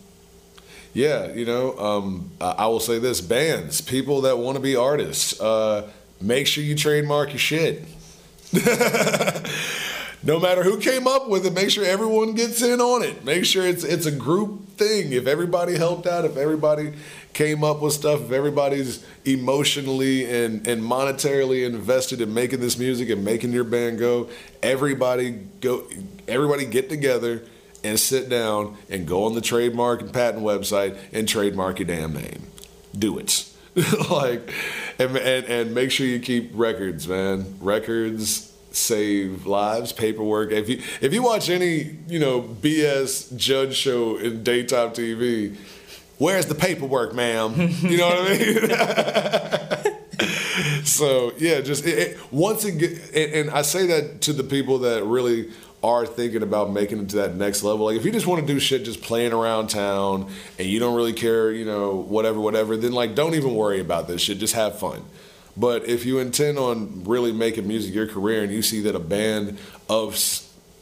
yeah, 0.93 1.33
you 1.33 1.47
know, 1.47 1.79
um, 1.79 2.31
I 2.41 2.67
will 2.67 2.81
say 2.81 2.99
this: 2.99 3.21
bands, 3.21 3.81
people 3.81 4.23
that 4.23 4.39
want 4.39 4.57
to 4.57 4.61
be 4.61 4.77
artists, 4.77 5.41
uh, 5.41 5.91
make 6.21 6.47
sure 6.47 6.63
you 6.63 6.75
trademark 6.75 7.31
your 7.31 7.39
shit. 7.39 7.85
no 10.23 10.39
matter 10.39 10.63
who 10.63 10.79
came 10.79 11.07
up 11.07 11.29
with 11.29 11.47
it, 11.47 11.55
make 11.55 11.71
sure 11.71 11.85
everyone 11.85 12.35
gets 12.35 12.63
in 12.63 12.81
on 12.81 13.03
it. 13.03 13.25
Make 13.25 13.47
sure 13.47 13.67
it's 13.67 13.85
it's 13.85 14.05
a 14.05 14.13
group 14.13 14.69
thing. 14.77 15.13
If 15.13 15.27
everybody 15.27 15.77
helped 15.77 16.07
out, 16.07 16.27
if 16.27 16.37
everybody 16.37 16.93
came 17.33 17.65
up 17.65 17.81
with 17.81 17.95
stuff, 17.95 18.21
if 18.21 18.31
everybody's 18.31 19.05
emotionally 19.25 20.31
and, 20.31 20.67
and 20.67 20.83
monetarily 20.83 21.65
invested 21.65 22.21
in 22.21 22.35
making 22.35 22.61
this 22.61 22.79
music 22.79 23.09
and 23.09 23.25
making 23.25 23.53
your 23.53 23.65
band 23.65 23.99
go, 23.99 24.29
everybody 24.63 25.31
go 25.61 25.87
everybody 26.29 26.67
get 26.67 26.89
together 26.89 27.43
and 27.85 27.99
sit 27.99 28.29
down 28.29 28.77
and 28.89 29.07
go 29.07 29.25
on 29.25 29.35
the 29.35 29.41
trademark 29.41 30.01
and 30.01 30.13
patent 30.13 30.43
website 30.45 30.97
and 31.13 31.29
trademark 31.29 31.79
your 31.79 31.87
damn 31.87 32.13
name. 32.13 32.43
Do 32.97 33.19
it. 33.19 33.49
like 34.11 34.53
and, 34.99 35.17
and 35.17 35.47
and 35.47 35.75
make 35.75 35.91
sure 35.91 36.07
you 36.07 36.21
keep 36.21 36.51
records, 36.55 37.09
man. 37.09 37.57
Records 37.61 38.53
save 38.71 39.47
lives. 39.47 39.93
Paperwork. 39.93 40.53
If 40.53 40.69
you 40.69 40.83
if 41.01 41.15
you 41.15 41.23
watch 41.23 41.49
any 41.49 41.97
you 42.07 42.19
know 42.19 42.43
BS 42.43 43.35
judge 43.37 43.75
show 43.75 44.17
in 44.17 44.43
daytime 44.43 44.91
TV, 44.91 45.57
where's 46.19 46.47
the 46.47 46.55
paperwork, 46.55 47.15
ma'am? 47.15 47.55
You 47.83 47.97
know 47.97 48.09
what 48.09 48.19
I 48.19 49.83
mean? 49.89 50.85
so 50.85 51.33
yeah, 51.39 51.61
just 51.61 51.87
it, 51.87 51.99
it, 51.99 52.33
once 52.33 52.65
get, 52.65 52.93
and, 53.15 53.33
and 53.33 53.51
I 53.51 53.63
say 53.63 53.87
that 53.87 54.21
to 54.23 54.33
the 54.33 54.45
people 54.45 54.81
that 54.81 55.05
really 55.05 55.51
are 55.83 56.07
thinking 56.07 56.43
about 56.43 56.71
making 56.71 57.01
it 57.01 57.09
to 57.11 57.17
that 57.17 57.35
next 57.35 57.63
level. 57.63 57.87
Like 57.87 57.97
if 57.97 58.05
you 58.05 58.13
just 58.13 58.27
want 58.27 58.41
to 58.41 58.47
do 58.47 58.61
shit 58.61 58.85
just 58.85 59.03
playing 59.03 59.33
around 59.33 59.69
town 59.69 60.31
and 60.59 60.69
you 60.69 60.79
don't 60.79 60.95
really 60.95 61.13
care, 61.13 61.51
you 61.51 61.65
know, 61.65 61.97
whatever, 61.97 62.41
whatever, 62.41 62.77
then 62.77 62.93
like 62.93 63.15
don't 63.15 63.35
even 63.35 63.55
worry 63.55 63.81
about 63.81 64.07
this 64.07 64.21
shit. 64.21 64.39
Just 64.39 64.55
have 64.55 64.79
fun. 64.79 65.03
But 65.57 65.87
if 65.87 66.07
you 66.07 66.19
intend 66.19 66.59
on 66.59 67.05
really 67.05 67.33
making 67.33 67.67
music 67.67 67.95
your 67.95 68.07
career 68.07 68.43
and 68.43 68.53
you 68.53 68.63
see 68.63 68.83
that 68.83 68.95
a 68.95 69.01
band 69.01 69.59
of 69.89 70.19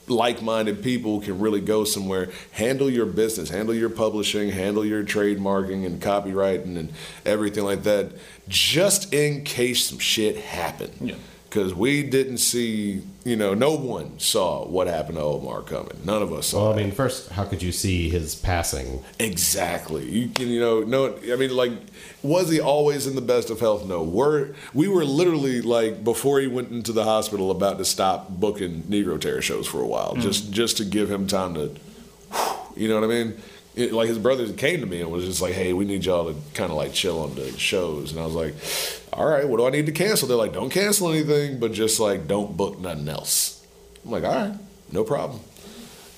like-minded 0.06 0.82
people 0.82 1.20
can 1.20 1.40
really 1.40 1.60
go 1.60 1.84
somewhere, 1.84 2.30
handle 2.52 2.90
your 2.90 3.06
business, 3.06 3.48
handle 3.48 3.74
your 3.74 3.88
publishing, 3.88 4.50
handle 4.50 4.84
your 4.84 5.02
trademarking 5.02 5.86
and 5.86 6.00
copywriting 6.00 6.76
and 6.76 6.92
everything 7.24 7.64
like 7.64 7.84
that, 7.84 8.12
just 8.48 9.12
in 9.14 9.44
case 9.44 9.86
some 9.86 9.98
shit 9.98 10.36
happened. 10.36 10.92
Yeah 11.00 11.14
because 11.50 11.74
we 11.74 12.04
didn't 12.04 12.38
see, 12.38 13.02
you 13.24 13.34
know, 13.34 13.54
no 13.54 13.74
one 13.74 14.20
saw 14.20 14.64
what 14.68 14.86
happened 14.86 15.18
to 15.18 15.22
Omar 15.24 15.62
coming. 15.62 16.00
None 16.04 16.22
of 16.22 16.32
us 16.32 16.46
saw. 16.46 16.68
Well, 16.68 16.72
I 16.74 16.76
mean, 16.76 16.92
first, 16.92 17.28
how 17.30 17.44
could 17.44 17.60
you 17.60 17.72
see 17.72 18.08
his 18.08 18.36
passing? 18.36 19.02
Exactly. 19.18 20.08
You 20.08 20.28
can, 20.28 20.46
you 20.46 20.60
know, 20.60 20.82
no. 20.82 21.18
I 21.30 21.34
mean, 21.34 21.50
like, 21.50 21.72
was 22.22 22.50
he 22.50 22.60
always 22.60 23.08
in 23.08 23.16
the 23.16 23.20
best 23.20 23.50
of 23.50 23.58
health? 23.58 23.84
No. 23.84 24.04
We're 24.04 24.54
we 24.74 24.86
were 24.86 25.04
literally 25.04 25.60
like 25.60 26.04
before 26.04 26.38
he 26.38 26.46
went 26.46 26.70
into 26.70 26.92
the 26.92 27.02
hospital 27.02 27.50
about 27.50 27.78
to 27.78 27.84
stop 27.84 28.30
booking 28.30 28.82
Negro 28.84 29.20
Terror 29.20 29.42
shows 29.42 29.66
for 29.66 29.80
a 29.80 29.86
while, 29.86 30.14
mm. 30.14 30.20
just 30.20 30.52
just 30.52 30.76
to 30.76 30.84
give 30.84 31.10
him 31.10 31.26
time 31.26 31.54
to, 31.54 31.74
you 32.76 32.88
know 32.88 33.00
what 33.00 33.10
I 33.10 33.12
mean? 33.12 33.36
It, 33.80 33.92
like 33.92 34.08
his 34.08 34.18
brothers 34.18 34.52
came 34.52 34.80
to 34.80 34.86
me 34.86 35.00
and 35.00 35.10
was 35.10 35.24
just 35.24 35.40
like, 35.40 35.54
"Hey, 35.54 35.72
we 35.72 35.84
need 35.84 36.04
y'all 36.04 36.32
to 36.32 36.38
kind 36.54 36.70
of 36.70 36.76
like 36.76 36.92
chill 36.92 37.20
on 37.20 37.34
the 37.34 37.56
shows." 37.58 38.12
And 38.12 38.20
I 38.20 38.24
was 38.24 38.34
like, 38.34 38.54
"All 39.12 39.26
right, 39.26 39.48
what 39.48 39.56
do 39.56 39.66
I 39.66 39.70
need 39.70 39.86
to 39.86 39.92
cancel?" 39.92 40.28
They're 40.28 40.36
like, 40.36 40.52
"Don't 40.52 40.70
cancel 40.70 41.10
anything, 41.10 41.58
but 41.58 41.72
just 41.72 41.98
like 41.98 42.28
don't 42.28 42.56
book 42.56 42.78
nothing 42.78 43.08
else." 43.08 43.64
I'm 44.04 44.10
like, 44.10 44.24
"All 44.24 44.34
right, 44.34 44.54
no 44.92 45.04
problem." 45.04 45.40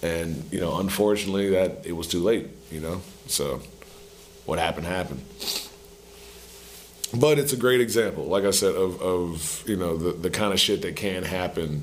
And 0.03 0.44
you 0.51 0.61
know, 0.61 0.79
unfortunately, 0.79 1.51
that 1.51 1.87
it 1.87 1.92
was 1.92 2.09
too 2.09 2.20
late. 2.20 2.48
You 2.70 2.81
know, 2.81 3.03
so 3.27 3.61
what 4.44 4.59
happened 4.59 4.87
happened. 4.87 5.22
But 7.14 7.38
it's 7.38 7.53
a 7.53 7.59
great 7.59 7.83
example, 7.83 8.25
like 8.25 8.44
I 8.44 8.51
said, 8.51 8.75
of, 8.75 9.01
of 9.03 9.64
you 9.66 9.77
know 9.77 9.96
the 9.96 10.12
the 10.12 10.31
kind 10.31 10.53
of 10.53 10.61
shit 10.61 10.83
that 10.83 10.96
can 10.96 11.22
happen 11.22 11.83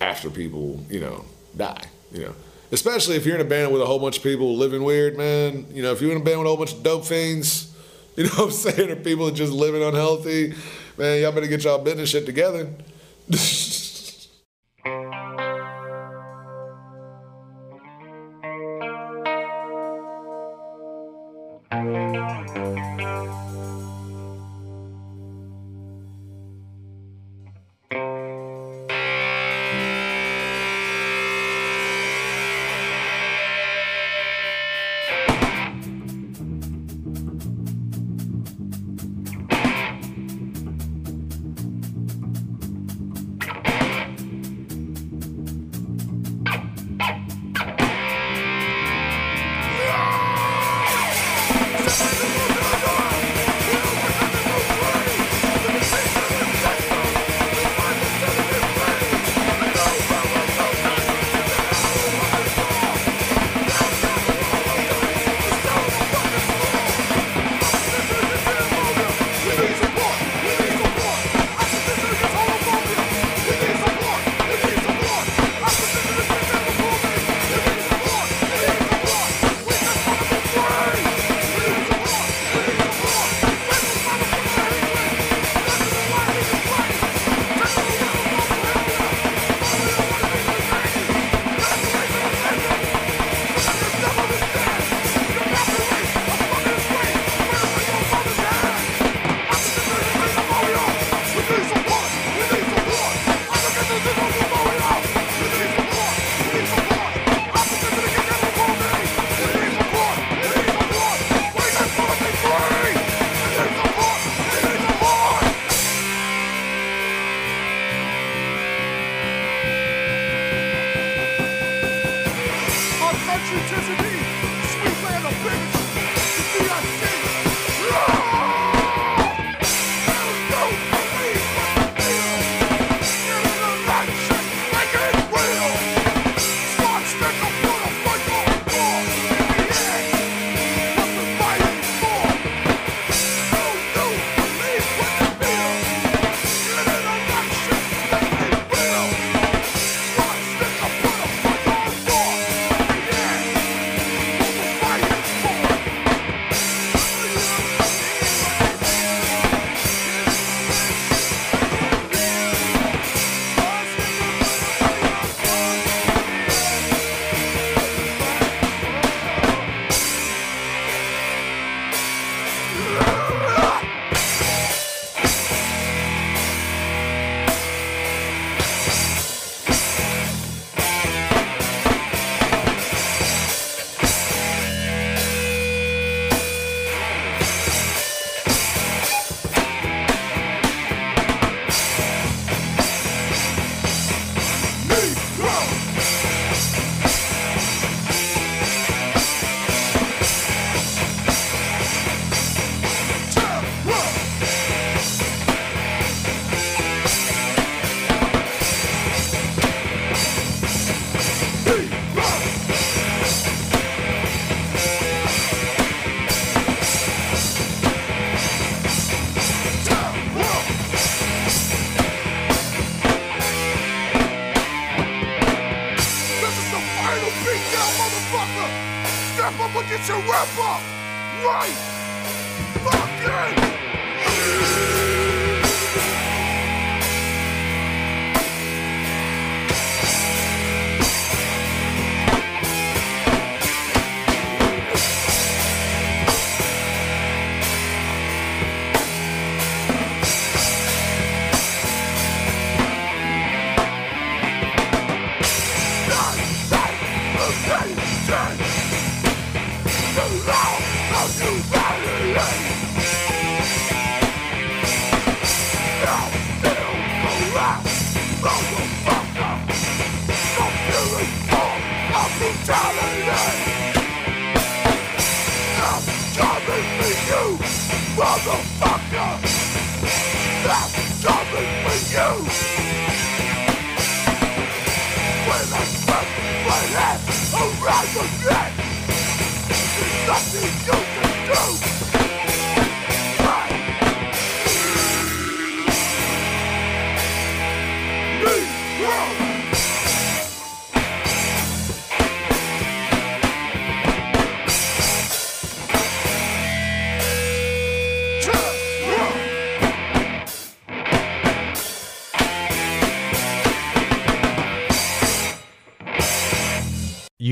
after 0.00 0.28
people 0.28 0.84
you 0.90 1.00
know 1.00 1.24
die. 1.56 1.84
You 2.12 2.22
know 2.22 2.34
especially 2.72 3.16
if 3.16 3.26
you're 3.26 3.34
in 3.34 3.40
a 3.40 3.48
band 3.48 3.72
with 3.72 3.82
a 3.82 3.86
whole 3.86 3.98
bunch 3.98 4.18
of 4.18 4.22
people 4.22 4.56
living 4.56 4.84
weird, 4.84 5.16
man. 5.16 5.66
You 5.72 5.82
know, 5.82 5.92
if 5.92 6.00
you're 6.00 6.12
in 6.12 6.20
a 6.20 6.24
band 6.24 6.38
with 6.38 6.46
a 6.46 6.48
whole 6.48 6.56
bunch 6.56 6.72
of 6.72 6.82
dope 6.82 7.04
fiends, 7.04 7.74
you 8.16 8.24
know 8.24 8.30
what 8.30 8.44
I'm 8.44 8.50
saying, 8.50 8.90
or 8.90 8.96
people 8.96 9.30
just 9.30 9.52
living 9.52 9.82
unhealthy, 9.82 10.54
man, 10.96 11.22
y'all 11.22 11.32
better 11.32 11.46
get 11.46 11.64
y'all 11.64 11.78
business 11.78 12.10
shit 12.10 12.26
together. 12.26 12.68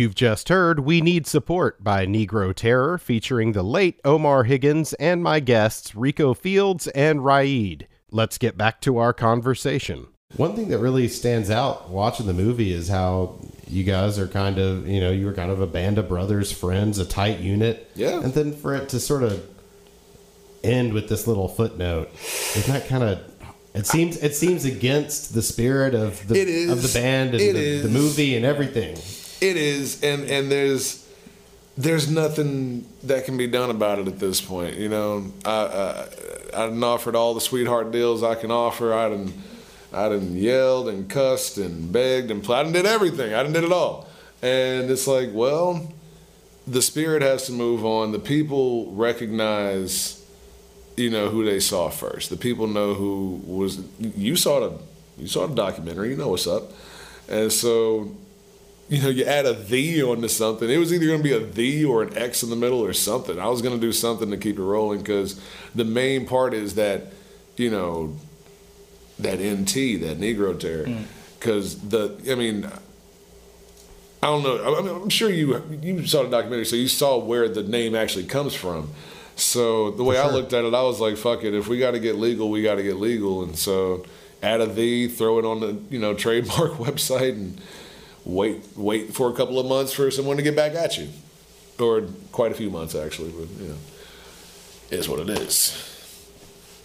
You've 0.06 0.14
just 0.14 0.50
heard 0.50 0.78
We 0.78 1.00
Need 1.00 1.26
Support 1.26 1.82
by 1.82 2.06
Negro 2.06 2.54
Terror, 2.54 2.96
featuring 2.96 3.50
the 3.50 3.64
late 3.64 4.00
Omar 4.04 4.44
Higgins 4.44 4.92
and 5.00 5.20
my 5.20 5.40
guests 5.40 5.96
Rico 5.96 6.32
Fields 6.32 6.86
and 6.86 7.18
Ra'id. 7.18 7.86
Let's 8.12 8.38
get 8.38 8.56
back 8.56 8.80
to 8.82 8.98
our 8.98 9.12
conversation. 9.12 10.06
One 10.36 10.54
thing 10.54 10.68
that 10.68 10.78
really 10.78 11.08
stands 11.08 11.50
out 11.50 11.90
watching 11.90 12.26
the 12.28 12.32
movie 12.32 12.72
is 12.72 12.86
how 12.88 13.40
you 13.66 13.82
guys 13.82 14.16
are 14.20 14.28
kind 14.28 14.60
of, 14.60 14.86
you 14.86 15.00
know, 15.00 15.10
you 15.10 15.26
were 15.26 15.32
kind 15.32 15.50
of 15.50 15.60
a 15.60 15.66
band 15.66 15.98
of 15.98 16.08
brothers, 16.08 16.52
friends, 16.52 17.00
a 17.00 17.04
tight 17.04 17.40
unit. 17.40 17.90
Yeah. 17.96 18.20
And 18.22 18.32
then 18.32 18.52
for 18.52 18.76
it 18.76 18.88
to 18.90 19.00
sort 19.00 19.24
of 19.24 19.44
end 20.62 20.92
with 20.92 21.08
this 21.08 21.26
little 21.26 21.48
footnote, 21.48 22.10
isn't 22.54 22.72
that 22.72 22.86
kind 22.86 23.02
of. 23.02 23.18
It 23.74 23.88
seems 23.88 24.18
it 24.18 24.36
seems 24.36 24.64
against 24.64 25.34
the 25.34 25.42
spirit 25.42 25.96
of 25.96 26.28
the 26.28 26.40
It 26.40 26.48
is. 26.48 26.70
of 26.70 26.82
the 26.82 26.96
band 26.96 27.30
and 27.32 27.40
It 27.42 27.52
the, 27.54 27.58
is. 27.58 27.82
the 27.82 27.88
movie 27.88 28.36
and 28.36 28.46
everything. 28.46 28.96
It 29.40 29.56
is, 29.56 30.02
and 30.02 30.24
and 30.30 30.50
there's 30.50 31.06
there's 31.76 32.10
nothing 32.10 32.86
that 33.02 33.26
can 33.26 33.36
be 33.36 33.46
done 33.46 33.70
about 33.70 33.98
it 33.98 34.08
at 34.08 34.18
this 34.18 34.40
point. 34.40 34.76
You 34.76 34.88
know, 34.88 35.32
I 35.44 36.08
I, 36.54 36.64
I 36.64 36.68
offered 36.68 37.14
all 37.14 37.34
the 37.34 37.40
sweetheart 37.40 37.92
deals 37.92 38.22
I 38.22 38.34
can 38.34 38.50
offer. 38.50 38.94
I 38.94 39.10
done 39.10 39.32
I 39.92 40.08
done 40.08 40.36
yelled 40.36 40.88
and 40.88 41.08
cussed 41.08 41.58
and 41.58 41.92
begged 41.92 42.30
and 42.30 42.42
pl- 42.42 42.54
I 42.54 42.62
done 42.62 42.72
did 42.72 42.86
everything. 42.86 43.34
I 43.34 43.42
done 43.42 43.52
did 43.52 43.64
it 43.64 43.72
all, 43.72 44.08
and 44.42 44.90
it's 44.90 45.06
like, 45.06 45.30
well, 45.32 45.92
the 46.66 46.82
spirit 46.82 47.22
has 47.22 47.46
to 47.46 47.52
move 47.52 47.84
on. 47.84 48.12
The 48.12 48.18
people 48.18 48.90
recognize, 48.92 50.24
you 50.96 51.10
know, 51.10 51.28
who 51.28 51.44
they 51.44 51.60
saw 51.60 51.90
first. 51.90 52.30
The 52.30 52.36
people 52.36 52.66
know 52.66 52.94
who 52.94 53.42
was. 53.44 53.80
You 53.98 54.36
saw 54.36 54.60
the 54.60 54.78
you 55.18 55.28
saw 55.28 55.46
the 55.46 55.54
documentary. 55.54 56.10
You 56.10 56.16
know 56.16 56.28
what's 56.28 56.46
up, 56.46 56.72
and 57.28 57.52
so 57.52 58.16
you 58.88 59.02
know, 59.02 59.08
you 59.08 59.24
add 59.24 59.46
a 59.46 59.52
the 59.52 60.02
onto 60.02 60.28
something. 60.28 60.70
It 60.70 60.76
was 60.78 60.92
either 60.92 61.06
going 61.06 61.18
to 61.18 61.24
be 61.24 61.32
a 61.32 61.40
the 61.40 61.84
or 61.84 62.02
an 62.02 62.16
X 62.16 62.42
in 62.42 62.50
the 62.50 62.56
middle 62.56 62.80
or 62.80 62.92
something. 62.92 63.38
I 63.38 63.48
was 63.48 63.62
going 63.62 63.74
to 63.74 63.80
do 63.80 63.92
something 63.92 64.30
to 64.30 64.36
keep 64.36 64.58
it 64.58 64.62
rolling 64.62 65.00
because 65.00 65.40
the 65.74 65.84
main 65.84 66.26
part 66.26 66.54
is 66.54 66.76
that, 66.76 67.12
you 67.56 67.70
know, 67.70 68.16
that 69.18 69.40
NT, 69.40 70.00
that 70.02 70.18
Negro 70.18 70.58
terror. 70.58 70.86
Because 71.38 71.74
mm. 71.74 71.90
the, 71.90 72.32
I 72.32 72.36
mean, 72.36 72.70
I 74.22 74.28
don't 74.28 74.42
know. 74.42 74.76
I 74.76 74.82
mean, 74.82 75.02
I'm 75.02 75.08
sure 75.08 75.30
you 75.30 75.62
you 75.82 76.06
saw 76.06 76.22
the 76.22 76.30
documentary, 76.30 76.64
so 76.64 76.76
you 76.76 76.88
saw 76.88 77.18
where 77.18 77.48
the 77.48 77.62
name 77.62 77.94
actually 77.94 78.24
comes 78.24 78.54
from. 78.54 78.90
So 79.36 79.90
the 79.90 80.02
way 80.02 80.18
I 80.18 80.30
looked 80.30 80.52
at 80.52 80.64
it, 80.64 80.74
I 80.74 80.82
was 80.82 81.00
like, 81.00 81.16
"Fuck 81.16 81.44
it! 81.44 81.54
If 81.54 81.68
we 81.68 81.78
got 81.78 81.90
to 81.92 82.00
get 82.00 82.16
legal, 82.16 82.50
we 82.50 82.62
got 82.62 82.76
to 82.76 82.82
get 82.82 82.96
legal." 82.96 83.42
And 83.42 83.56
so, 83.56 84.04
add 84.42 84.60
a 84.60 84.66
the, 84.66 85.08
throw 85.08 85.38
it 85.38 85.44
on 85.44 85.60
the 85.60 85.78
you 85.90 85.98
know 85.98 86.14
trademark 86.14 86.72
website, 86.86 87.32
and 87.32 87.60
wait 88.26 88.62
wait 88.76 89.14
for 89.14 89.30
a 89.30 89.32
couple 89.32 89.58
of 89.58 89.66
months 89.66 89.92
for 89.92 90.10
someone 90.10 90.36
to 90.36 90.42
get 90.42 90.56
back 90.56 90.74
at 90.74 90.98
you, 90.98 91.08
or 91.78 92.02
quite 92.32 92.52
a 92.52 92.54
few 92.54 92.68
months 92.68 92.94
actually. 92.94 93.30
But 93.30 93.48
you 93.62 93.68
know, 93.68 93.76
is 94.90 95.08
what 95.08 95.20
it 95.20 95.30
is. 95.30 95.92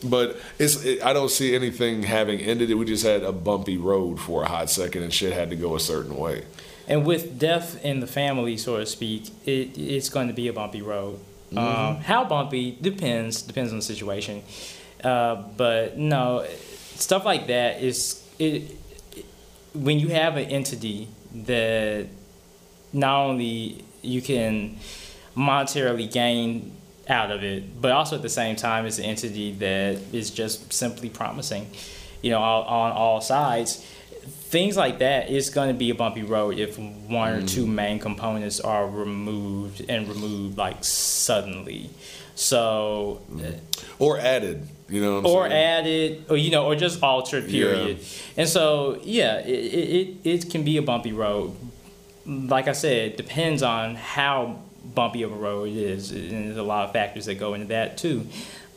But 0.04 0.38
it's 0.58 0.84
it, 0.86 1.04
I 1.04 1.14
don't 1.14 1.30
see 1.30 1.56
anything 1.56 2.04
having 2.04 2.40
ended 2.40 2.70
it. 2.70 2.76
We 2.76 2.86
just 2.86 3.06
had 3.06 3.24
a 3.24 3.32
bumpy 3.32 3.78
road 3.78 4.20
for 4.20 4.44
a 4.44 4.48
hot 4.48 4.70
second, 4.70 5.04
and 5.04 5.14
shit 5.14 5.34
had 5.34 5.50
to 5.50 5.56
go 5.56 5.76
a 5.76 5.80
certain 5.80 6.16
way. 6.16 6.46
And 6.88 7.06
with 7.06 7.38
death 7.38 7.84
in 7.84 8.00
the 8.00 8.08
family, 8.08 8.58
so 8.58 8.78
to 8.78 8.86
speak, 8.86 9.30
it, 9.46 9.78
it's 9.78 10.10
going 10.10 10.28
to 10.28 10.34
be 10.34 10.48
a 10.48 10.54
bumpy 10.54 10.82
road. 10.82 11.20
Um, 11.56 11.98
how 11.98 12.24
bumpy 12.24 12.78
depends 12.80 13.42
depends 13.42 13.72
on 13.72 13.80
the 13.80 13.84
situation. 13.84 14.42
Uh, 15.04 15.36
but 15.58 15.98
no, 15.98 16.46
stuff 16.96 17.26
like 17.26 17.48
that 17.48 17.82
is 17.82 18.26
it, 18.40 18.78
it. 19.16 19.26
When 19.74 20.00
you 20.00 20.10
have 20.10 20.38
an 20.38 20.46
entity 20.46 21.10
that 21.34 22.08
not 22.94 23.26
only 23.26 23.84
you 24.02 24.22
can 24.22 24.78
monetarily 25.36 26.12
gain 26.12 26.76
out 27.08 27.32
of 27.32 27.44
it, 27.44 27.82
but 27.82 27.92
also 27.92 28.16
at 28.16 28.22
the 28.22 28.30
same 28.30 28.56
time 28.56 28.86
it's 28.86 28.98
an 28.98 29.06
entity 29.06 29.52
that 29.54 29.98
is 30.14 30.32
just 30.32 30.72
simply 30.72 31.10
promising, 31.10 31.70
you 32.22 32.32
know, 32.32 32.40
all, 32.40 32.64
on 32.64 32.92
all 32.92 33.22
sides. 33.22 33.86
Things 34.24 34.76
like 34.76 35.00
that 35.00 35.30
is 35.30 35.50
going 35.50 35.70
to 35.70 35.74
be 35.74 35.90
a 35.90 35.96
bumpy 35.96 36.24
road 36.24 36.58
if 36.58 36.78
one 36.78 37.34
or 37.34 37.42
mm. 37.42 37.50
two 37.50 37.66
main 37.66 38.00
components 38.00 38.60
are 38.60 38.88
removed 38.88 39.84
and 39.88 40.08
removed 40.08 40.58
like 40.58 40.84
suddenly. 40.84 41.90
So, 42.36 43.22
Or 44.00 44.20
added, 44.20 44.68
you 44.92 45.02
know. 45.02 45.16
What 45.16 45.20
I'm 45.20 45.26
or 45.26 45.50
saying? 45.50 45.64
added, 45.64 46.26
or 46.30 46.38
you 46.38 46.52
know, 46.52 46.66
or 46.66 46.76
just 46.76 47.02
altered. 47.02 47.48
Period. 47.48 48.00
And 48.38 48.48
so, 48.48 49.00
yeah, 49.04 49.40
it, 49.40 49.50
it 49.50 50.18
it 50.24 50.50
can 50.50 50.64
be 50.64 50.78
a 50.78 50.82
bumpy 50.82 51.14
road. 51.14 51.56
Like 52.26 52.68
I 52.68 52.74
said, 52.74 53.12
it 53.12 53.18
depends 53.18 53.64
on 53.64 53.96
how 53.96 54.60
bumpy 54.84 55.24
of 55.24 55.32
a 55.32 55.36
road 55.36 55.70
it 55.70 55.78
is, 55.78 56.12
and 56.12 56.48
there's 56.48 56.58
a 56.58 56.64
lot 56.64 56.86
of 56.86 56.94
factors 56.94 57.26
that 57.26 57.36
go 57.36 57.54
into 57.54 57.68
that 57.68 57.98
too. 57.98 58.28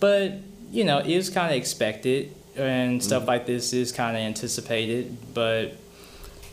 But 0.00 0.34
you 0.70 0.84
know, 0.84 0.98
it's 0.98 1.28
kind 1.28 1.50
of 1.50 1.56
expected, 1.56 2.34
and 2.56 3.00
mm-hmm. 3.00 3.06
stuff 3.06 3.26
like 3.26 3.46
this 3.46 3.72
is 3.72 3.92
kind 3.92 4.16
of 4.16 4.22
anticipated. 4.22 5.16
But 5.34 5.76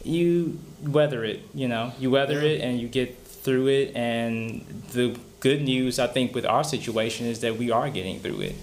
you 0.03 0.59
weather 0.81 1.23
it, 1.23 1.41
you 1.53 1.67
know, 1.67 1.93
you 1.99 2.09
weather 2.11 2.39
it, 2.41 2.61
and 2.61 2.79
you 2.79 2.87
get 2.87 3.17
through 3.25 3.67
it. 3.67 3.95
And 3.95 4.65
the 4.93 5.17
good 5.39 5.61
news, 5.61 5.99
I 5.99 6.07
think, 6.07 6.33
with 6.33 6.45
our 6.45 6.63
situation 6.63 7.27
is 7.27 7.39
that 7.41 7.57
we 7.57 7.71
are 7.71 7.89
getting 7.89 8.19
through 8.19 8.41
it, 8.41 8.55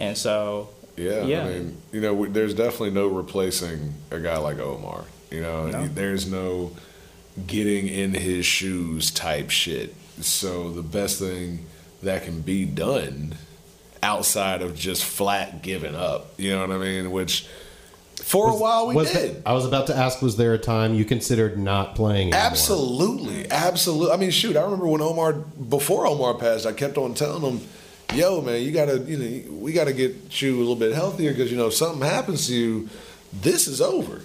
and 0.00 0.18
so 0.18 0.70
Yeah, 0.96 1.24
Yeah. 1.24 1.44
I 1.46 1.48
mean, 1.50 1.76
you 1.92 2.00
know, 2.00 2.26
there's 2.26 2.52
definitely 2.54 2.90
no 2.90 3.06
replacing 3.06 3.94
a 4.10 4.18
guy 4.18 4.36
like 4.38 4.58
Omar. 4.58 5.04
You 5.30 5.40
know, 5.40 5.68
No. 5.68 5.86
there's 5.88 6.26
no 6.26 6.72
getting 7.46 7.86
in 7.88 8.12
his 8.14 8.44
shoes 8.44 9.10
type 9.12 9.48
shit. 9.50 9.94
So 10.20 10.70
the 10.70 10.82
best 10.82 11.18
thing 11.20 11.60
that 12.02 12.24
can 12.24 12.40
be 12.40 12.64
done 12.66 13.36
outside 14.02 14.60
of 14.62 14.74
just 14.74 15.04
flat 15.04 15.62
giving 15.62 15.94
up, 15.94 16.34
you 16.38 16.50
know 16.50 16.60
what 16.66 16.70
I 16.72 16.78
mean? 16.78 17.10
Which 17.12 17.46
for 18.22 18.50
a 18.50 18.54
while 18.56 18.88
we 18.88 18.94
was 18.94 19.10
did. 19.12 19.36
that- 19.36 19.48
I 19.48 19.52
was 19.54 19.64
about 19.64 19.86
to 19.86 19.96
ask, 19.96 20.20
was 20.20 20.36
there 20.36 20.52
a 20.52 20.58
time 20.58 20.94
you 20.94 21.04
considered 21.06 21.58
not 21.58 21.94
playing 21.94 22.28
anymore? 22.34 22.40
Absolutely, 22.50 23.50
absolutely. 23.50 24.12
I 24.12 24.16
mean, 24.18 24.30
shoot, 24.30 24.56
I 24.56 24.62
remember 24.62 24.86
when 24.86 25.00
Omar, 25.00 25.32
before 25.34 26.06
Omar 26.06 26.34
passed, 26.34 26.66
I 26.66 26.72
kept 26.72 26.98
on 26.98 27.14
telling 27.14 27.42
him, 27.42 27.60
"Yo, 28.14 28.40
man, 28.40 28.62
you 28.62 28.72
gotta, 28.72 28.98
you 28.98 29.16
know, 29.16 29.52
we 29.52 29.72
gotta 29.72 29.92
get 29.92 30.40
you 30.40 30.56
a 30.56 30.58
little 30.58 30.76
bit 30.76 30.94
healthier 30.94 31.32
because 31.32 31.50
you 31.50 31.56
know 31.56 31.68
if 31.68 31.74
something 31.74 32.02
happens 32.02 32.46
to 32.48 32.54
you, 32.54 32.88
this 33.32 33.66
is 33.66 33.80
over. 33.80 34.22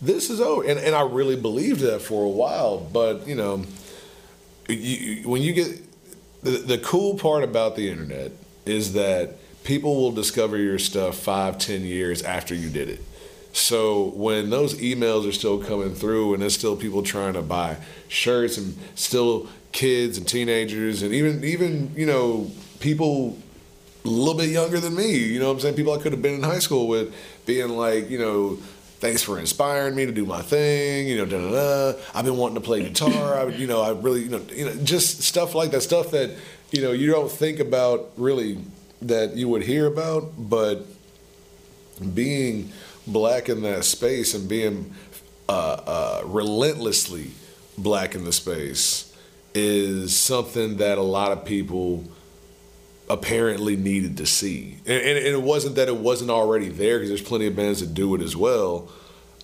This 0.00 0.30
is 0.30 0.40
over." 0.40 0.64
And 0.64 0.78
and 0.78 0.94
I 0.94 1.02
really 1.02 1.36
believed 1.36 1.80
that 1.80 2.02
for 2.02 2.24
a 2.24 2.28
while, 2.28 2.78
but 2.78 3.26
you 3.26 3.34
know, 3.34 3.64
you, 4.68 5.28
when 5.28 5.42
you 5.42 5.52
get 5.52 5.82
the, 6.42 6.50
the 6.50 6.78
cool 6.78 7.18
part 7.18 7.42
about 7.42 7.76
the 7.76 7.90
internet 7.90 8.32
is 8.64 8.92
that 8.94 9.36
people 9.64 9.96
will 9.96 10.12
discover 10.12 10.56
your 10.56 10.78
stuff 10.78 11.16
five, 11.16 11.58
ten 11.58 11.82
years 11.82 12.22
after 12.22 12.54
you 12.54 12.70
did 12.70 12.88
it. 12.88 13.00
So 13.52 14.10
when 14.10 14.50
those 14.50 14.74
emails 14.74 15.26
are 15.26 15.32
still 15.32 15.58
coming 15.58 15.94
through 15.94 16.34
and 16.34 16.42
there's 16.42 16.54
still 16.54 16.76
people 16.76 17.02
trying 17.02 17.32
to 17.32 17.42
buy 17.42 17.78
shirts 18.06 18.58
and 18.58 18.76
still 18.94 19.48
kids 19.72 20.18
and 20.18 20.28
teenagers 20.28 21.02
and 21.02 21.14
even 21.14 21.42
even 21.42 21.92
you 21.96 22.06
know 22.06 22.50
people 22.86 23.36
a 24.04 24.08
little 24.08 24.38
bit 24.38 24.48
younger 24.48 24.78
than 24.78 24.94
me, 24.94 25.18
you 25.18 25.40
know 25.40 25.48
what 25.48 25.54
I'm 25.54 25.60
saying? 25.60 25.74
People 25.74 25.92
I 25.92 25.98
could 25.98 26.12
have 26.12 26.22
been 26.22 26.34
in 26.34 26.42
high 26.44 26.60
school 26.60 26.86
with 26.86 27.12
being 27.44 27.70
like, 27.70 28.08
you 28.08 28.16
know, 28.16 28.54
thanks 29.00 29.24
for 29.24 29.40
inspiring 29.40 29.96
me 29.96 30.06
to 30.06 30.12
do 30.12 30.24
my 30.24 30.40
thing, 30.40 31.08
you 31.08 31.16
know, 31.16 31.26
da 31.26 31.36
da 31.36 31.50
da. 31.50 31.98
I've 32.14 32.24
been 32.24 32.36
wanting 32.36 32.54
to 32.54 32.60
play 32.60 32.84
guitar. 32.84 33.40
I, 33.40 33.46
you 33.48 33.66
know, 33.66 33.82
I 33.82 33.90
really, 33.90 34.22
you 34.22 34.28
know, 34.28 34.40
you 34.54 34.66
know, 34.66 34.74
just 34.84 35.22
stuff 35.22 35.56
like 35.56 35.72
that, 35.72 35.80
stuff 35.80 36.12
that, 36.12 36.36
you 36.70 36.80
know, 36.80 36.92
you 36.92 37.10
don't 37.10 37.28
think 37.28 37.58
about 37.58 38.12
really 38.16 38.58
that 39.02 39.34
you 39.34 39.48
would 39.48 39.64
hear 39.64 39.86
about, 39.86 40.34
but 40.38 40.86
being 42.14 42.70
black 43.04 43.48
in 43.48 43.62
that 43.62 43.84
space 43.84 44.32
and 44.32 44.48
being 44.48 44.94
uh, 45.48 45.80
uh, 45.86 46.22
relentlessly 46.24 47.32
black 47.76 48.14
in 48.14 48.22
the 48.22 48.32
space 48.32 49.12
is 49.56 50.16
something 50.16 50.76
that 50.76 50.98
a 50.98 51.02
lot 51.02 51.32
of 51.32 51.44
people 51.44 52.04
apparently 53.08 53.76
needed 53.76 54.16
to 54.18 54.26
see. 54.26 54.78
And, 54.86 55.02
and, 55.02 55.18
and 55.18 55.26
it 55.28 55.42
wasn't 55.42 55.76
that 55.76 55.88
it 55.88 55.96
wasn't 55.96 56.30
already 56.30 56.68
there 56.68 56.98
because 56.98 57.10
there's 57.10 57.22
plenty 57.22 57.46
of 57.46 57.56
bands 57.56 57.80
that 57.80 57.94
do 57.94 58.14
it 58.14 58.22
as 58.22 58.36
well. 58.36 58.88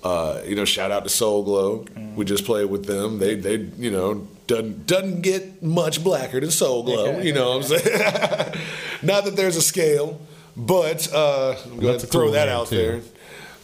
Uh, 0.03 0.41
you 0.45 0.57
know, 0.57 0.65
shout 0.65 0.91
out 0.91 1.05
to 1.05 1.09
Soul 1.09 1.45
Glo. 1.45 1.85
We 2.17 2.25
just 2.25 2.45
played 2.45 2.69
with 2.69 2.87
them. 2.87 3.19
They, 3.19 3.37
they, 3.37 3.57
you 3.79 3.91
know, 3.91 4.27
doesn't 4.49 4.87
doesn't 4.87 5.23
get 5.23 5.63
much 5.63 6.03
blacker 6.03 6.41
than 6.41 6.51
Soul 6.51 6.83
Glo. 6.83 7.21
You 7.21 7.33
know 7.33 7.57
what 7.57 7.73
I'm 7.73 7.79
saying? 7.79 8.55
Not 9.03 9.25
that 9.25 9.37
there's 9.37 9.57
a 9.57 9.63
scale, 9.63 10.21
but 10.57 11.13
uh, 11.13 11.57
I'm 11.65 11.79
going 11.79 12.01
to 12.01 12.07
throw 12.07 12.25
cool 12.25 12.33
that 12.33 12.49
out 12.49 12.67
too. 12.67 13.03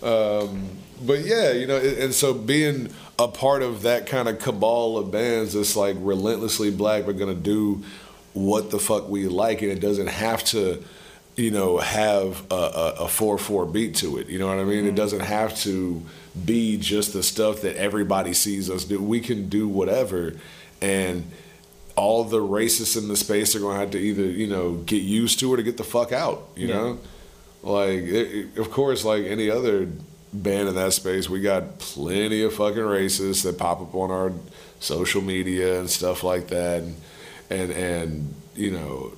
there. 0.01 0.11
Um, 0.11 0.69
but 1.05 1.21
yeah, 1.21 1.53
you 1.53 1.67
know, 1.67 1.77
and 1.77 1.99
and 1.99 2.15
so 2.15 2.35
being 2.35 2.91
a 3.19 3.29
part 3.29 3.63
of 3.63 3.83
that 3.83 4.07
kind 4.07 4.29
of 4.29 4.39
cabal 4.39 4.97
of 4.97 5.11
bands 5.11 5.55
that's 5.55 5.75
like 5.77 5.97
relentlessly 5.99 6.71
black, 6.71 7.05
but 7.05 7.19
gonna 7.19 7.35
do 7.35 7.85
what 8.39 8.71
the 8.71 8.79
fuck 8.79 9.09
we 9.09 9.27
like, 9.29 9.63
and 9.63 9.71
it 9.71 9.81
doesn't 9.81 10.09
have 10.09 10.45
to, 10.45 10.83
you 11.37 11.51
know, 11.51 11.79
have 11.79 12.45
a, 12.51 12.55
a, 12.55 12.95
a 13.01 13.09
four 13.09 13.39
four 13.39 13.67
beat 13.67 13.95
to 13.97 14.19
it. 14.19 14.29
You 14.29 14.39
know 14.39 14.47
what 14.49 14.59
I 14.59 14.65
mean? 14.65 14.85
It 14.85 14.89
mm-hmm. 14.89 14.95
doesn't 14.97 15.21
have 15.21 15.57
to 15.61 16.03
be 16.45 16.77
just 16.77 17.13
the 17.13 17.23
stuff 17.23 17.63
that 17.63 17.77
everybody 17.77 18.33
sees 18.33 18.71
us 18.71 18.85
do. 18.85 19.03
We 19.03 19.21
can 19.21 19.49
do 19.49 19.69
whatever, 19.69 20.35
and 20.81 21.31
all 21.97 22.23
the 22.25 22.39
racists 22.39 22.97
in 22.97 23.09
the 23.09 23.17
space 23.17 23.57
are 23.57 23.61
going 23.61 23.75
to 23.75 23.81
have 23.81 23.91
to 23.91 23.99
either 23.99 24.23
you 24.25 24.47
know 24.47 24.75
get 24.87 25.03
used 25.03 25.41
to 25.41 25.53
it 25.55 25.61
or 25.61 25.63
get 25.63 25.77
the 25.77 25.85
fuck 25.85 26.13
out. 26.13 26.49
You 26.55 26.69
Yeah. 26.69 26.75
know, 26.75 26.99
like 27.63 27.91
it, 27.91 28.49
it- 28.55 28.59
of 28.59 28.71
course, 28.71 29.05
like 29.05 29.25
any 29.25 29.51
other 29.51 29.89
band 30.33 30.69
in 30.69 30.75
that 30.75 30.93
space, 30.93 31.29
we 31.29 31.41
got 31.41 31.79
plenty 31.79 32.43
of 32.43 32.55
fucking 32.55 32.83
racists 32.83 33.43
that 33.45 33.59
pop 33.59 33.81
up 33.81 33.95
on 33.95 34.11
our 34.11 34.33
social 34.81 35.23
media 35.23 35.81
and 35.81 35.91
stuff 35.91 36.23
like 36.23 36.49
that, 36.49 36.83
and 36.83 36.95
and, 37.51 37.71
and 37.71 38.35
you 38.55 38.71
know. 38.71 39.13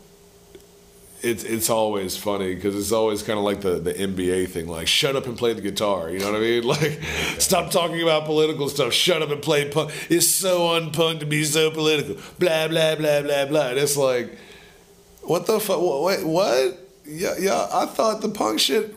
It's 1.23 1.45
it's 1.45 1.69
always 1.69 2.17
funny 2.17 2.55
because 2.55 2.75
it's 2.75 2.93
always 2.93 3.23
kind 3.23 3.39
of 3.39 3.45
like 3.45 3.61
the, 3.61 3.79
the 3.79 3.93
NBA 3.93 4.49
thing, 4.49 4.67
like 4.69 4.87
shut 4.87 5.17
up 5.17 5.27
and 5.27 5.37
play 5.37 5.53
the 5.53 5.61
guitar. 5.61 6.09
You 6.09 6.19
know 6.19 6.33
what 6.33 6.37
I 6.37 6.41
mean? 6.41 6.63
Like, 6.67 6.99
stop 7.39 7.71
talking 7.71 8.01
about 8.01 8.25
political 8.25 8.71
stuff. 8.71 8.95
Shut 8.95 9.21
up 9.21 9.29
and 9.29 9.43
play 9.43 9.69
punk. 9.69 9.93
It's 10.09 10.27
so 10.27 10.61
unpunk 10.81 11.21
to 11.21 11.27
be 11.27 11.45
so 11.45 11.71
political. 11.73 12.15
Blah 12.39 12.69
blah 12.69 12.95
blah 12.95 13.21
blah 13.21 13.45
blah. 13.45 13.69
And 13.69 13.79
it's 13.79 13.99
like, 13.99 14.35
what 15.21 15.45
the 15.45 15.61
fuck? 15.61 15.79
Wait, 15.79 16.27
what? 16.27 16.79
Yeah, 17.05 17.35
yeah. 17.39 17.69
I 17.71 17.85
thought 17.85 18.23
the 18.23 18.31
punk 18.31 18.59
shit 18.59 18.95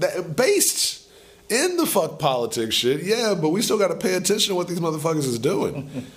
that 0.00 0.36
based 0.36 1.08
in 1.48 1.76
the 1.76 1.86
fuck 1.86 2.18
politics 2.18 2.74
shit. 2.74 3.02
Yeah, 3.02 3.34
but 3.40 3.50
we 3.50 3.62
still 3.62 3.78
got 3.78 3.88
to 3.88 3.96
pay 3.96 4.14
attention 4.14 4.50
to 4.50 4.54
what 4.54 4.68
these 4.68 4.80
motherfuckers 4.80 5.26
is 5.26 5.38
doing. 5.38 5.90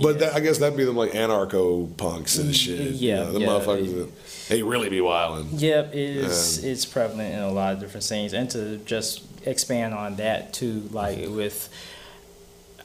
But 0.00 0.20
that, 0.20 0.34
I 0.34 0.40
guess 0.40 0.58
that'd 0.58 0.76
be 0.76 0.84
them 0.84 0.96
like 0.96 1.12
anarcho 1.12 1.96
punks 1.96 2.38
and 2.38 2.50
mm, 2.50 2.54
shit. 2.54 2.92
yeah, 2.92 3.18
you 3.18 3.24
know, 3.24 3.32
the 3.32 3.40
yeah. 3.40 3.46
motherfuckers 3.46 3.94
that 3.94 4.48
they 4.48 4.62
really 4.62 4.88
be 4.88 5.00
wilding. 5.00 5.48
Yep, 5.52 5.94
it's 5.94 6.58
it's 6.58 6.84
prevalent 6.84 7.34
in 7.34 7.40
a 7.40 7.50
lot 7.50 7.74
of 7.74 7.80
different 7.80 8.04
scenes, 8.04 8.32
and 8.32 8.48
to 8.50 8.78
just 8.78 9.22
expand 9.46 9.94
on 9.94 10.16
that 10.16 10.52
too, 10.52 10.88
like 10.92 11.18
mm-hmm. 11.18 11.36
with 11.36 11.68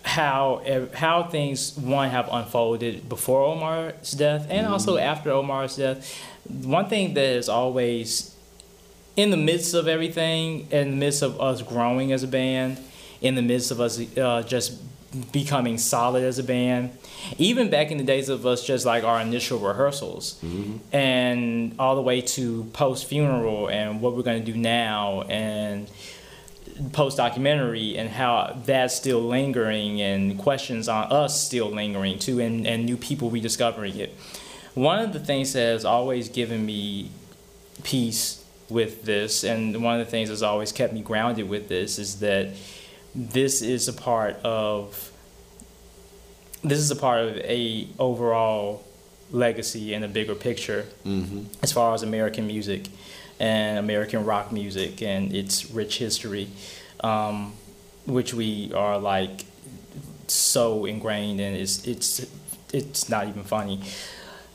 how 0.04 0.88
how 0.94 1.24
things 1.24 1.78
one 1.78 2.10
have 2.10 2.28
unfolded 2.32 3.08
before 3.08 3.44
Omar's 3.44 4.12
death 4.12 4.48
and 4.50 4.68
also 4.68 4.96
mm-hmm. 4.96 5.06
after 5.06 5.32
Omar's 5.32 5.78
death. 5.78 6.22
One 6.46 6.90
thing 6.90 7.14
that 7.14 7.24
is 7.24 7.48
always 7.48 8.36
in 9.16 9.30
the 9.30 9.38
midst 9.38 9.74
of 9.74 9.88
everything, 9.88 10.68
in 10.72 10.92
the 10.92 10.96
midst 10.98 11.22
of 11.22 11.40
us 11.40 11.62
growing 11.62 12.12
as 12.12 12.24
a 12.24 12.28
band, 12.28 12.80
in 13.22 13.36
the 13.36 13.42
midst 13.42 13.72
of 13.72 13.80
us 13.80 14.00
uh, 14.18 14.44
just 14.44 14.74
becoming 15.32 15.78
solid 15.78 16.24
as 16.24 16.40
a 16.40 16.44
band, 16.44 16.98
even 17.38 17.70
back 17.70 17.92
in 17.92 17.98
the 17.98 18.04
days 18.04 18.30
of 18.30 18.46
us 18.46 18.66
just 18.66 18.86
like 18.86 19.04
our 19.04 19.22
initial 19.22 19.60
rehearsals, 19.60 20.40
mm-hmm. 20.44 20.78
and 20.96 21.76
all 21.80 21.96
the 21.96 22.02
way 22.02 22.22
to 22.22 22.64
post 22.74 23.06
funeral 23.06 23.68
and 23.68 24.02
what 24.02 24.16
we're 24.16 24.24
going 24.24 24.44
to 24.44 24.52
do 24.52 24.58
now 24.58 25.22
and 25.24 25.90
post 26.92 27.18
documentary 27.18 27.98
and 27.98 28.10
how 28.10 28.60
that's 28.66 28.96
still 28.96 29.22
lingering 29.22 30.02
and 30.02 30.40
questions 30.40 30.88
on 30.88 31.12
us 31.12 31.40
still 31.40 31.70
lingering 31.70 32.18
too 32.18 32.40
and, 32.40 32.66
and 32.66 32.86
new 32.86 32.98
people 32.98 33.30
rediscovering 33.30 33.96
it. 33.98 34.16
One 34.74 35.00
of 35.00 35.14
the 35.14 35.20
things 35.20 35.54
that 35.54 35.60
has 35.60 35.86
always 35.86 36.30
given 36.30 36.66
me 36.66 37.12
peace 37.84 38.44
with 38.70 39.04
this 39.04 39.44
and 39.44 39.84
one 39.84 40.00
of 40.00 40.06
the 40.06 40.10
things 40.10 40.30
that's 40.30 40.42
always 40.42 40.72
kept 40.72 40.94
me 40.94 41.02
grounded 41.02 41.48
with 41.48 41.68
this 41.68 42.00
is 42.00 42.20
that 42.22 42.50
this 43.16 43.62
is 43.62 43.88
a 43.88 43.94
part 43.94 44.36
of 44.44 45.12
this 46.64 46.80
is 46.80 46.92
a 46.92 46.96
part 46.96 47.20
of 47.22 47.38
a 47.38 47.88
overall 48.00 48.84
legacy 49.32 49.94
and 49.94 50.06
a 50.06 50.08
bigger 50.08 50.36
picture 50.36 50.86
as 51.62 51.72
far 51.72 51.94
as 51.94 52.04
American 52.04 52.48
music 52.48 52.88
and 53.40 53.78
American 53.78 54.26
rock 54.26 54.52
music 54.52 55.02
and 55.02 55.34
its 55.36 55.70
rich 55.72 55.98
history, 55.98 56.48
um, 57.04 57.54
which 58.06 58.34
we 58.34 58.72
are 58.74 58.98
like 58.98 59.46
so 60.28 60.86
ingrained 60.86 61.42
in. 61.42 61.54
It's 61.54 61.86
it's 61.86 62.26
it's 62.72 63.10
not 63.10 63.28
even 63.28 63.44
funny, 63.44 63.82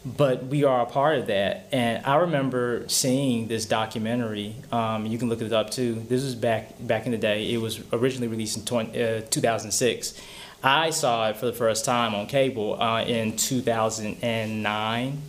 but 0.04 0.46
we 0.46 0.64
are 0.64 0.82
a 0.82 0.86
part 0.86 1.18
of 1.18 1.26
that. 1.26 1.68
And 1.72 2.04
I 2.06 2.16
remember 2.16 2.88
seeing 2.88 3.48
this 3.48 3.66
documentary. 3.66 4.56
Um, 4.72 5.06
you 5.06 5.18
can 5.18 5.28
look 5.28 5.42
it 5.42 5.52
up 5.52 5.70
too. 5.70 5.94
This 6.08 6.22
was 6.22 6.34
back 6.34 6.74
back 6.86 7.06
in 7.06 7.12
the 7.12 7.18
day. 7.18 7.52
It 7.52 7.58
was 7.58 7.80
originally 7.92 8.28
released 8.28 8.56
in 8.56 8.64
20, 8.64 9.02
uh, 9.02 9.20
2006. 9.28 10.20
I 10.62 10.90
saw 10.90 11.28
it 11.28 11.36
for 11.36 11.46
the 11.46 11.52
first 11.52 11.84
time 11.84 12.14
on 12.14 12.26
cable 12.26 12.80
uh, 12.80 13.02
in 13.04 13.36
2009 13.36 15.22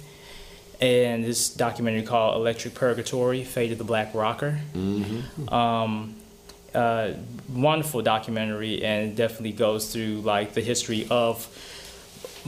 and 0.81 1.23
this 1.23 1.49
documentary 1.49 2.03
called 2.03 2.35
Electric 2.35 2.73
Purgatory: 2.73 3.43
Fate 3.43 3.71
of 3.71 3.77
the 3.77 3.83
Black 3.83 4.13
Rocker. 4.13 4.59
Um, 5.49 6.15
uh, 6.73 7.11
wonderful 7.53 8.01
documentary, 8.01 8.83
and 8.83 9.15
definitely 9.15 9.51
goes 9.51 9.91
through 9.91 10.21
like 10.21 10.53
the 10.53 10.61
history 10.61 11.07
of 11.09 11.47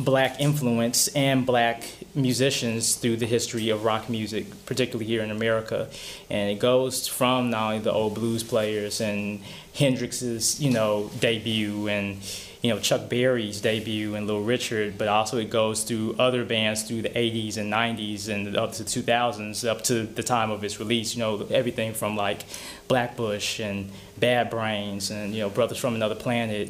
black 0.03 0.39
influence 0.39 1.07
and 1.09 1.45
black 1.45 1.83
musicians 2.15 2.95
through 2.95 3.17
the 3.17 3.25
history 3.25 3.69
of 3.69 3.83
rock 3.83 4.09
music, 4.09 4.45
particularly 4.65 5.05
here 5.05 5.21
in 5.23 5.31
America. 5.31 5.89
And 6.29 6.51
it 6.51 6.59
goes 6.59 7.07
from 7.07 7.49
not 7.49 7.67
only 7.67 7.79
the 7.79 7.91
old 7.91 8.15
blues 8.15 8.43
players 8.43 9.01
and 9.01 9.41
Hendrix's, 9.73 10.61
you 10.61 10.71
know, 10.71 11.09
debut 11.19 11.87
and 11.87 12.17
you 12.61 12.71
know 12.71 12.79
Chuck 12.79 13.09
Berry's 13.09 13.59
debut 13.59 14.15
and 14.15 14.27
Little 14.27 14.43
Richard, 14.43 14.97
but 14.97 15.07
also 15.07 15.37
it 15.37 15.49
goes 15.49 15.83
through 15.83 16.15
other 16.19 16.45
bands 16.45 16.83
through 16.83 17.01
the 17.01 17.09
80s 17.09 17.57
and 17.57 17.71
90s 17.71 18.29
and 18.29 18.55
up 18.55 18.73
to 18.73 18.83
2000s, 18.83 19.67
up 19.67 19.83
to 19.85 20.03
the 20.03 20.23
time 20.23 20.51
of 20.51 20.63
its 20.63 20.79
release. 20.79 21.15
You 21.15 21.21
know, 21.21 21.47
everything 21.49 21.93
from 21.93 22.15
like 22.15 22.43
Blackbush 22.87 23.63
and 23.63 23.89
Bad 24.17 24.49
Brains 24.49 25.09
and 25.09 25.33
you 25.33 25.41
know 25.41 25.49
Brothers 25.49 25.77
from 25.77 25.95
Another 25.95 26.15
Planet. 26.15 26.69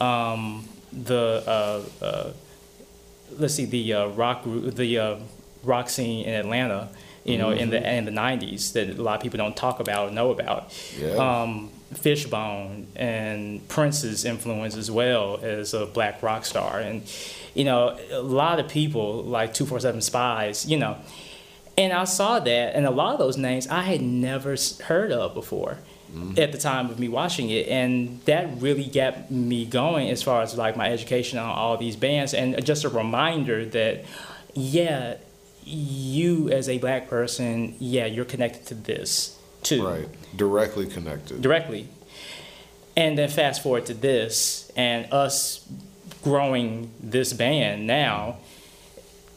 Um, 0.00 0.68
the 0.92 1.42
uh, 1.46 2.04
uh, 2.04 2.32
let's 3.30 3.54
see 3.54 3.64
the 3.64 3.92
uh, 3.94 4.06
rock 4.08 4.42
the 4.44 4.98
uh, 4.98 5.16
rock 5.62 5.88
scene 5.88 6.24
in 6.24 6.34
Atlanta, 6.34 6.88
you 7.24 7.38
know, 7.38 7.50
in 7.50 7.70
the 7.70 7.92
in 7.96 8.04
the 8.04 8.10
'90s 8.10 8.72
that 8.72 8.90
a 8.90 9.02
lot 9.02 9.16
of 9.16 9.22
people 9.22 9.38
don't 9.38 9.56
talk 9.56 9.80
about 9.80 10.08
or 10.08 10.12
know 10.12 10.30
about. 10.30 10.72
Yeah. 10.98 11.14
Um, 11.14 11.70
Fishbone 11.94 12.86
and 12.96 13.66
Prince's 13.68 14.24
influence 14.24 14.76
as 14.76 14.90
well 14.90 15.38
as 15.42 15.74
a 15.74 15.84
black 15.84 16.22
rock 16.22 16.44
star, 16.46 16.80
and 16.80 17.02
you 17.54 17.64
know, 17.64 17.98
a 18.10 18.22
lot 18.22 18.58
of 18.58 18.68
people 18.68 19.22
like 19.24 19.52
Two 19.52 19.66
Four 19.66 19.80
Seven 19.80 20.00
Spyz, 20.00 20.66
you 20.66 20.78
know, 20.78 20.96
and 21.76 21.92
I 21.92 22.04
saw 22.04 22.38
that, 22.38 22.74
and 22.74 22.86
a 22.86 22.90
lot 22.90 23.12
of 23.12 23.18
those 23.18 23.36
names 23.36 23.66
I 23.68 23.82
had 23.82 24.00
never 24.00 24.56
heard 24.84 25.12
of 25.12 25.34
before. 25.34 25.78
Mm-hmm. 26.12 26.38
at 26.38 26.52
the 26.52 26.58
time 26.58 26.90
of 26.90 26.98
me 26.98 27.08
watching 27.08 27.48
it, 27.48 27.68
and 27.68 28.20
that 28.26 28.60
really 28.60 28.84
got 28.84 29.30
me 29.30 29.64
going 29.64 30.10
as 30.10 30.22
far 30.22 30.42
as 30.42 30.54
like 30.58 30.76
my 30.76 30.90
education 30.90 31.38
on 31.38 31.48
all 31.48 31.78
these 31.78 31.96
bands, 31.96 32.34
and 32.34 32.62
just 32.66 32.84
a 32.84 32.90
reminder 32.90 33.64
that, 33.64 34.04
yeah, 34.52 35.16
you 35.64 36.50
as 36.50 36.68
a 36.68 36.76
black 36.76 37.08
person, 37.08 37.74
yeah, 37.78 38.04
you're 38.04 38.26
connected 38.26 38.66
to 38.66 38.74
this 38.74 39.38
too, 39.62 39.86
Right. 39.86 40.08
Directly 40.36 40.86
connected. 40.86 41.40
directly. 41.40 41.88
And 42.94 43.16
then 43.16 43.30
fast 43.30 43.62
forward 43.62 43.86
to 43.86 43.94
this, 43.94 44.70
and 44.76 45.10
us 45.12 45.66
growing 46.22 46.90
this 47.00 47.32
band 47.32 47.86
now, 47.86 48.36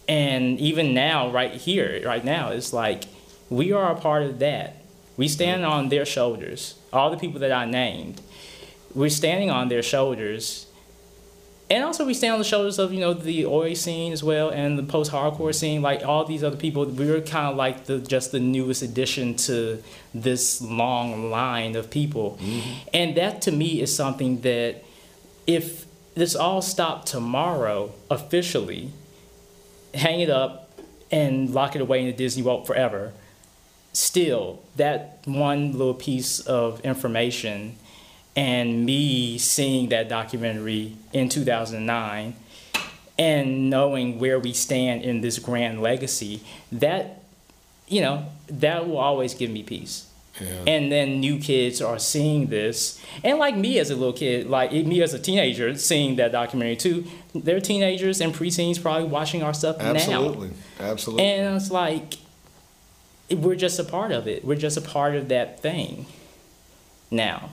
and 0.09 0.59
even 0.59 0.93
now, 0.93 1.31
right 1.31 1.53
here, 1.53 2.01
right 2.05 2.25
now, 2.25 2.49
it's 2.49 2.73
like 2.73 3.05
we 3.49 3.71
are 3.71 3.91
a 3.93 3.95
part 3.95 4.23
of 4.23 4.39
that. 4.39 4.81
We 5.17 5.27
stand 5.27 5.65
on 5.65 5.89
their 5.89 6.05
shoulders. 6.05 6.75
All 6.91 7.09
the 7.09 7.17
people 7.17 7.39
that 7.39 7.51
I 7.51 7.65
named, 7.65 8.21
we're 8.93 9.09
standing 9.09 9.49
on 9.49 9.69
their 9.69 9.83
shoulders. 9.83 10.67
And 11.69 11.83
also, 11.83 12.05
we 12.05 12.13
stand 12.13 12.33
on 12.33 12.39
the 12.39 12.45
shoulders 12.45 12.77
of 12.77 12.93
you 12.93 12.99
know 12.99 13.13
the 13.13 13.45
oi 13.45 13.73
scene 13.73 14.13
as 14.13 14.23
well, 14.23 14.49
and 14.49 14.77
the 14.77 14.83
post-hardcore 14.83 15.53
scene. 15.53 15.81
Like 15.81 16.05
all 16.05 16.23
these 16.23 16.43
other 16.43 16.57
people, 16.57 16.85
we 16.85 17.09
were 17.09 17.21
kind 17.21 17.47
of 17.47 17.55
like 17.55 17.85
the 17.85 17.97
just 17.99 18.31
the 18.31 18.39
newest 18.39 18.83
addition 18.83 19.35
to 19.37 19.81
this 20.13 20.61
long 20.61 21.31
line 21.31 21.75
of 21.75 21.89
people, 21.89 22.37
mm-hmm. 22.39 22.87
and 22.93 23.17
that 23.17 23.41
to 23.43 23.51
me 23.51 23.81
is 23.81 23.95
something 23.95 24.41
that 24.41 24.83
if 25.47 25.85
this 26.13 26.35
all 26.35 26.61
stopped 26.61 27.07
tomorrow 27.07 27.91
officially, 28.11 28.91
hang 29.93 30.19
it 30.19 30.29
up 30.29 30.79
and 31.11 31.53
lock 31.53 31.75
it 31.75 31.81
away 31.81 32.01
in 32.01 32.05
the 32.07 32.13
Disney 32.13 32.43
Vault 32.43 32.67
forever. 32.67 33.11
Still, 33.95 34.61
that 34.75 35.19
one 35.23 35.71
little 35.71 35.93
piece 35.93 36.41
of 36.41 36.81
information 36.81 37.77
and 38.35 38.85
me 38.85 39.37
seeing 39.37 39.87
that 39.87 40.09
documentary 40.09 40.97
in 41.13 41.29
2009 41.29 42.35
and 43.17 43.69
knowing 43.69 44.19
where 44.19 44.37
we 44.37 44.51
stand 44.51 45.03
in 45.03 45.21
this 45.21 45.39
grand 45.39 45.81
legacy, 45.81 46.41
that, 46.73 47.23
you 47.87 48.01
know, 48.01 48.25
that 48.49 48.85
will 48.85 48.97
always 48.97 49.33
give 49.33 49.49
me 49.49 49.63
peace. 49.63 50.07
Yeah. 50.41 50.63
And 50.67 50.91
then 50.91 51.21
new 51.21 51.39
kids 51.39 51.81
are 51.81 51.97
seeing 51.97 52.47
this, 52.47 53.01
and 53.23 53.39
like 53.39 53.55
me 53.55 53.79
as 53.79 53.89
a 53.89 53.95
little 53.95 54.11
kid, 54.11 54.47
like 54.47 54.73
me 54.73 55.01
as 55.01 55.13
a 55.13 55.19
teenager, 55.19 55.77
seeing 55.77 56.17
that 56.17 56.33
documentary 56.33 56.75
too. 56.75 57.05
They're 57.33 57.61
teenagers 57.61 58.19
and 58.19 58.33
preteens 58.33 58.81
probably 58.81 59.07
watching 59.07 59.43
our 59.43 59.53
stuff 59.53 59.77
now. 59.77 59.91
Absolutely. 59.91 60.51
Absolutely. 60.81 61.23
And 61.23 61.55
it's 61.55 61.71
like, 61.71 62.15
we're 63.29 63.55
just 63.55 63.79
a 63.79 63.83
part 63.83 64.11
of 64.11 64.27
it. 64.27 64.45
We're 64.45 64.55
just 64.55 64.77
a 64.77 64.81
part 64.81 65.15
of 65.15 65.29
that 65.29 65.61
thing 65.61 66.05
now. 67.09 67.49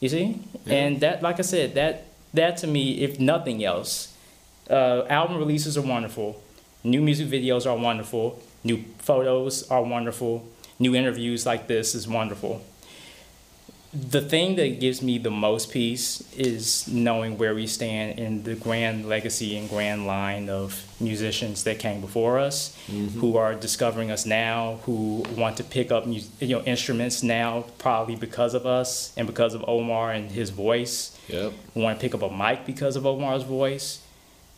You 0.00 0.08
see? 0.08 0.40
Yeah. 0.64 0.74
And 0.74 1.00
that, 1.00 1.22
like 1.22 1.38
I 1.38 1.42
said, 1.42 1.74
that, 1.74 2.04
that 2.34 2.56
to 2.58 2.66
me, 2.66 3.02
if 3.02 3.20
nothing 3.20 3.62
else, 3.62 4.16
uh, 4.70 5.04
album 5.08 5.36
releases 5.38 5.76
are 5.76 5.82
wonderful. 5.82 6.42
New 6.82 7.00
music 7.00 7.28
videos 7.28 7.70
are 7.70 7.76
wonderful. 7.76 8.42
New 8.64 8.84
photos 8.98 9.68
are 9.70 9.82
wonderful. 9.82 10.48
New 10.78 10.94
interviews 10.94 11.46
like 11.46 11.68
this 11.68 11.94
is 11.94 12.08
wonderful. 12.08 12.64
The 13.94 14.22
thing 14.22 14.56
that 14.56 14.80
gives 14.80 15.02
me 15.02 15.18
the 15.18 15.30
most 15.30 15.70
peace 15.70 16.22
is 16.34 16.88
knowing 16.88 17.36
where 17.36 17.54
we 17.54 17.66
stand 17.66 18.18
in 18.18 18.42
the 18.42 18.54
grand 18.54 19.06
legacy 19.06 19.56
and 19.58 19.68
grand 19.68 20.06
line 20.06 20.48
of 20.48 20.82
musicians 20.98 21.64
that 21.64 21.78
came 21.78 22.00
before 22.00 22.38
us, 22.38 22.74
mm-hmm. 22.86 23.20
who 23.20 23.36
are 23.36 23.54
discovering 23.54 24.10
us 24.10 24.24
now, 24.24 24.78
who 24.84 25.22
want 25.36 25.58
to 25.58 25.64
pick 25.64 25.92
up 25.92 26.04
you 26.06 26.22
know 26.40 26.62
instruments 26.62 27.22
now, 27.22 27.66
probably 27.76 28.16
because 28.16 28.54
of 28.54 28.64
us 28.64 29.12
and 29.18 29.26
because 29.26 29.52
of 29.52 29.62
Omar 29.68 30.12
and 30.12 30.30
his 30.30 30.48
voice. 30.48 31.14
yep. 31.28 31.52
Who 31.74 31.80
want 31.80 31.98
to 31.98 32.00
pick 32.00 32.14
up 32.14 32.22
a 32.22 32.34
mic 32.34 32.64
because 32.64 32.96
of 32.96 33.04
Omar's 33.04 33.42
voice. 33.42 34.01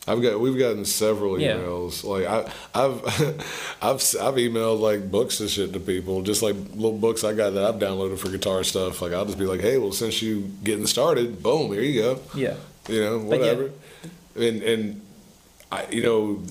I've 0.07 0.21
got 0.21 0.39
we've 0.39 0.57
gotten 0.57 0.85
several 0.85 1.39
Yeah. 1.39 1.55
emails. 1.57 2.03
Like 2.03 2.25
I, 2.27 2.51
I've 2.73 3.03
I've 3.81 4.01
I've 4.21 4.35
emailed 4.35 4.79
like 4.79 5.09
books 5.09 5.39
and 5.39 5.49
shit 5.49 5.73
to 5.73 5.79
people, 5.79 6.21
just 6.21 6.41
like 6.43 6.55
little 6.73 6.97
books 6.97 7.23
I 7.23 7.33
got 7.33 7.51
that 7.55 7.63
I've 7.63 7.75
downloaded 7.81 8.19
for 8.19 8.29
guitar 8.29 8.63
stuff. 8.63 9.01
Like 9.01 9.13
I'll 9.13 9.25
just 9.25 9.39
be 9.39 9.45
like, 9.45 9.61
hey, 9.61 9.77
well, 9.77 9.91
since 9.91 10.21
you 10.21 10.51
getting 10.63 10.85
started, 10.87 11.41
boom, 11.41 11.71
here 11.73 11.81
you 11.81 12.01
go. 12.01 12.19
Yeah. 12.35 12.55
You 12.87 13.01
know, 13.01 13.19
But 13.19 13.39
yeah. 13.39 13.53
whatever. 13.53 13.71
And 14.35 14.61
and 14.63 15.01
I, 15.71 15.87
you 15.89 16.03
know, 16.03 16.43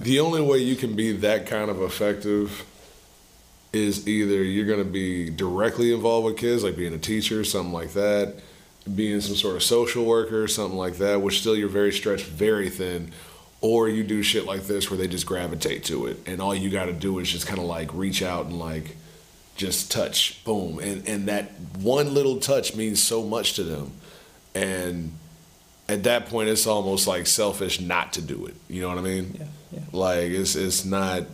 the 0.00 0.20
only 0.20 0.40
way 0.40 0.58
you 0.58 0.76
can 0.76 0.94
be 0.96 1.12
that 1.12 1.46
kind 1.46 1.70
of 1.70 1.82
effective 1.82 2.64
is 3.72 4.08
either 4.08 4.42
you're 4.42 4.64
going 4.66 4.78
to 4.78 4.90
be 4.90 5.28
directly 5.28 5.92
involved 5.92 6.24
with 6.24 6.36
kids, 6.38 6.64
like 6.64 6.76
being 6.76 6.94
a 6.94 6.98
teacher, 6.98 7.44
something 7.44 7.72
like 7.72 7.92
that, 7.92 8.36
being 8.94 9.20
some 9.20 9.36
sort 9.36 9.56
of 9.56 9.62
social 9.62 10.04
worker, 10.04 10.48
something 10.48 10.78
like 10.78 10.96
that, 10.98 11.20
which 11.20 11.40
still 11.40 11.56
you're 11.56 11.68
very 11.68 11.92
stretched 11.92 12.26
very 12.26 12.70
thin, 12.70 13.12
or 13.60 13.88
you 13.88 14.04
do 14.04 14.22
shit 14.22 14.44
like 14.44 14.62
this 14.62 14.90
where 14.90 14.98
they 14.98 15.08
just 15.08 15.26
gravitate 15.26 15.84
to 15.84 16.06
it, 16.06 16.18
and 16.26 16.40
all 16.40 16.54
you 16.54 16.70
got 16.70 16.86
to 16.86 16.92
do 16.92 17.18
is 17.18 17.30
just 17.30 17.46
kind 17.46 17.58
of 17.58 17.66
like 17.66 17.92
reach 17.94 18.22
out 18.22 18.46
and 18.46 18.58
like 18.58 18.96
just 19.56 19.90
touch, 19.90 20.42
boom, 20.44 20.78
and 20.78 21.08
and 21.08 21.26
that 21.26 21.50
one 21.80 22.14
little 22.14 22.38
touch 22.38 22.76
means 22.76 23.02
so 23.02 23.22
much 23.22 23.54
to 23.54 23.64
them, 23.64 23.92
and 24.54 25.12
at 25.88 26.04
that 26.04 26.26
point 26.26 26.48
it's 26.48 26.66
almost 26.66 27.06
like 27.06 27.26
selfish 27.26 27.80
not 27.80 28.12
to 28.12 28.22
do 28.22 28.46
it. 28.46 28.54
You 28.68 28.82
know 28.82 28.88
what 28.88 28.98
I 28.98 29.02
mean? 29.02 29.36
Yeah, 29.38 29.46
yeah. 29.72 29.80
Like 29.92 30.30
it's 30.30 30.54
it's 30.54 30.84
not. 30.84 31.24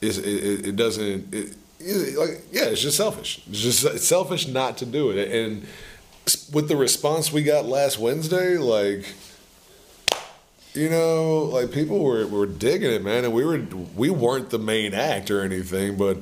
It's, 0.00 0.18
it, 0.18 0.66
it 0.66 0.76
doesn't. 0.76 1.32
It, 1.32 1.56
it, 1.78 2.18
like 2.18 2.42
yeah, 2.50 2.64
it's 2.64 2.82
just 2.82 2.96
selfish. 2.96 3.40
It's 3.48 3.60
just 3.60 3.84
it's 3.84 4.06
selfish 4.06 4.48
not 4.48 4.78
to 4.78 4.86
do 4.86 5.10
it. 5.10 5.30
And 5.30 5.66
with 6.52 6.68
the 6.68 6.76
response 6.76 7.32
we 7.32 7.42
got 7.42 7.66
last 7.66 7.98
Wednesday, 7.98 8.56
like 8.56 9.06
you 10.74 10.88
know, 10.88 11.50
like 11.52 11.70
people 11.70 12.02
were 12.02 12.26
were 12.26 12.46
digging 12.46 12.90
it, 12.90 13.02
man. 13.02 13.24
And 13.24 13.32
we 13.32 13.44
were 13.44 13.58
we 13.94 14.10
weren't 14.10 14.50
the 14.50 14.58
main 14.58 14.94
act 14.94 15.30
or 15.30 15.42
anything, 15.42 15.96
but 15.96 16.18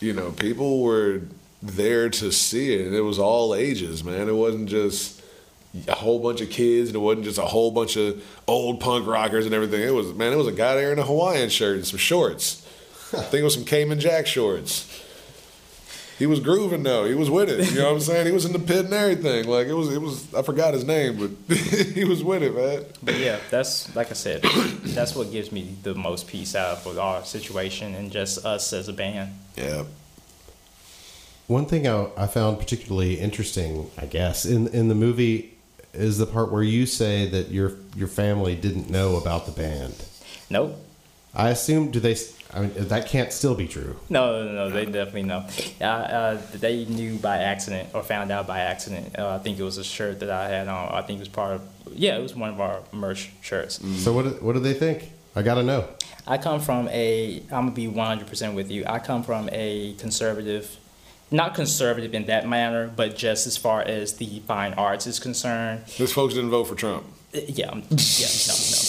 you 0.00 0.12
know, 0.12 0.32
people 0.32 0.82
were 0.82 1.22
there 1.62 2.08
to 2.08 2.32
see 2.32 2.74
it, 2.74 2.86
and 2.86 2.94
it 2.94 3.02
was 3.02 3.18
all 3.18 3.54
ages, 3.54 4.04
man. 4.04 4.28
It 4.28 4.34
wasn't 4.34 4.68
just 4.68 5.22
a 5.88 5.94
whole 5.94 6.18
bunch 6.18 6.40
of 6.40 6.50
kids, 6.50 6.88
and 6.88 6.96
it 6.96 7.00
wasn't 7.00 7.24
just 7.24 7.38
a 7.38 7.42
whole 7.42 7.70
bunch 7.70 7.96
of 7.96 8.22
old 8.46 8.80
punk 8.80 9.06
rockers 9.06 9.46
and 9.46 9.54
everything. 9.54 9.82
It 9.82 9.94
was 9.94 10.12
man, 10.14 10.32
it 10.32 10.36
was 10.36 10.48
a 10.48 10.52
guy 10.52 10.74
there 10.74 10.92
in 10.92 10.98
a 10.98 11.04
Hawaiian 11.04 11.50
shirt 11.50 11.76
and 11.76 11.86
some 11.86 11.98
shorts. 11.98 12.66
I 13.12 13.22
think 13.22 13.40
it 13.42 13.44
was 13.44 13.54
some 13.54 13.64
Cayman 13.64 14.00
Jack 14.00 14.26
shorts. 14.26 15.04
He 16.18 16.24
was 16.24 16.40
grooving 16.40 16.82
though. 16.82 17.04
He 17.04 17.14
was 17.14 17.28
with 17.28 17.50
it. 17.50 17.70
You 17.70 17.78
know 17.78 17.86
what 17.86 17.94
I'm 17.94 18.00
saying? 18.00 18.26
He 18.26 18.32
was 18.32 18.46
in 18.46 18.52
the 18.52 18.58
pit 18.58 18.86
and 18.86 18.94
everything. 18.94 19.46
Like 19.46 19.66
it 19.66 19.74
was, 19.74 19.92
it 19.92 20.00
was. 20.00 20.32
I 20.34 20.42
forgot 20.42 20.72
his 20.72 20.84
name, 20.84 21.18
but 21.18 21.56
he 21.58 22.04
was 22.04 22.24
with 22.24 22.42
it, 22.42 22.54
man. 22.54 22.84
But 23.02 23.18
yeah, 23.18 23.38
that's 23.50 23.94
like 23.94 24.10
I 24.10 24.14
said, 24.14 24.42
that's 24.42 25.14
what 25.14 25.30
gives 25.30 25.52
me 25.52 25.76
the 25.82 25.94
most 25.94 26.26
peace 26.26 26.54
out 26.54 26.86
of 26.86 26.98
our 26.98 27.24
situation 27.24 27.94
and 27.94 28.10
just 28.10 28.46
us 28.46 28.72
as 28.72 28.88
a 28.88 28.94
band. 28.94 29.32
Yeah. 29.56 29.84
One 31.48 31.66
thing 31.66 31.86
I, 31.86 32.08
I 32.16 32.26
found 32.26 32.58
particularly 32.58 33.20
interesting, 33.20 33.90
I 33.98 34.06
guess, 34.06 34.46
in 34.46 34.68
in 34.68 34.88
the 34.88 34.94
movie 34.94 35.56
is 35.92 36.18
the 36.18 36.26
part 36.26 36.50
where 36.50 36.62
you 36.62 36.86
say 36.86 37.28
that 37.28 37.50
your 37.50 37.72
your 37.94 38.08
family 38.08 38.54
didn't 38.54 38.88
know 38.88 39.16
about 39.16 39.44
the 39.44 39.52
band. 39.52 39.94
Nope. 40.48 40.76
I 41.34 41.50
assume 41.50 41.90
do 41.90 42.00
they? 42.00 42.16
S- 42.50 42.56
I 42.56 42.60
mean, 42.60 42.72
that 42.88 43.06
can't 43.08 43.32
still 43.32 43.54
be 43.54 43.66
true. 43.68 43.96
No, 44.08 44.44
no, 44.44 44.52
no, 44.52 44.70
they 44.70 44.84
definitely 44.86 45.24
know. 45.24 45.44
Uh, 45.80 45.84
uh, 45.84 46.40
they 46.54 46.84
knew 46.84 47.16
by 47.18 47.38
accident 47.38 47.88
or 47.94 48.02
found 48.02 48.30
out 48.30 48.46
by 48.46 48.60
accident. 48.60 49.18
Uh, 49.18 49.28
I 49.30 49.38
think 49.38 49.58
it 49.58 49.62
was 49.62 49.78
a 49.78 49.84
shirt 49.84 50.20
that 50.20 50.30
I 50.30 50.48
had 50.48 50.68
on. 50.68 50.92
I 50.94 51.02
think 51.02 51.18
it 51.18 51.20
was 51.20 51.28
part 51.28 51.52
of, 51.54 51.62
yeah, 51.92 52.16
it 52.16 52.22
was 52.22 52.34
one 52.34 52.50
of 52.50 52.60
our 52.60 52.80
merch 52.92 53.30
shirts. 53.42 53.80
So 54.02 54.12
what? 54.12 54.22
do- 54.24 54.38
What 54.44 54.54
do 54.54 54.60
they 54.60 54.74
think? 54.74 55.10
I 55.34 55.42
gotta 55.42 55.62
know. 55.62 55.84
I 56.26 56.38
come 56.38 56.60
from 56.60 56.88
a, 56.88 57.40
I'm 57.52 57.66
gonna 57.66 57.70
be 57.72 57.86
100% 57.88 58.54
with 58.54 58.70
you. 58.70 58.84
I 58.86 58.98
come 58.98 59.22
from 59.22 59.48
a 59.52 59.92
conservative, 59.98 60.76
not 61.30 61.54
conservative 61.54 62.14
in 62.14 62.26
that 62.26 62.48
manner, 62.48 62.88
but 62.96 63.16
just 63.16 63.46
as 63.46 63.56
far 63.56 63.82
as 63.82 64.14
the 64.14 64.40
fine 64.46 64.72
arts 64.74 65.06
is 65.06 65.20
concerned. 65.20 65.84
This 65.98 66.12
folks 66.12 66.34
didn't 66.34 66.50
vote 66.50 66.64
for 66.64 66.74
Trump. 66.74 67.04
Uh, 67.34 67.40
Yeah, 67.40 67.66
yeah, 67.66 67.74
no, 67.74 67.74
no. 67.74 67.82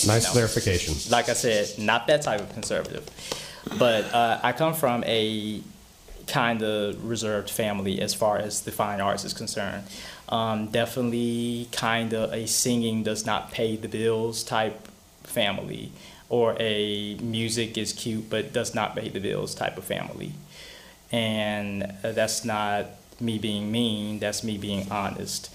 Nice 0.07 0.23
no. 0.25 0.31
clarification. 0.31 0.95
like 1.11 1.27
I 1.29 1.33
said, 1.33 1.77
not 1.77 2.07
that 2.07 2.21
type 2.21 2.39
of 2.39 2.51
conservative. 2.53 3.05
But 3.77 4.13
uh, 4.13 4.39
I 4.43 4.51
come 4.51 4.73
from 4.73 5.03
a 5.05 5.61
kind 6.27 6.61
of 6.61 7.05
reserved 7.05 7.49
family 7.49 8.01
as 8.01 8.13
far 8.13 8.37
as 8.37 8.61
the 8.61 8.71
fine 8.71 8.99
arts 9.01 9.23
is 9.23 9.33
concerned. 9.33 9.83
Um, 10.29 10.67
definitely 10.67 11.69
kind 11.71 12.13
of 12.13 12.33
a 12.33 12.47
singing 12.47 13.03
does 13.03 13.25
not 13.25 13.51
pay 13.51 13.77
the 13.77 13.87
bills 13.87 14.43
type 14.43 14.87
family, 15.23 15.91
or 16.29 16.55
a 16.59 17.15
music 17.15 17.77
is 17.77 17.93
cute 17.93 18.29
but 18.29 18.51
does 18.51 18.75
not 18.75 18.95
pay 18.95 19.09
the 19.09 19.19
bills 19.19 19.55
type 19.55 19.77
of 19.77 19.85
family. 19.85 20.33
And 21.11 21.83
uh, 22.03 22.11
that's 22.11 22.43
not 22.43 22.87
me 23.21 23.37
being 23.37 23.71
mean, 23.71 24.19
that's 24.19 24.43
me 24.43 24.57
being 24.57 24.91
honest. 24.91 25.49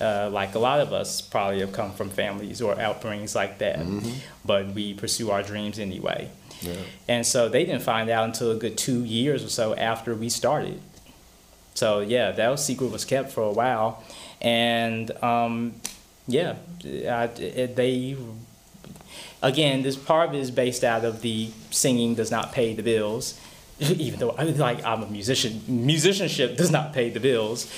Uh, 0.00 0.28
like 0.32 0.54
a 0.54 0.58
lot 0.58 0.80
of 0.80 0.92
us 0.92 1.20
probably 1.20 1.60
have 1.60 1.72
come 1.72 1.92
from 1.92 2.10
families 2.10 2.60
or 2.60 2.74
upbringings 2.74 3.34
like 3.34 3.58
that, 3.58 3.78
but 4.44 4.68
we 4.68 4.94
pursue 4.94 5.30
our 5.30 5.42
dreams 5.42 5.78
anyway. 5.78 6.30
Yeah. 6.64 6.76
And 7.08 7.26
so 7.26 7.48
they 7.48 7.64
didn't 7.64 7.82
find 7.82 8.08
out 8.10 8.24
until 8.24 8.50
a 8.50 8.54
good 8.56 8.76
two 8.76 9.04
years 9.04 9.44
or 9.44 9.48
so 9.48 9.74
after 9.74 10.14
we 10.14 10.28
started. 10.28 10.80
So 11.74 12.00
yeah, 12.00 12.30
that 12.30 12.60
secret 12.60 12.90
was 12.90 13.04
kept 13.04 13.32
for 13.32 13.42
a 13.42 13.50
while, 13.52 14.02
and 14.40 15.10
um, 15.22 15.74
yeah, 16.28 16.54
I, 16.84 17.24
it, 17.24 17.74
they 17.74 18.16
again, 19.42 19.82
this 19.82 19.96
part 19.96 20.30
of 20.30 20.34
it 20.36 20.38
is 20.38 20.50
based 20.50 20.84
out 20.84 21.04
of 21.04 21.20
the 21.20 21.50
singing 21.70 22.14
does 22.14 22.30
not 22.30 22.52
pay 22.52 22.74
the 22.74 22.82
bills, 22.82 23.38
even 23.80 24.20
though 24.20 24.30
I 24.30 24.44
like 24.44 24.84
I'm 24.84 25.02
a 25.02 25.06
musician. 25.06 25.62
Musicianship 25.66 26.56
does 26.56 26.70
not 26.70 26.92
pay 26.92 27.10
the 27.10 27.20
bills, 27.20 27.68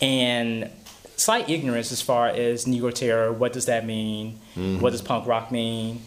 and 0.00 0.70
slight 1.16 1.50
ignorance 1.50 1.90
as 1.92 2.00
far 2.00 2.28
as 2.28 2.64
Negro 2.66 2.94
Terror. 2.94 3.32
What 3.32 3.52
does 3.52 3.66
that 3.66 3.84
mean? 3.84 4.38
What 4.80 4.90
does 4.90 5.02
punk 5.02 5.26
rock 5.26 5.50
mean? 5.50 6.02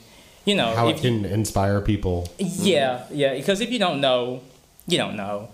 You 0.46 0.56
know, 0.56 0.76
How 0.76 0.88
it 0.90 0.96
if 0.98 1.04
you- 1.04 1.10
can 1.22 1.26
inspire 1.26 1.80
people. 1.82 2.28
yeah, 2.38 3.04
yeah. 3.12 3.34
Because 3.36 3.62
if 3.62 3.72
you 3.72 3.80
don't 3.80 4.02
know, 4.02 4.42
you 4.88 4.98
don't 4.98 5.16
know. 5.16 5.50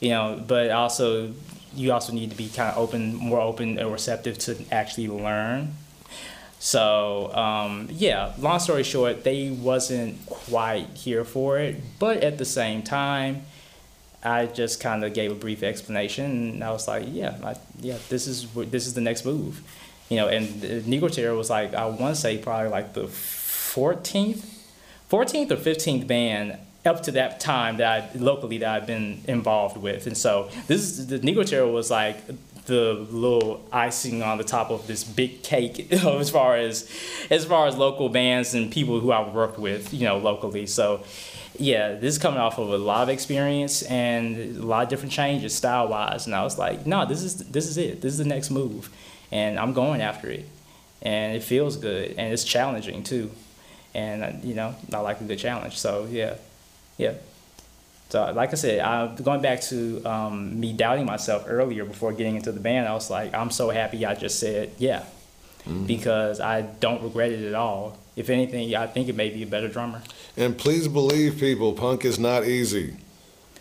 You 0.00 0.10
know, 0.10 0.42
but 0.46 0.70
also 0.70 1.32
you 1.74 1.92
also 1.92 2.12
need 2.12 2.30
to 2.30 2.36
be 2.36 2.48
kind 2.48 2.70
of 2.70 2.76
open, 2.78 3.14
more 3.16 3.40
open 3.40 3.78
and 3.78 3.90
receptive 3.90 4.38
to 4.40 4.56
actually 4.70 5.08
learn. 5.08 5.74
So 6.58 7.34
um, 7.34 7.88
yeah, 7.90 8.32
long 8.38 8.58
story 8.58 8.82
short, 8.84 9.24
they 9.24 9.50
wasn't 9.50 10.24
quite 10.26 10.88
here 10.94 11.24
for 11.24 11.58
it, 11.58 11.76
but 11.98 12.18
at 12.22 12.38
the 12.38 12.44
same 12.44 12.82
time, 12.82 13.42
I 14.22 14.46
just 14.46 14.80
kind 14.80 15.04
of 15.04 15.12
gave 15.12 15.30
a 15.30 15.34
brief 15.34 15.62
explanation, 15.62 16.24
and 16.24 16.64
I 16.64 16.70
was 16.70 16.88
like, 16.88 17.04
yeah, 17.10 17.36
I, 17.44 17.56
yeah, 17.80 17.98
this 18.08 18.26
is 18.26 18.46
this 18.54 18.86
is 18.86 18.94
the 18.94 19.02
next 19.02 19.26
move, 19.26 19.62
you 20.08 20.16
know. 20.16 20.28
And 20.28 20.46
uh, 20.64 20.68
Negro 20.88 21.12
Terror 21.12 21.34
was 21.34 21.50
like, 21.50 21.74
I 21.74 21.84
want 21.86 22.14
to 22.14 22.20
say 22.20 22.38
probably 22.38 22.70
like 22.70 22.94
the 22.94 23.08
fourteenth, 23.74 24.44
fourteenth 25.08 25.50
or 25.50 25.56
fifteenth 25.56 26.06
band 26.06 26.58
up 26.86 27.02
to 27.02 27.12
that 27.12 27.40
time 27.40 27.78
that 27.78 28.14
I, 28.14 28.18
locally 28.18 28.58
that 28.58 28.68
I've 28.68 28.86
been 28.86 29.22
involved 29.26 29.76
with, 29.76 30.06
and 30.06 30.16
so 30.16 30.50
this 30.68 30.80
is 30.80 31.06
the 31.08 31.18
Negro 31.18 31.48
Terror 31.48 31.70
was 31.70 31.90
like 31.90 32.16
the 32.66 32.94
little 33.10 33.66
icing 33.72 34.22
on 34.22 34.38
the 34.38 34.44
top 34.44 34.70
of 34.70 34.86
this 34.86 35.04
big 35.04 35.42
cake 35.42 35.92
as 35.92 36.30
far 36.30 36.56
as 36.56 36.90
as 37.30 37.44
far 37.44 37.66
as 37.66 37.76
local 37.76 38.08
bands 38.08 38.54
and 38.54 38.70
people 38.70 39.00
who 39.00 39.12
I've 39.12 39.34
worked 39.34 39.58
with, 39.58 39.92
you 39.92 40.06
know, 40.06 40.18
locally. 40.18 40.66
So 40.66 41.02
yeah, 41.58 41.94
this 41.94 42.14
is 42.14 42.18
coming 42.18 42.40
off 42.40 42.58
of 42.58 42.70
a 42.70 42.78
lot 42.78 43.02
of 43.02 43.08
experience 43.08 43.82
and 43.82 44.56
a 44.56 44.62
lot 44.62 44.82
of 44.84 44.88
different 44.88 45.12
changes 45.12 45.54
style 45.54 45.88
wise. 45.88 46.26
And 46.26 46.34
I 46.34 46.42
was 46.42 46.58
like, 46.58 46.86
no, 46.86 47.06
this 47.06 47.22
is 47.22 47.36
this 47.36 47.68
is 47.68 47.78
it. 47.78 48.00
This 48.00 48.12
is 48.12 48.18
the 48.18 48.24
next 48.24 48.50
move, 48.50 48.90
and 49.30 49.58
I'm 49.58 49.72
going 49.72 50.00
after 50.00 50.28
it. 50.30 50.48
And 51.02 51.36
it 51.36 51.42
feels 51.42 51.76
good, 51.76 52.14
and 52.16 52.32
it's 52.32 52.44
challenging 52.44 53.02
too. 53.02 53.30
And 53.94 54.22
uh, 54.24 54.32
you 54.42 54.54
know, 54.54 54.74
I 54.92 54.98
like 54.98 55.20
a 55.20 55.24
good 55.24 55.38
challenge. 55.38 55.76
So 55.78 56.06
yeah, 56.10 56.34
yeah. 56.98 57.14
So 58.10 58.32
like 58.32 58.52
I 58.52 58.54
said, 58.56 58.80
I, 58.80 59.14
going 59.14 59.40
back 59.42 59.60
to 59.62 60.02
um, 60.04 60.58
me 60.60 60.72
doubting 60.72 61.06
myself 61.06 61.44
earlier 61.48 61.84
before 61.84 62.12
getting 62.12 62.36
into 62.36 62.52
the 62.52 62.60
band, 62.60 62.86
I 62.88 62.94
was 62.94 63.10
like, 63.10 63.34
I'm 63.34 63.50
so 63.50 63.70
happy 63.70 64.04
I 64.06 64.14
just 64.14 64.38
said 64.38 64.70
yeah, 64.78 65.04
because 65.86 66.40
I 66.40 66.62
don't 66.62 67.02
regret 67.02 67.32
it 67.32 67.46
at 67.46 67.54
all. 67.54 67.98
If 68.16 68.30
anything, 68.30 68.74
I 68.76 68.86
think 68.86 69.08
it 69.08 69.16
may 69.16 69.30
be 69.30 69.42
a 69.42 69.46
better 69.46 69.68
drummer. 69.68 70.02
And 70.36 70.56
please 70.56 70.86
believe 70.86 71.38
people, 71.38 71.72
punk 71.72 72.04
is 72.04 72.18
not 72.18 72.44
easy. 72.44 72.96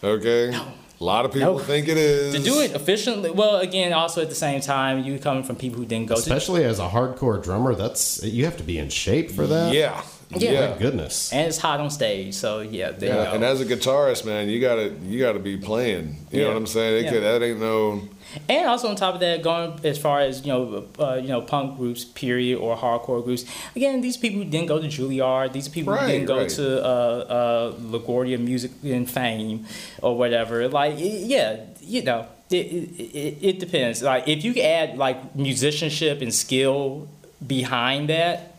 Okay? 0.04 0.52
No. 0.52 0.66
A 1.02 1.04
lot 1.04 1.26
of 1.26 1.34
people 1.34 1.58
No. 1.58 1.60
think 1.60 1.88
it 1.88 1.98
is. 1.98 2.36
To 2.36 2.40
do 2.40 2.62
it 2.62 2.72
efficiently, 2.76 3.32
well, 3.32 3.58
again, 3.58 3.94
also 3.94 4.22
at 4.22 4.30
the 4.30 4.36
same 4.36 4.62
time, 4.62 5.04
you 5.04 5.18
coming 5.18 5.44
from 5.44 5.56
people 5.56 5.80
who 5.80 5.86
didn't 5.86 6.08
go 6.08 6.16
to 6.16 6.22
Especially 6.22 6.64
as 6.64 6.80
a 6.80 6.88
hardcore 6.88 7.44
drummer, 7.44 7.74
that's 7.74 8.24
you 8.24 8.46
have 8.46 8.58
to 8.58 8.64
be 8.64 8.78
in 8.78 8.90
shape 8.90 9.32
for 9.32 9.48
that. 9.48 9.74
Yeah. 9.74 10.02
Yeah. 10.42 10.52
Yeah. 10.52 10.78
Goodness. 10.80 11.32
and 11.34 11.48
it's 11.48 11.58
hot 11.58 11.80
on 11.80 11.90
stage, 11.90 12.34
so 12.34 12.60
yeah, 12.62 12.92
there 12.92 13.10
Yeah, 13.10 13.20
you 13.24 13.30
go. 13.30 13.36
and 13.36 13.44
as 13.44 13.62
a 13.62 13.66
guitarist, 13.66 14.26
man, 14.26 14.50
you 14.50 14.60
gotta 14.60 14.94
you 15.04 15.20
gotta 15.20 15.40
be 15.40 15.58
playing. 15.58 16.18
You 16.32 16.42
know 16.42 16.48
what 16.50 16.58
I'm 16.58 16.68
saying? 16.68 17.00
It 17.00 17.06
Yeah. 17.06 17.12
could, 17.12 17.24
that 17.24 17.44
ain't 17.44 17.60
no. 17.60 18.02
And 18.50 18.68
also 18.68 18.88
on 18.90 18.96
top 18.96 19.14
of 19.14 19.20
that, 19.20 19.44
going 19.44 19.80
as 19.84 20.00
far 20.00 20.22
as 20.22 20.42
you 20.44 20.52
know, 20.52 20.86
uh, 20.98 21.16
you 21.22 21.28
know, 21.28 21.42
punk 21.42 21.78
groups, 21.78 22.04
period, 22.04 22.58
or 22.58 22.76
hardcore 22.76 23.24
groups. 23.24 23.46
Again, 23.76 24.02
these 24.02 24.18
people 24.18 24.44
didn't 24.44 24.66
go 24.66 24.80
to 24.82 24.88
Juilliard. 24.88 25.54
These 25.54 25.68
people 25.70 25.94
Right, 25.94 26.08
didn't 26.08 26.26
go 26.26 26.40
right. 26.40 26.50
to 26.50 26.84
uh, 26.84 26.88
uh, 26.88 27.72
LaGuardia 27.74 28.40
Music 28.40 28.72
and 28.84 29.08
Fame 29.08 29.68
or 30.02 30.18
whatever. 30.18 30.68
Like, 30.68 30.96
yeah, 30.98 31.58
you 31.82 32.02
know, 32.02 32.26
it, 32.50 32.56
it, 32.56 33.00
it, 33.00 33.38
it 33.42 33.60
depends. 33.60 34.02
Like, 34.02 34.28
if 34.28 34.44
you 34.44 34.60
add 34.64 34.98
like 34.98 35.36
musicianship 35.36 36.22
and 36.24 36.34
skill 36.34 37.08
behind 37.46 38.10
that, 38.10 38.53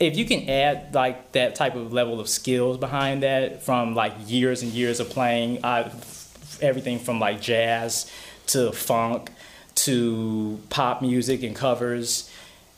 if 0.00 0.16
you 0.16 0.24
can 0.24 0.48
add 0.48 0.94
like 0.94 1.32
that 1.32 1.54
type 1.54 1.74
of 1.74 1.92
level 1.92 2.20
of 2.20 2.28
skills 2.28 2.78
behind 2.78 3.22
that 3.22 3.62
from 3.62 3.94
like 3.94 4.14
years 4.26 4.62
and 4.62 4.72
years 4.72 5.00
of 5.00 5.10
playing 5.10 5.64
uh, 5.64 5.90
everything 6.60 6.98
from 6.98 7.18
like 7.20 7.40
jazz 7.40 8.10
to 8.46 8.72
funk 8.72 9.30
to 9.74 10.58
pop 10.70 11.02
music 11.02 11.42
and 11.42 11.54
covers 11.54 12.30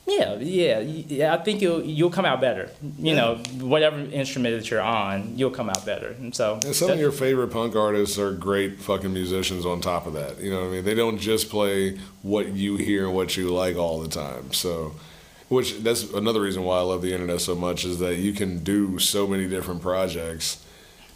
yeah 0.06 0.34
yeah 0.38 0.80
yeah 0.80 1.32
i 1.34 1.38
think 1.38 1.60
you'll 1.62 1.82
you'll 1.82 2.10
come 2.10 2.24
out 2.24 2.40
better 2.40 2.68
you 2.98 3.14
know 3.14 3.36
whatever 3.60 3.96
instrument 3.98 4.58
that 4.58 4.68
you're 4.70 4.80
on 4.80 5.36
you'll 5.38 5.50
come 5.50 5.70
out 5.70 5.86
better 5.86 6.08
and 6.18 6.34
so 6.34 6.58
And 6.64 6.74
some 6.74 6.90
of 6.90 6.98
your 6.98 7.12
favorite 7.12 7.48
punk 7.48 7.76
artists 7.76 8.18
are 8.18 8.32
great 8.32 8.80
fucking 8.80 9.12
musicians 9.12 9.64
on 9.64 9.80
top 9.80 10.06
of 10.06 10.14
that. 10.14 10.40
You 10.40 10.50
know 10.50 10.60
what 10.60 10.66
I 10.66 10.70
mean? 10.70 10.84
They 10.84 10.94
don't 10.94 11.18
just 11.18 11.48
play 11.48 11.98
what 12.22 12.48
you 12.48 12.76
hear 12.76 13.06
and 13.06 13.14
what 13.14 13.36
you 13.36 13.50
like 13.54 13.76
all 13.76 14.00
the 14.00 14.08
time. 14.08 14.52
So, 14.52 14.94
which 15.50 15.78
that's 15.80 16.10
another 16.14 16.40
reason 16.40 16.64
why 16.64 16.78
I 16.78 16.82
love 16.82 17.02
the 17.02 17.12
internet 17.12 17.40
so 17.42 17.54
much 17.54 17.84
is 17.84 17.98
that 17.98 18.16
you 18.16 18.32
can 18.32 18.64
do 18.64 18.98
so 18.98 19.26
many 19.26 19.46
different 19.46 19.82
projects 19.82 20.64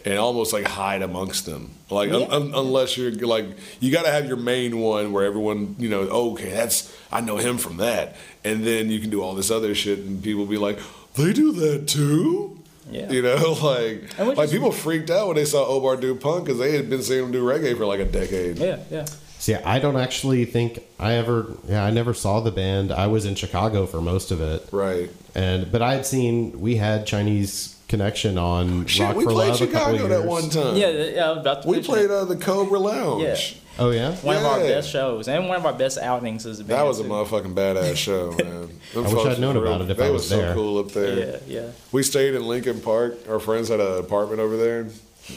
and 0.05 0.19
almost 0.19 0.53
like 0.53 0.67
hide 0.67 1.01
amongst 1.01 1.47
them. 1.47 1.71
Like 1.89 2.09
Yeah. 2.11 2.27
un- 2.29 2.51
unless 2.53 2.95
you're 2.95 3.11
like 3.11 3.45
you 3.79 3.91
got 3.91 4.03
to 4.05 4.11
have 4.11 4.27
your 4.27 4.37
main 4.37 4.77
one 4.79 5.11
where 5.13 5.25
everyone 5.25 5.75
you 5.79 5.89
know 5.89 6.07
oh, 6.11 6.33
okay 6.33 6.51
that's 6.51 6.93
I 7.11 7.21
know 7.21 7.37
him 7.37 7.57
from 7.57 7.77
that, 7.77 8.15
and 8.43 8.63
then 8.63 8.91
you 8.91 8.99
can 8.99 9.09
do 9.09 9.21
all 9.23 9.33
this 9.33 9.49
other 9.49 9.73
shit 9.73 9.99
and 9.99 10.21
people 10.23 10.45
be 10.45 10.57
like 10.57 10.77
they 11.15 11.33
do 11.33 11.51
that 11.53 11.87
too. 11.87 12.59
Yeah. 12.91 13.09
You 13.11 13.23
know, 13.23 13.53
like 13.63 14.37
like 14.37 14.51
people 14.51 14.71
freaked 14.71 15.09
out 15.09 15.25
when 15.27 15.37
they 15.37 15.45
saw 15.45 15.65
Omar 15.65 15.95
do 15.97 16.13
punk 16.13 16.43
because 16.45 16.59
they 16.59 16.75
had 16.75 16.87
been 16.89 17.01
seeing 17.01 17.23
him 17.25 17.31
do 17.31 17.43
reggae 17.43 17.75
for 17.75 17.85
like 17.87 17.99
a 18.01 18.05
decade. 18.05 18.57
yeah 18.59 18.77
yeah 18.91 19.05
See, 19.45 19.53
I 19.53 19.77
don't 19.77 19.95
actually 19.95 20.43
think 20.45 20.79
I 20.99 21.13
ever. 21.13 21.45
Yeah, 21.69 21.85
I 21.85 21.91
never 21.91 22.15
saw 22.15 22.39
the 22.39 22.49
band. 22.49 22.91
I 22.91 23.05
was 23.05 23.25
in 23.25 23.35
Chicago 23.35 23.85
for 23.85 24.01
most 24.01 24.31
of 24.31 24.41
it, 24.41 24.67
Right. 24.71 25.11
and 25.35 25.71
but 25.71 25.83
I 25.83 25.93
had 25.93 26.03
seen 26.07 26.59
we 26.59 26.77
had 26.77 27.05
Chinese 27.05 27.75
Connection 27.87 28.39
on 28.39 28.87
Shit, 28.87 29.03
Rock 29.05 29.15
we 29.17 29.23
for 29.23 29.29
played 29.33 29.49
Love 29.49 29.61
a 29.61 29.67
couple 29.67 29.97
Chicago 29.97 30.07
that 30.19 30.25
one 30.27 30.49
time. 30.49 30.75
yeah 30.75 30.89
yeah 30.89 31.25
I 31.27 31.29
was 31.29 31.37
about 31.41 31.61
to 31.61 31.67
We 31.67 31.79
played 31.83 32.05
it. 32.05 32.09
uh, 32.11 32.25
the 32.25 32.37
Cobra 32.37 32.79
Lounge. 32.79 33.21
Yeah. 33.21 33.37
Oh 33.77 33.91
yeah, 33.91 34.15
one 34.15 34.35
of 34.37 34.43
our 34.45 34.61
yeah. 34.61 34.67
best 34.67 34.89
shows 34.89 35.27
and 35.27 35.47
one 35.47 35.57
of 35.57 35.65
our 35.67 35.73
best 35.73 35.99
outings 35.99 36.47
as 36.47 36.59
a 36.59 36.63
band 36.63 36.79
That 36.79 36.87
was 36.87 36.99
a 36.99 37.03
too. 37.03 37.09
motherfucking 37.09 37.53
badass 37.53 37.97
show, 37.97 38.31
man. 38.43 38.69
Them 38.95 39.05
I 39.05 39.13
wish 39.13 39.25
I'd 39.27 39.39
known 39.39 39.57
were 39.57 39.65
about 39.67 39.81
it 39.81 39.91
if 39.91 39.97
they 39.97 40.07
I 40.07 40.09
was 40.09 40.21
was 40.23 40.29
so 40.29 40.53
cool 40.55 40.79
up 40.79 40.89
there. 40.89 41.19
yeah 41.19 41.37
yeah 41.45 41.69
We 41.91 42.01
stayed 42.01 42.33
in 42.33 42.47
Lincoln 42.47 42.81
Park. 42.81 43.15
Our 43.29 43.39
friends 43.39 43.69
had 43.69 43.79
an 43.79 43.99
apartment 43.99 44.39
over 44.41 44.57
there. 44.57 44.87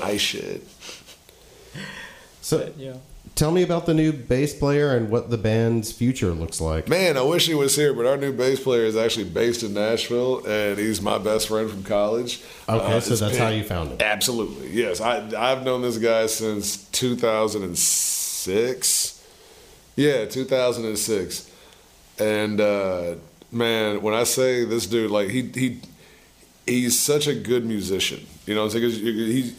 Nice 0.00 0.22
shit. 0.22 0.66
So 2.40 2.72
yeah 2.78 2.94
tell 3.38 3.52
me 3.52 3.62
about 3.62 3.86
the 3.86 3.94
new 3.94 4.12
bass 4.12 4.52
player 4.52 4.94
and 4.96 5.08
what 5.10 5.30
the 5.30 5.38
band's 5.38 5.92
future 5.92 6.32
looks 6.32 6.60
like. 6.60 6.88
Man, 6.88 7.16
I 7.16 7.22
wish 7.22 7.46
he 7.46 7.54
was 7.54 7.76
here, 7.76 7.94
but 7.94 8.04
our 8.04 8.16
new 8.16 8.32
bass 8.32 8.58
player 8.60 8.84
is 8.84 8.96
actually 8.96 9.28
based 9.30 9.62
in 9.62 9.74
Nashville, 9.74 10.44
and 10.46 10.76
he's 10.78 11.00
my 11.00 11.18
best 11.18 11.46
friend 11.48 11.70
from 11.70 11.84
college. 11.84 12.42
Okay, 12.68 12.96
Uh, 12.96 13.00
so 13.00 13.14
that's 13.14 13.38
how 13.38 13.48
you 13.48 13.62
found 13.64 13.90
him. 13.92 13.98
Absolutely, 14.00 14.70
yes. 14.72 15.00
I 15.00 15.18
I've 15.38 15.64
known 15.64 15.82
this 15.82 15.98
guy 15.98 16.26
since 16.26 16.76
2006. 16.90 19.24
Yeah, 19.96 20.24
2006. 20.26 21.50
And 22.18 22.60
uh, 22.60 23.14
man, 23.52 24.02
when 24.02 24.14
I 24.14 24.24
say 24.24 24.64
this 24.64 24.86
dude, 24.86 25.10
like 25.10 25.28
he 25.30 25.42
he 25.54 25.80
he's 26.66 26.98
such 26.98 27.26
a 27.28 27.34
good 27.34 27.64
musician. 27.64 28.26
You 28.46 28.54
know, 28.54 28.64
what 28.64 28.74
I'm 28.74 28.80
saying 28.80 28.92
'Cause 28.92 29.00
he's 29.00 29.54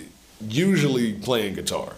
usually 0.48 1.14
playing 1.14 1.54
guitar. 1.56 1.94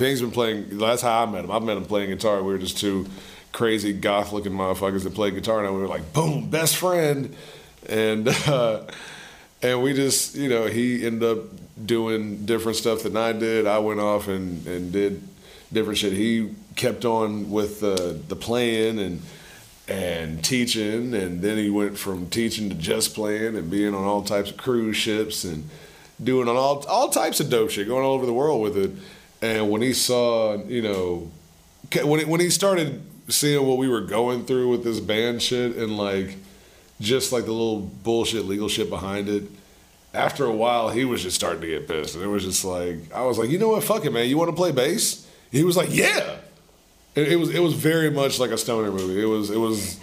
Pink's 0.00 0.22
been 0.22 0.30
playing. 0.30 0.78
That's 0.78 1.02
how 1.02 1.24
I 1.24 1.26
met 1.26 1.44
him. 1.44 1.50
I 1.50 1.58
met 1.58 1.76
him 1.76 1.84
playing 1.84 2.08
guitar. 2.08 2.42
We 2.42 2.52
were 2.52 2.58
just 2.58 2.78
two 2.78 3.06
crazy 3.52 3.92
goth-looking 3.92 4.50
motherfuckers 4.50 5.04
that 5.04 5.14
played 5.14 5.34
guitar, 5.34 5.62
and 5.62 5.74
we 5.74 5.82
were 5.82 5.88
like, 5.88 6.14
boom, 6.14 6.48
best 6.48 6.76
friend. 6.76 7.36
And 7.86 8.26
uh, 8.48 8.84
and 9.60 9.82
we 9.82 9.92
just, 9.92 10.36
you 10.36 10.48
know, 10.48 10.66
he 10.68 11.04
ended 11.04 11.22
up 11.22 11.44
doing 11.84 12.46
different 12.46 12.78
stuff 12.78 13.02
than 13.02 13.14
I 13.14 13.32
did. 13.32 13.66
I 13.66 13.78
went 13.78 14.00
off 14.00 14.26
and, 14.26 14.66
and 14.66 14.90
did 14.90 15.22
different 15.70 15.98
shit. 15.98 16.14
He 16.14 16.54
kept 16.76 17.04
on 17.04 17.50
with 17.50 17.80
the 17.80 18.18
the 18.26 18.36
playing 18.36 18.98
and 18.98 19.20
and 19.86 20.42
teaching, 20.42 21.12
and 21.12 21.42
then 21.42 21.58
he 21.58 21.68
went 21.68 21.98
from 21.98 22.30
teaching 22.30 22.70
to 22.70 22.74
just 22.74 23.14
playing 23.14 23.54
and 23.54 23.70
being 23.70 23.94
on 23.94 24.04
all 24.04 24.22
types 24.22 24.50
of 24.50 24.56
cruise 24.56 24.96
ships 24.96 25.44
and 25.44 25.68
doing 26.24 26.48
on 26.48 26.56
all 26.56 26.86
all 26.86 27.10
types 27.10 27.38
of 27.38 27.50
dope 27.50 27.68
shit, 27.68 27.86
going 27.86 28.02
all 28.02 28.14
over 28.14 28.24
the 28.24 28.32
world 28.32 28.62
with 28.62 28.78
it. 28.78 28.92
And 29.42 29.70
when 29.70 29.82
he 29.82 29.92
saw, 29.92 30.62
you 30.64 30.82
know, 30.82 31.30
when 32.04 32.20
it, 32.20 32.28
when 32.28 32.40
he 32.40 32.50
started 32.50 33.02
seeing 33.28 33.66
what 33.66 33.78
we 33.78 33.88
were 33.88 34.00
going 34.00 34.44
through 34.44 34.68
with 34.68 34.84
this 34.84 35.00
band 35.00 35.40
shit 35.42 35.76
and 35.76 35.96
like 35.96 36.36
just 37.00 37.32
like 37.32 37.44
the 37.44 37.52
little 37.52 37.80
bullshit 37.80 38.44
legal 38.44 38.68
shit 38.68 38.90
behind 38.90 39.28
it. 39.28 39.44
After 40.12 40.44
a 40.44 40.52
while, 40.52 40.90
he 40.90 41.04
was 41.04 41.22
just 41.22 41.36
starting 41.36 41.60
to 41.60 41.66
get 41.68 41.86
pissed, 41.86 42.16
and 42.16 42.24
it 42.24 42.26
was 42.26 42.44
just 42.44 42.64
like 42.64 43.12
I 43.14 43.22
was 43.22 43.38
like, 43.38 43.48
you 43.48 43.58
know 43.58 43.68
what, 43.68 43.84
fuck 43.84 44.04
it, 44.04 44.12
man. 44.12 44.28
You 44.28 44.36
want 44.36 44.50
to 44.50 44.56
play 44.56 44.72
bass? 44.72 45.26
He 45.50 45.64
was 45.64 45.76
like, 45.76 45.88
"Yeah." 45.90 46.36
It, 47.14 47.32
it 47.32 47.36
was 47.36 47.50
it 47.50 47.60
was 47.60 47.74
very 47.74 48.10
much 48.10 48.38
like 48.38 48.50
a 48.50 48.58
stoner 48.58 48.90
movie. 48.90 49.20
It 49.20 49.26
was 49.26 49.50
it 49.50 49.58
was 49.58 50.02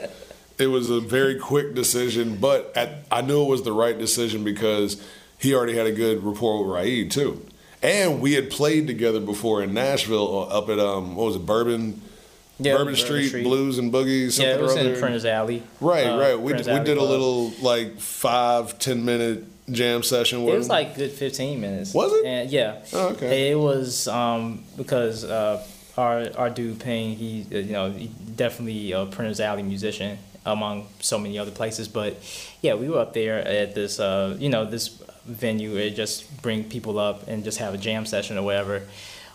it 0.58 0.68
was 0.68 0.90
a 0.90 1.00
very 1.00 1.36
quick 1.38 1.76
decision, 1.76 2.38
but 2.38 2.72
at, 2.76 3.06
I 3.12 3.22
knew 3.22 3.44
it 3.44 3.50
was 3.50 3.64
the 3.64 3.72
right 3.72 3.98
decision 3.98 4.44
because 4.44 5.02
he 5.38 5.54
already 5.54 5.76
had 5.76 5.88
a 5.88 5.92
good 5.92 6.24
rapport 6.24 6.66
with 6.66 6.76
Ra'id 6.76 7.12
too, 7.12 7.46
and 7.82 8.22
we 8.22 8.34
had 8.34 8.50
played 8.50 8.88
together 8.88 9.20
before 9.20 9.64
in 9.64 9.74
Nashville 9.74 10.50
uh, 10.52 10.58
up 10.60 10.70
at 10.70 10.80
um 10.80 11.16
what 11.16 11.28
was 11.28 11.36
it 11.36 11.46
Bourbon. 11.46 12.02
Yeah, 12.60 12.72
Bourbon, 12.72 12.86
Bourbon 12.88 12.96
Street, 12.96 13.28
Street. 13.28 13.44
Blues 13.44 13.78
and 13.78 13.94
Boogies. 13.94 14.32
Something 14.32 14.50
Yeah, 14.50 14.56
it 14.56 14.62
was 14.62 14.76
in. 14.76 15.00
Printers 15.00 15.26
Alley. 15.26 15.62
Right, 15.80 16.08
uh, 16.08 16.20
right. 16.20 16.40
We, 16.40 16.54
Prentice 16.54 16.68
we 16.68 16.84
did 16.84 16.98
a 16.98 17.04
little 17.04 17.52
like 17.62 18.00
five, 18.00 18.80
ten 18.80 19.06
minute 19.06 19.46
jam 19.72 20.02
session 20.02 20.42
It 20.48 20.58
was 20.58 20.70
like 20.70 20.96
good 20.96 21.12
15 21.12 21.60
minutes. 21.60 21.94
Was 21.94 22.12
it? 22.14 22.26
And 22.26 22.50
yeah. 22.50 22.84
Oh, 22.94 23.10
okay. 23.10 23.52
It 23.52 23.56
was 23.60 24.08
um, 24.08 24.64
because 24.76 25.24
uh, 25.24 25.64
our 25.98 26.30
our 26.38 26.50
dude 26.50 26.80
Payne, 26.80 27.18
he 27.18 27.46
uh, 27.52 27.58
you 27.58 27.74
know 27.74 27.92
he 27.92 28.08
definitely 28.36 28.92
a 28.92 29.06
Printers 29.06 29.40
Alley 29.40 29.64
musician 29.64 30.18
among 30.46 30.88
so 31.00 31.20
many 31.20 31.38
other 31.38 31.52
places. 31.52 31.88
But 31.88 32.18
yeah, 32.62 32.76
we 32.76 32.90
were 32.90 33.00
up 33.00 33.14
there 33.14 33.40
at 33.40 33.76
this 33.76 34.00
uh, 34.00 34.36
you 34.40 34.50
know 34.50 34.66
this 34.66 35.02
venue. 35.28 35.76
It 35.78 35.92
just 35.92 36.42
bring 36.42 36.64
people 36.64 36.98
up 37.00 37.28
and 37.28 37.44
just 37.44 37.58
have 37.60 37.74
a 37.74 37.78
jam 37.78 38.06
session 38.06 38.38
or 38.38 38.44
whatever. 38.44 38.84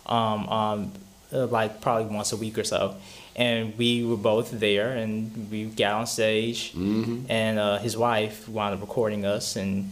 Um, 0.07 0.49
um, 0.49 0.93
uh, 1.32 1.47
like 1.47 1.80
probably 1.80 2.14
once 2.14 2.32
a 2.32 2.36
week 2.36 2.59
or 2.59 2.64
so. 2.64 2.97
And 3.34 3.78
we 3.78 4.05
were 4.05 4.18
both 4.18 4.51
there, 4.51 4.90
and 4.93 5.49
we 5.51 5.64
got 5.64 5.93
on 5.95 6.07
stage, 6.07 6.72
Mm-hmm. 6.74 7.30
and 7.30 7.59
uh, 7.59 7.78
his 7.78 7.97
wife 7.97 8.47
wound 8.49 8.74
up 8.74 8.80
recording 8.82 9.24
us, 9.24 9.57
and 9.57 9.90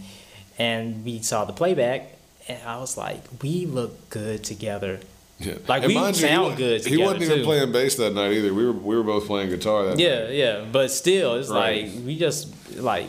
and 0.58 1.02
we 1.06 1.22
saw 1.22 1.46
the 1.46 1.54
playback, 1.54 2.02
and 2.48 2.58
I 2.66 2.76
was 2.78 2.98
like, 2.98 3.22
we 3.42 3.64
look 3.64 4.10
good 4.10 4.44
together. 4.44 5.00
Yeah. 5.38 5.54
Like, 5.66 5.84
And 5.84 5.94
we 5.94 5.98
you, 5.98 6.12
sound 6.12 6.50
wa- 6.50 6.54
good 6.56 6.84
He 6.84 6.98
wasn't 6.98 7.22
even 7.22 7.38
too. 7.38 7.44
playing 7.44 7.72
bass 7.72 7.94
that 7.94 8.12
night 8.12 8.32
either. 8.32 8.52
We 8.52 8.66
were 8.66 8.72
we 8.72 8.94
were 8.94 9.02
both 9.04 9.26
playing 9.26 9.48
guitar 9.48 9.86
that 9.86 9.98
Yeah, 9.98 10.24
night. 10.24 10.34
yeah, 10.34 10.64
but 10.70 10.90
still, 10.90 11.36
it's 11.36 11.48
Right. 11.48 11.84
like 11.90 12.04
we 12.04 12.18
just 12.18 12.48
like 12.76 13.08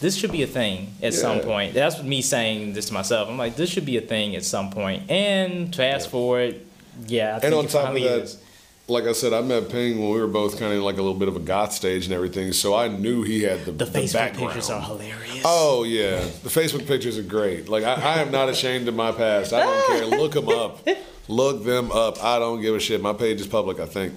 this 0.00 0.16
should 0.16 0.32
be 0.32 0.42
a 0.42 0.46
thing 0.46 0.92
at 1.02 1.14
some 1.14 1.40
point. 1.40 1.74
That's 1.74 2.02
me 2.02 2.22
saying 2.22 2.72
this 2.74 2.86
to 2.86 2.94
myself. 2.94 3.28
I'm 3.28 3.36
like, 3.38 3.56
this 3.56 3.70
should 3.70 3.86
be 3.86 3.96
a 3.96 4.00
thing 4.00 4.36
at 4.36 4.44
some 4.44 4.70
point. 4.70 5.10
And 5.10 5.74
fast 5.74 6.08
forward, 6.10 6.60
yeah, 7.06 7.36
I 7.36 7.40
think 7.40 7.44
And 7.52 7.54
on 7.54 7.66
top 7.66 7.88
of 7.88 7.94
that, 8.02 8.20
is. 8.22 8.40
like 8.86 9.04
I 9.04 9.12
said, 9.12 9.32
I 9.32 9.40
met 9.40 9.68
Ping 9.70 9.98
when 10.00 10.10
we 10.12 10.20
were 10.20 10.26
both 10.26 10.58
kind 10.58 10.72
of 10.72 10.82
like 10.82 10.94
a 10.98 11.02
little 11.02 11.18
bit 11.18 11.28
of 11.28 11.36
a 11.36 11.40
goth 11.40 11.72
stage 11.72 12.04
and 12.04 12.14
everything. 12.14 12.52
So 12.52 12.74
I 12.74 12.88
knew 12.88 13.22
he 13.22 13.42
had 13.42 13.64
the, 13.64 13.72
The 13.72 13.84
Facebook 13.86 14.12
background. 14.14 14.46
pictures 14.52 14.70
are 14.70 14.80
hilarious. 14.80 15.42
Oh 15.44 15.84
yeah, 15.84 16.20
the 16.42 16.48
Facebook 16.48 16.86
pictures 16.86 17.18
are 17.18 17.22
great. 17.22 17.68
Like 17.68 17.84
I, 17.84 17.94
I 17.94 18.18
am 18.20 18.30
not 18.30 18.48
ashamed 18.48 18.88
of 18.88 18.94
my 18.94 19.12
past. 19.12 19.52
I 19.52 19.64
don't 19.64 19.86
care. 19.86 20.06
Look 20.18 20.32
them 20.32 20.48
up. 20.48 20.86
Look 21.28 21.62
them 21.64 21.92
up. 21.92 22.22
I 22.24 22.38
don't 22.38 22.62
give 22.62 22.74
a 22.74 22.80
shit. 22.80 23.02
My 23.02 23.12
page 23.12 23.40
is 23.40 23.46
public. 23.46 23.80
I 23.80 23.86
think. 23.86 24.14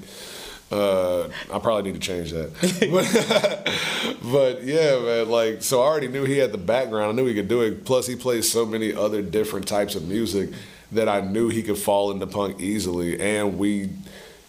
Uh, 0.72 1.28
I 1.52 1.60
probably 1.60 1.92
need 1.92 2.02
to 2.02 2.08
change 2.08 2.32
that. 2.32 2.52
but, 2.92 4.20
but 4.32 4.64
yeah, 4.64 5.00
man. 5.00 5.30
Like 5.30 5.62
so, 5.62 5.82
I 5.82 5.86
already 5.86 6.08
knew 6.08 6.24
he 6.24 6.38
had 6.38 6.52
the 6.52 6.58
background. 6.58 7.12
I 7.12 7.22
knew 7.22 7.28
he 7.28 7.34
could 7.34 7.48
do 7.48 7.62
it. 7.62 7.86
Plus, 7.86 8.08
he 8.08 8.16
plays 8.16 8.52
so 8.52 8.66
many 8.66 8.94
other 8.94 9.22
different 9.22 9.68
types 9.68 9.96
of 9.96 10.08
music 10.08 10.50
that 10.92 11.08
I 11.08 11.22
knew 11.22 11.50
he 11.50 11.64
could 11.64 11.78
fall 11.78 12.12
into 12.12 12.28
punk 12.28 12.60
easily. 12.60 13.20
And 13.20 13.58
we, 13.58 13.90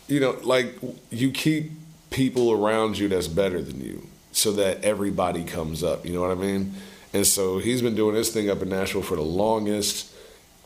you 0.09 0.21
know, 0.21 0.39
like 0.43 0.75
you 1.11 1.31
keep 1.31 1.73
people 2.11 2.53
around 2.53 2.99
you 2.99 3.09
that's 3.09 3.29
better 3.29 3.61
than 3.63 3.81
you 3.81 4.07
so 4.33 4.53
that 4.53 4.85
everybody 4.85 5.45
comes 5.45 5.83
up. 5.83 6.07
You 6.07 6.13
know 6.15 6.21
what 6.21 6.31
I 6.31 6.35
mean? 6.35 6.75
And 7.13 7.27
so 7.27 7.59
he's 7.59 7.83
been 7.83 7.95
doing 7.95 8.15
this 8.15 8.33
thing 8.33 8.49
up 8.51 8.63
in 8.63 8.71
Nashville 8.71 9.03
for 9.03 9.17
the 9.17 9.23
longest. 9.23 10.11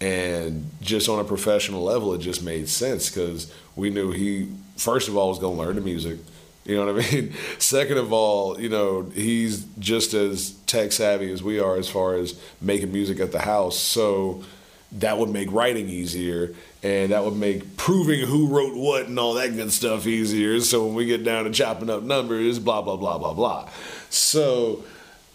And 0.00 0.70
just 0.80 1.08
on 1.08 1.18
a 1.18 1.24
professional 1.24 1.82
level, 1.82 2.12
it 2.14 2.18
just 2.18 2.42
made 2.42 2.68
sense 2.68 3.08
because 3.08 3.52
we 3.74 3.90
knew 3.90 4.12
he, 4.12 4.48
first 4.76 5.08
of 5.08 5.16
all, 5.16 5.30
was 5.30 5.38
going 5.38 5.56
to 5.56 5.62
learn 5.62 5.76
the 5.76 5.82
music. 5.82 6.18
You 6.64 6.76
know 6.76 6.92
what 6.92 7.04
I 7.04 7.10
mean? 7.12 7.34
Second 7.58 7.98
of 7.98 8.12
all, 8.12 8.60
you 8.60 8.68
know, 8.68 9.02
he's 9.14 9.64
just 9.78 10.14
as 10.14 10.50
tech 10.66 10.92
savvy 10.92 11.30
as 11.30 11.42
we 11.42 11.60
are 11.60 11.76
as 11.76 11.88
far 11.88 12.14
as 12.14 12.38
making 12.60 12.92
music 12.92 13.20
at 13.20 13.32
the 13.32 13.40
house. 13.40 13.78
So 13.78 14.44
that 14.92 15.18
would 15.18 15.30
make 15.30 15.50
writing 15.52 15.88
easier 15.88 16.54
and 16.82 17.12
that 17.12 17.24
would 17.24 17.36
make 17.36 17.76
proving 17.76 18.20
who 18.20 18.48
wrote 18.48 18.76
what 18.76 19.06
and 19.06 19.18
all 19.18 19.34
that 19.34 19.54
good 19.54 19.72
stuff 19.72 20.06
easier. 20.06 20.60
So 20.60 20.86
when 20.86 20.94
we 20.94 21.06
get 21.06 21.24
down 21.24 21.44
to 21.44 21.50
chopping 21.50 21.90
up 21.90 22.02
numbers, 22.02 22.58
blah, 22.58 22.82
blah, 22.82 22.96
blah, 22.96 23.18
blah, 23.18 23.34
blah. 23.34 23.68
So, 24.10 24.84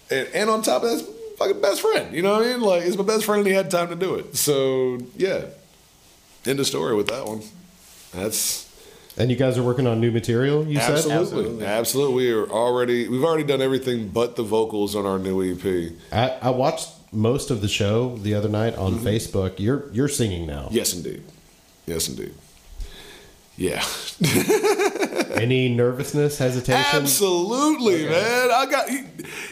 and, 0.10 0.28
and 0.34 0.50
on 0.50 0.62
top 0.62 0.84
of 0.84 0.90
that, 0.90 1.06
fucking 1.38 1.62
best 1.62 1.82
friend. 1.82 2.14
You 2.16 2.22
know 2.22 2.34
what 2.34 2.48
I 2.48 2.52
mean? 2.52 2.62
Like, 2.62 2.84
it's 2.84 2.98
my 2.98 3.04
best 3.04 3.26
friend 3.26 3.40
and 3.40 3.48
he 3.48 3.54
had 3.54 3.72
time 3.72 3.90
to 3.90 3.96
do 3.96 4.16
it. 4.16 4.36
So, 4.36 5.00
yeah. 5.18 5.46
End 6.46 6.60
of 6.60 6.68
story 6.68 6.96
with 6.96 7.08
that 7.08 7.26
one. 7.26 7.42
That's 8.14 8.71
And 9.18 9.30
you 9.30 9.36
guys 9.36 9.58
are 9.58 9.64
working 9.64 9.88
on 9.88 10.00
new 10.00 10.10
material, 10.12 10.66
you 10.66 10.80
said? 10.80 10.92
absolutely, 10.92 11.66
absolutely. 11.66 12.16
We 12.16 12.32
are 12.32 12.48
already, 12.50 13.08
we've 13.10 13.24
already 13.24 13.44
done 13.44 13.62
everything 13.62 14.08
but 14.08 14.36
the 14.38 14.44
vocals 14.44 14.96
on 14.96 15.06
our 15.06 15.20
new 15.20 15.42
EP. 15.44 15.92
I, 16.14 16.48
I 16.48 16.50
watched 16.52 16.90
most 17.12 17.52
of 17.52 17.60
the 17.62 17.68
show 17.68 18.16
the 18.18 18.34
other 18.36 18.48
night 18.50 18.76
on 18.78 18.94
Mm-hmm. 18.96 19.08
Facebook. 19.08 19.60
You're 19.60 19.92
you're 19.92 20.08
singing 20.08 20.48
now. 20.48 20.70
Yes, 20.72 20.94
indeed. 20.94 21.24
Yes, 21.86 22.08
indeed. 22.08 22.34
Yeah. 23.58 23.84
Any 25.36 25.70
nervousness, 25.70 26.38
hesitation? 26.38 27.02
Absolutely, 27.02 28.06
man. 28.08 28.50
I 28.52 28.66
got 28.70 28.90
you, 28.92 29.06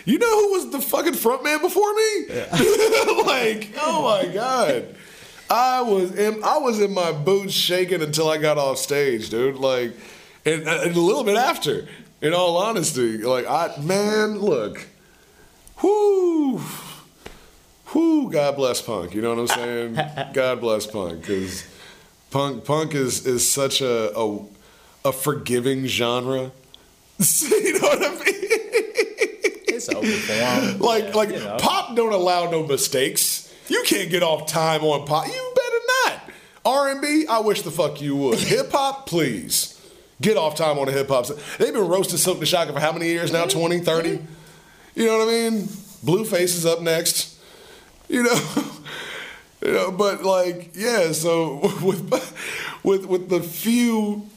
you 0.06 0.18
know 0.20 0.40
who 0.42 0.52
was 0.54 0.70
the 0.72 0.82
fucking 0.82 1.14
front 1.16 1.44
man 1.44 1.60
before 1.62 1.94
me? 1.94 2.26
like, 3.26 3.74
oh 3.82 4.02
my 4.04 4.32
god. 4.34 4.96
I 5.50 5.82
was 5.82 6.16
in 6.16 6.44
I 6.44 6.58
was 6.60 6.80
in 6.80 6.94
my 6.94 7.12
boots 7.12 7.54
shaking 7.54 8.02
until 8.02 8.30
I 8.30 8.38
got 8.38 8.58
off 8.58 8.78
stage, 8.78 9.30
dude. 9.30 9.56
Like 9.56 9.94
and, 10.46 10.68
uh, 10.68 10.82
and 10.84 10.96
a 10.96 11.00
little 11.00 11.24
bit 11.24 11.38
after, 11.38 11.88
in 12.22 12.34
all 12.34 12.58
honesty. 12.58 13.18
Like 13.18 13.48
I 13.48 13.76
man, 13.82 14.40
look. 14.40 14.88
Whoo. 15.82 16.62
Whoo, 17.94 18.32
God 18.32 18.56
bless 18.56 18.82
punk. 18.82 19.16
You 19.16 19.22
know 19.22 19.34
what 19.34 19.40
I'm 19.40 19.48
saying? 19.96 20.00
God 20.34 20.62
bless 20.62 20.86
punk 20.86 21.24
cuz 21.24 21.66
punk 22.30 22.64
punk 22.66 22.94
is 22.94 23.26
is 23.26 23.50
such 23.52 23.82
a 23.82 24.16
a, 24.18 24.40
a 25.06 25.12
forgiving 25.12 25.88
genre. 25.88 26.52
you 27.42 27.74
know 27.74 27.88
what 27.88 28.06
I 28.06 28.10
mean? 28.12 28.20
It's 29.68 29.88
for 29.92 30.02
like 30.84 31.06
Yeah, 31.06 31.12
like 31.16 31.30
you 31.30 31.40
know. 31.40 31.58
pop 31.60 31.96
don't 31.96 32.14
allow 32.14 32.50
no 32.52 32.66
mistakes. 32.68 33.49
You 33.70 33.84
can't 33.86 34.10
get 34.10 34.24
off 34.24 34.48
time 34.48 34.84
on 34.84 35.06
pop. 35.06 35.28
You 35.28 35.54
better 35.56 36.16
not. 36.16 36.22
R&B, 36.66 37.26
I 37.28 37.40
wish 37.40 37.62
the 37.62 37.72
fuck 37.72 38.02
you 38.02 38.16
would. 38.16 38.40
Hip 38.40 38.72
hop, 38.72 39.08
please. 39.08 39.76
Get 40.22 40.36
off 40.36 40.56
time 40.56 40.78
on 40.78 40.88
the 40.88 40.92
hip 40.92 41.08
hop. 41.08 41.28
They've 41.58 41.74
been 41.74 41.88
roasting 41.88 42.18
Silk 42.18 42.42
the 42.42 42.46
Shocker 42.46 42.74
for 42.74 42.82
how 42.82 42.92
many 42.92 43.06
years 43.06 43.32
now? 43.32 43.46
20, 43.46 43.78
mm-hmm. 43.78 43.86
30? 43.86 44.20
You 44.94 45.06
know 45.06 45.18
what 45.18 45.30
I 45.30 45.32
mean? 45.32 45.62
Blueface 46.04 46.56
is 46.56 46.66
up 46.66 46.82
next. 46.82 47.40
You 48.10 48.24
know? 48.24 48.36
You 49.62 49.74
know, 49.74 49.92
but 49.92 50.24
like, 50.24 50.72
yeah, 50.74 51.12
so 51.12 51.60
with 51.84 52.10
with 52.82 53.06
with 53.08 53.28
the 53.28 53.42
few 53.42 54.30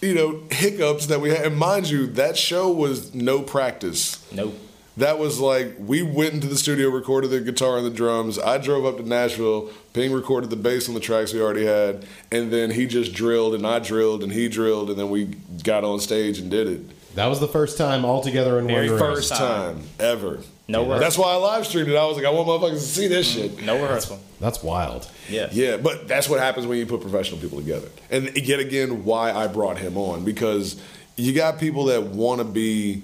you 0.00 0.14
know, 0.14 0.42
hiccups 0.50 1.06
that 1.06 1.20
we 1.20 1.30
had. 1.30 1.44
And 1.46 1.56
mind 1.56 1.88
you, 1.88 2.06
that 2.08 2.36
show 2.36 2.70
was 2.70 3.14
no 3.14 3.42
practice. 3.42 4.24
Nope. 4.32 4.54
That 5.00 5.18
was 5.18 5.40
like 5.40 5.74
we 5.78 6.02
went 6.02 6.34
into 6.34 6.46
the 6.46 6.56
studio, 6.56 6.88
recorded 6.90 7.28
the 7.28 7.40
guitar 7.40 7.76
and 7.76 7.86
the 7.86 7.90
drums. 7.90 8.38
I 8.38 8.58
drove 8.58 8.84
up 8.84 8.98
to 8.98 9.02
Nashville. 9.02 9.70
Ping 9.92 10.12
recorded 10.12 10.50
the 10.50 10.56
bass 10.56 10.88
on 10.88 10.94
the 10.94 11.00
tracks 11.00 11.32
we 11.32 11.40
already 11.40 11.64
had, 11.64 12.06
and 12.30 12.52
then 12.52 12.70
he 12.70 12.86
just 12.86 13.12
drilled, 13.12 13.54
and 13.54 13.66
I 13.66 13.78
drilled, 13.78 14.22
and 14.22 14.32
he 14.32 14.48
drilled, 14.48 14.90
and 14.90 14.98
then 14.98 15.10
we 15.10 15.24
got 15.64 15.84
on 15.84 16.00
stage 16.00 16.38
and 16.38 16.50
did 16.50 16.68
it. 16.68 17.14
That 17.16 17.26
was 17.26 17.40
the 17.40 17.48
first 17.48 17.76
time 17.76 18.04
all 18.04 18.22
together 18.22 18.58
in 18.58 18.66
Very 18.66 18.88
one 18.90 19.00
room. 19.00 19.14
First 19.14 19.34
time 19.34 19.82
ever. 19.98 20.40
No 20.68 20.82
rehearsal. 20.82 21.00
That's 21.00 21.18
why 21.18 21.32
I 21.32 21.36
live 21.36 21.66
streamed 21.66 21.88
it. 21.88 21.96
I 21.96 22.06
was 22.06 22.16
like, 22.16 22.26
I 22.26 22.30
want 22.30 22.46
motherfuckers 22.46 22.74
to 22.74 22.80
see 22.80 23.08
this 23.08 23.34
mm-hmm. 23.34 23.56
shit. 23.56 23.64
No 23.64 23.80
rehearsal. 23.80 24.20
That's 24.38 24.62
wild. 24.62 25.10
Yeah. 25.28 25.48
Yeah, 25.50 25.76
but 25.76 26.06
that's 26.06 26.28
what 26.28 26.38
happens 26.38 26.66
when 26.66 26.78
you 26.78 26.86
put 26.86 27.00
professional 27.00 27.40
people 27.40 27.58
together. 27.58 27.88
And 28.10 28.36
yet 28.36 28.60
again, 28.60 29.04
why 29.04 29.32
I 29.32 29.48
brought 29.48 29.78
him 29.78 29.96
on 29.96 30.24
because 30.24 30.80
you 31.16 31.32
got 31.32 31.58
people 31.58 31.86
that 31.86 32.04
want 32.04 32.38
to 32.40 32.44
be, 32.44 33.02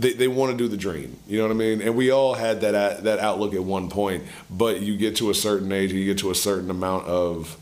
they, 0.00 0.14
they 0.14 0.28
want 0.28 0.50
to 0.52 0.56
do 0.56 0.66
the 0.66 0.76
dream. 0.76 1.18
You 1.28 1.38
know 1.38 1.44
what 1.44 1.52
I 1.52 1.56
mean? 1.56 1.82
And 1.82 1.94
we 1.94 2.10
all 2.10 2.34
had 2.34 2.62
that 2.62 2.74
uh, 2.74 3.00
that 3.02 3.18
outlook 3.18 3.54
at 3.54 3.62
one 3.62 3.90
point. 3.90 4.24
But 4.50 4.80
you 4.80 4.96
get 4.96 5.16
to 5.16 5.30
a 5.30 5.34
certain 5.34 5.70
age, 5.70 5.92
you 5.92 6.04
get 6.06 6.18
to 6.18 6.30
a 6.30 6.34
certain 6.34 6.70
amount 6.70 7.06
of 7.06 7.58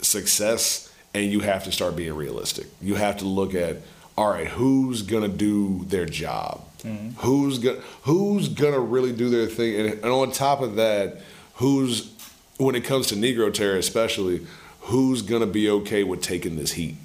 success, 0.00 0.92
and 1.12 1.32
you 1.32 1.40
have 1.40 1.64
to 1.64 1.72
start 1.72 1.96
being 1.96 2.14
realistic. 2.14 2.66
You 2.80 2.94
have 2.94 3.18
to 3.18 3.24
look 3.24 3.54
at, 3.54 3.78
all 4.16 4.30
right, 4.30 4.46
who's 4.46 5.02
gonna 5.02 5.28
do 5.28 5.84
their 5.86 6.06
job? 6.06 6.64
Mm-hmm. 6.82 7.20
Who's 7.20 7.58
gonna 7.58 7.80
who's 8.02 8.48
gonna 8.48 8.80
really 8.80 9.12
do 9.12 9.28
their 9.28 9.46
thing? 9.46 9.80
And, 9.80 9.92
and 9.94 10.04
on 10.04 10.30
top 10.30 10.60
of 10.60 10.76
that, 10.76 11.20
who's 11.54 12.12
when 12.58 12.76
it 12.76 12.84
comes 12.84 13.08
to 13.08 13.16
Negro 13.16 13.52
Terror 13.52 13.78
especially, 13.78 14.46
who's 14.82 15.22
gonna 15.22 15.46
be 15.46 15.68
okay 15.68 16.04
with 16.04 16.22
taking 16.22 16.54
this 16.56 16.72
heat? 16.72 16.96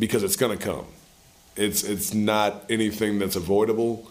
Because 0.00 0.24
it's 0.24 0.36
gonna 0.36 0.56
come. 0.56 0.86
It's 1.54 1.84
it's 1.84 2.12
not 2.12 2.64
anything 2.68 3.20
that's 3.20 3.36
avoidable. 3.36 4.10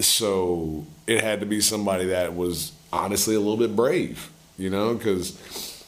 So 0.00 0.84
it 1.06 1.22
had 1.22 1.40
to 1.40 1.46
be 1.46 1.60
somebody 1.60 2.06
that 2.06 2.34
was 2.34 2.72
honestly 2.92 3.34
a 3.34 3.38
little 3.40 3.56
bit 3.56 3.74
brave, 3.74 4.30
you 4.58 4.70
know, 4.70 4.94
because 4.94 5.84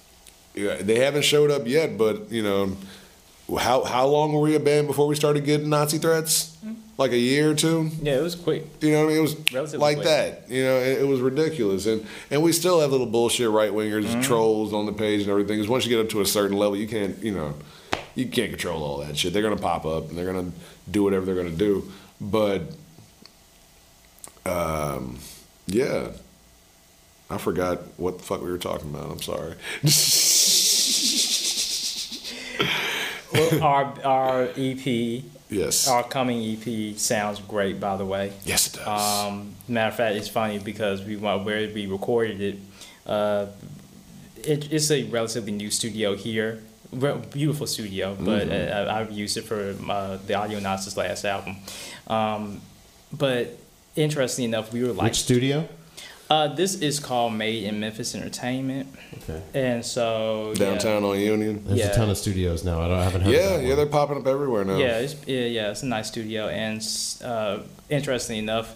they 0.54 0.98
haven't 1.00 1.22
showed 1.24 1.50
up 1.50 1.66
yet, 1.66 1.98
but 1.98 2.30
you 2.30 2.42
know, 2.42 2.76
how 3.58 3.84
how 3.84 4.06
long 4.06 4.32
were 4.32 4.40
we 4.40 4.54
a 4.54 4.60
band 4.60 4.86
before 4.86 5.06
we 5.06 5.14
started 5.14 5.44
getting 5.44 5.68
Nazi 5.68 5.98
threats? 5.98 6.56
Like 6.96 7.12
a 7.12 7.16
year 7.18 7.52
or 7.52 7.54
two. 7.54 7.90
Yeah, 8.02 8.18
it 8.18 8.22
was 8.22 8.34
quick. 8.34 8.64
You 8.80 8.90
know 8.90 8.98
what 9.04 9.04
I 9.04 9.08
mean? 9.10 9.18
It 9.18 9.20
was 9.20 9.36
Relatively 9.52 9.78
like 9.78 9.96
quick. 9.98 10.06
that. 10.08 10.50
You 10.50 10.64
know, 10.64 10.76
it, 10.78 10.98
it 11.02 11.06
was 11.06 11.20
ridiculous, 11.20 11.86
and 11.86 12.04
and 12.30 12.42
we 12.42 12.50
still 12.52 12.80
have 12.80 12.90
little 12.90 13.06
bullshit 13.06 13.50
right 13.50 13.70
wingers, 13.70 14.04
Mm-hmm. 14.04 14.22
trolls 14.22 14.72
on 14.72 14.84
the 14.86 14.92
page 14.92 15.20
and 15.20 15.30
everything. 15.30 15.58
Because 15.58 15.68
once 15.68 15.84
you 15.86 15.90
get 15.96 16.00
up 16.04 16.08
to 16.10 16.20
a 16.22 16.26
certain 16.26 16.56
level, 16.56 16.76
you 16.76 16.88
can't, 16.88 17.16
you 17.22 17.32
know, 17.32 17.54
you 18.16 18.26
can't 18.26 18.50
control 18.50 18.82
all 18.82 18.98
that 18.98 19.16
shit. 19.16 19.32
They're 19.32 19.44
gonna 19.44 19.56
pop 19.56 19.86
up 19.86 20.08
and 20.08 20.18
they're 20.18 20.26
gonna 20.26 20.50
do 20.90 21.04
whatever 21.04 21.24
they're 21.24 21.36
gonna 21.36 21.50
do. 21.50 21.88
But, 22.20 22.62
um, 24.48 25.18
yeah, 25.66 26.08
I 27.30 27.38
forgot 27.38 27.78
what 27.98 28.18
the 28.18 28.24
fuck 28.24 28.40
we 28.42 28.50
were 28.50 28.58
talking 28.58 28.90
about. 28.90 29.10
I'm 29.10 29.22
sorry. 29.22 29.54
Well, 33.30 33.62
our 33.62 33.94
our 34.04 34.42
EP, 34.56 35.22
yes, 35.50 35.86
our 35.86 36.02
coming 36.02 36.40
EP 36.56 36.96
sounds 36.98 37.40
great. 37.40 37.78
By 37.78 37.96
the 37.98 38.04
way, 38.06 38.32
yes, 38.44 38.68
it 38.68 38.76
does. 38.78 39.26
Um, 39.26 39.54
matter 39.68 39.88
of 39.88 39.96
fact, 39.96 40.16
it's 40.16 40.28
funny 40.28 40.58
because 40.58 41.04
we 41.04 41.16
where 41.16 41.68
we 41.68 41.86
recorded 41.86 42.40
it, 42.40 42.58
uh, 43.06 43.46
it, 44.42 44.72
it's 44.72 44.90
a 44.90 45.04
relatively 45.04 45.52
new 45.52 45.70
studio 45.70 46.16
here. 46.16 46.62
Re- 46.90 47.20
Beautiful 47.30 47.66
studio, 47.66 48.16
but 48.18 48.48
Mm-hmm. 48.48 48.88
uh, 48.88 48.92
I, 48.92 49.00
I've 49.00 49.10
used 49.12 49.36
it 49.36 49.42
for 49.44 49.76
uh, 49.90 50.16
the 50.26 50.32
Audio 50.34 50.58
Nazis 50.58 50.96
last 50.96 51.26
album. 51.26 51.56
Um, 52.06 52.62
but 53.12 53.58
interestingly 54.02 54.46
enough, 54.46 54.72
we 54.72 54.82
were 54.82 54.92
like, 54.92 55.04
Which 55.12 55.20
studio? 55.20 55.68
uh, 56.30 56.48
this 56.54 56.76
is 56.80 57.00
called 57.00 57.32
Made 57.34 57.64
in 57.64 57.80
Memphis 57.80 58.14
Entertainment, 58.14 58.88
Okay. 59.22 59.42
and 59.54 59.84
so 59.84 60.52
yeah. 60.56 60.64
Downtown 60.66 61.04
on 61.04 61.18
Union. 61.18 61.64
There's 61.66 61.78
Yeah. 61.80 61.90
a 61.90 61.94
ton 61.94 62.10
of 62.10 62.18
studios 62.18 62.64
now. 62.64 62.80
I, 62.82 62.88
don't, 62.88 62.98
I 62.98 63.04
haven't 63.04 63.20
heard. 63.22 63.32
Yeah, 63.34 63.48
that 63.48 63.62
yeah, 63.62 63.68
one. 63.68 63.76
they're 63.78 63.86
popping 63.86 64.16
up 64.18 64.26
everywhere 64.26 64.64
now. 64.64 64.76
Yeah, 64.76 64.98
it's, 64.98 65.16
yeah, 65.26 65.40
yeah, 65.46 65.70
it's 65.70 65.82
a 65.82 65.86
nice 65.86 66.08
studio, 66.08 66.48
and 66.48 66.80
uh, 67.24 67.58
interestingly 67.88 68.38
enough, 68.40 68.74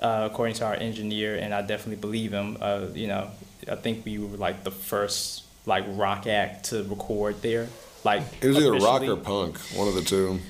uh, 0.00 0.28
according 0.30 0.54
to 0.56 0.64
our 0.64 0.74
engineer, 0.74 1.36
and 1.36 1.54
I 1.54 1.60
definitely 1.62 2.00
believe 2.00 2.32
him, 2.32 2.56
uh, 2.60 2.86
you 2.94 3.06
know, 3.06 3.28
I 3.70 3.76
think 3.76 4.04
we 4.04 4.18
were 4.18 4.36
like 4.36 4.64
the 4.64 4.70
first 4.70 5.42
like 5.66 5.84
rock 5.88 6.26
act 6.26 6.66
to 6.70 6.82
record 6.84 7.40
there. 7.42 7.68
Like 8.04 8.22
It 8.42 8.48
was 8.48 8.56
either 8.58 8.72
rock 8.74 9.02
or 9.02 9.16
punk, 9.16 9.58
one 9.74 9.88
of 9.88 9.94
the 9.94 10.02
two. 10.02 10.40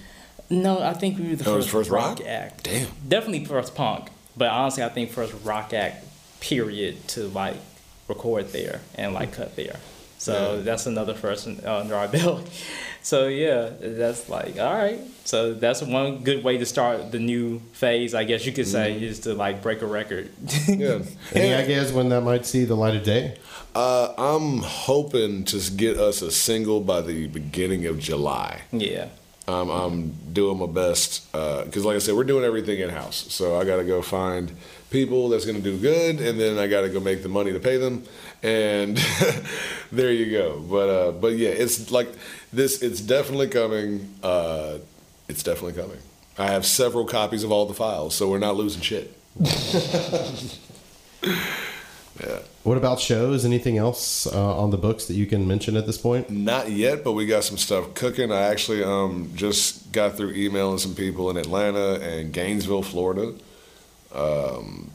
No, 0.50 0.80
I 0.82 0.92
think 0.92 1.18
we 1.18 1.28
were 1.30 1.36
the 1.36 1.44
first, 1.44 1.68
first 1.70 1.88
rock, 1.90 2.18
rock? 2.18 2.26
act. 2.26 2.64
Damn. 2.64 2.88
Definitely 3.06 3.44
first 3.44 3.74
punk, 3.76 4.10
but 4.36 4.48
honestly, 4.50 4.82
I 4.82 4.88
think 4.88 5.10
first 5.10 5.34
rock 5.44 5.72
act 5.72 6.04
period 6.40 7.06
to 7.08 7.28
like 7.28 7.56
record 8.08 8.48
there 8.52 8.80
and 8.96 9.14
like 9.14 9.32
cut 9.32 9.56
there. 9.56 9.76
So 10.18 10.56
Yeah. 10.56 10.62
that's 10.62 10.86
another 10.86 11.14
first 11.14 11.46
under 11.66 11.94
our 11.94 12.08
belt. 12.08 12.48
So 13.02 13.28
yeah, 13.28 13.70
that's 13.80 14.28
like 14.30 14.58
all 14.58 14.72
right. 14.72 14.98
So 15.24 15.52
that's 15.54 15.82
one 15.82 16.22
good 16.22 16.42
way 16.44 16.56
to 16.58 16.64
start 16.66 17.12
the 17.12 17.18
new 17.18 17.60
phase, 17.72 18.14
I 18.14 18.24
guess 18.24 18.46
you 18.46 18.52
could 18.52 18.66
say, 18.66 19.02
is 19.02 19.20
to 19.20 19.34
like 19.34 19.62
break 19.62 19.82
a 19.82 19.86
record. 19.86 20.30
Yeah. 20.68 21.00
Any 21.34 21.48
And, 21.52 21.62
ideas 21.64 21.92
when 21.92 22.08
that 22.10 22.22
might 22.22 22.46
see 22.46 22.64
the 22.64 22.74
light 22.76 22.96
of 22.96 23.02
day? 23.04 23.36
uh, 23.74 24.14
I'm 24.16 24.58
hoping 24.58 25.44
to 25.46 25.58
get 25.76 25.98
us 25.98 26.22
a 26.22 26.30
single 26.30 26.80
by 26.80 27.00
the 27.02 27.26
beginning 27.26 27.86
of 27.86 27.98
July. 27.98 28.62
yeah. 28.72 29.08
I'm 29.46 30.10
doing 30.32 30.58
my 30.58 30.66
best 30.66 31.30
because, 31.32 31.84
like 31.84 31.96
I 31.96 31.98
said, 31.98 32.14
we're 32.14 32.24
doing 32.24 32.44
everything 32.44 32.80
in 32.80 32.88
house. 32.88 33.26
So 33.32 33.60
I 33.60 33.64
got 33.64 33.76
to 33.76 33.84
go 33.84 34.00
find 34.02 34.52
people 34.90 35.28
that's 35.28 35.44
going 35.44 35.56
to 35.56 35.62
do 35.62 35.76
good, 35.78 36.20
and 36.20 36.38
then 36.38 36.56
I 36.56 36.66
got 36.66 36.82
to 36.82 36.88
go 36.88 37.00
make 37.00 37.22
the 37.22 37.28
money 37.28 37.52
to 37.52 37.60
pay 37.60 37.76
them, 37.76 38.04
and 38.42 38.96
there 39.92 40.12
you 40.12 40.30
go. 40.30 40.60
But 40.60 40.88
uh, 40.88 41.12
but 41.12 41.36
yeah, 41.36 41.50
it's 41.50 41.90
like 41.90 42.08
this. 42.52 42.82
It's 42.82 43.00
definitely 43.00 43.48
coming. 43.48 44.14
Uh, 44.22 44.78
it's 45.28 45.42
definitely 45.42 45.80
coming. 45.80 45.98
I 46.38 46.46
have 46.46 46.64
several 46.64 47.04
copies 47.04 47.44
of 47.44 47.52
all 47.52 47.66
the 47.66 47.74
files, 47.74 48.14
so 48.14 48.30
we're 48.30 48.38
not 48.38 48.56
losing 48.56 48.82
shit. 48.82 49.16
yeah. 52.20 52.38
What 52.64 52.78
about 52.78 52.98
shows? 52.98 53.44
Anything 53.44 53.76
else 53.76 54.26
uh, 54.26 54.56
on 54.58 54.70
the 54.70 54.78
books 54.78 55.04
that 55.06 55.14
you 55.14 55.26
can 55.26 55.46
mention 55.46 55.76
at 55.76 55.84
this 55.84 55.98
point? 55.98 56.30
Not 56.30 56.70
yet, 56.70 57.04
but 57.04 57.12
we 57.12 57.26
got 57.26 57.44
some 57.44 57.58
stuff 57.58 57.92
cooking. 57.92 58.32
I 58.32 58.40
actually 58.40 58.82
um, 58.82 59.30
just 59.34 59.92
got 59.92 60.16
through 60.16 60.32
emailing 60.32 60.78
some 60.78 60.94
people 60.94 61.28
in 61.28 61.36
Atlanta 61.36 62.00
and 62.00 62.32
Gainesville, 62.32 62.82
Florida. 62.82 63.34
Um, 64.14 64.90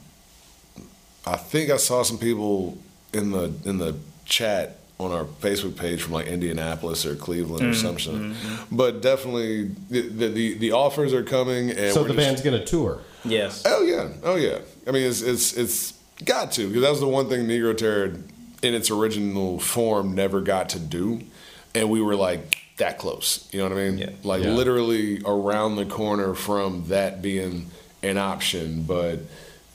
I 1.24 1.36
think 1.36 1.70
I 1.70 1.76
saw 1.76 2.02
some 2.02 2.18
people 2.18 2.76
in 3.12 3.30
the 3.30 3.52
in 3.64 3.78
the 3.78 3.96
chat 4.24 4.78
on 4.98 5.12
our 5.12 5.24
Facebook 5.24 5.76
page 5.76 6.02
from 6.02 6.14
like 6.14 6.26
Indianapolis 6.26 7.06
or 7.06 7.14
Cleveland 7.14 7.64
or 7.64 7.74
something. 7.74 8.34
But 8.72 9.00
definitely, 9.00 9.70
the, 9.88 10.08
the 10.08 10.28
the 10.28 10.54
the 10.54 10.72
offers 10.72 11.12
are 11.12 11.22
coming, 11.22 11.70
and 11.70 11.92
so 11.94 12.02
the 12.02 12.14
just- 12.14 12.16
band's 12.16 12.42
going 12.42 12.58
to 12.58 12.64
tour. 12.66 13.00
Yes. 13.24 13.62
Oh 13.64 13.82
yeah, 13.84 14.08
oh 14.24 14.34
yeah. 14.34 14.58
I 14.88 14.90
mean, 14.90 15.06
it's 15.08 15.22
it's 15.22 15.52
it's 15.56 15.92
got 16.24 16.52
to 16.52 16.66
because 16.66 16.82
that 16.82 16.90
was 16.90 17.00
the 17.00 17.08
one 17.08 17.28
thing 17.28 17.46
Negro 17.46 17.76
Terror, 17.76 18.14
in 18.62 18.74
its 18.74 18.90
original 18.90 19.58
form, 19.58 20.14
never 20.14 20.40
got 20.40 20.70
to 20.70 20.78
do, 20.78 21.20
and 21.74 21.88
we 21.90 22.00
were 22.02 22.16
like 22.16 22.56
that 22.76 22.98
close. 22.98 23.48
You 23.52 23.58
know 23.60 23.68
what 23.68 23.78
I 23.78 23.88
mean? 23.90 23.98
Yeah. 23.98 24.10
Like 24.22 24.42
Yeah. 24.44 24.50
literally 24.54 25.20
around 25.24 25.76
the 25.76 25.86
corner 25.86 26.34
from 26.34 26.84
that 26.88 27.22
being 27.22 27.66
an 28.02 28.16
option, 28.18 28.82
but 28.82 29.20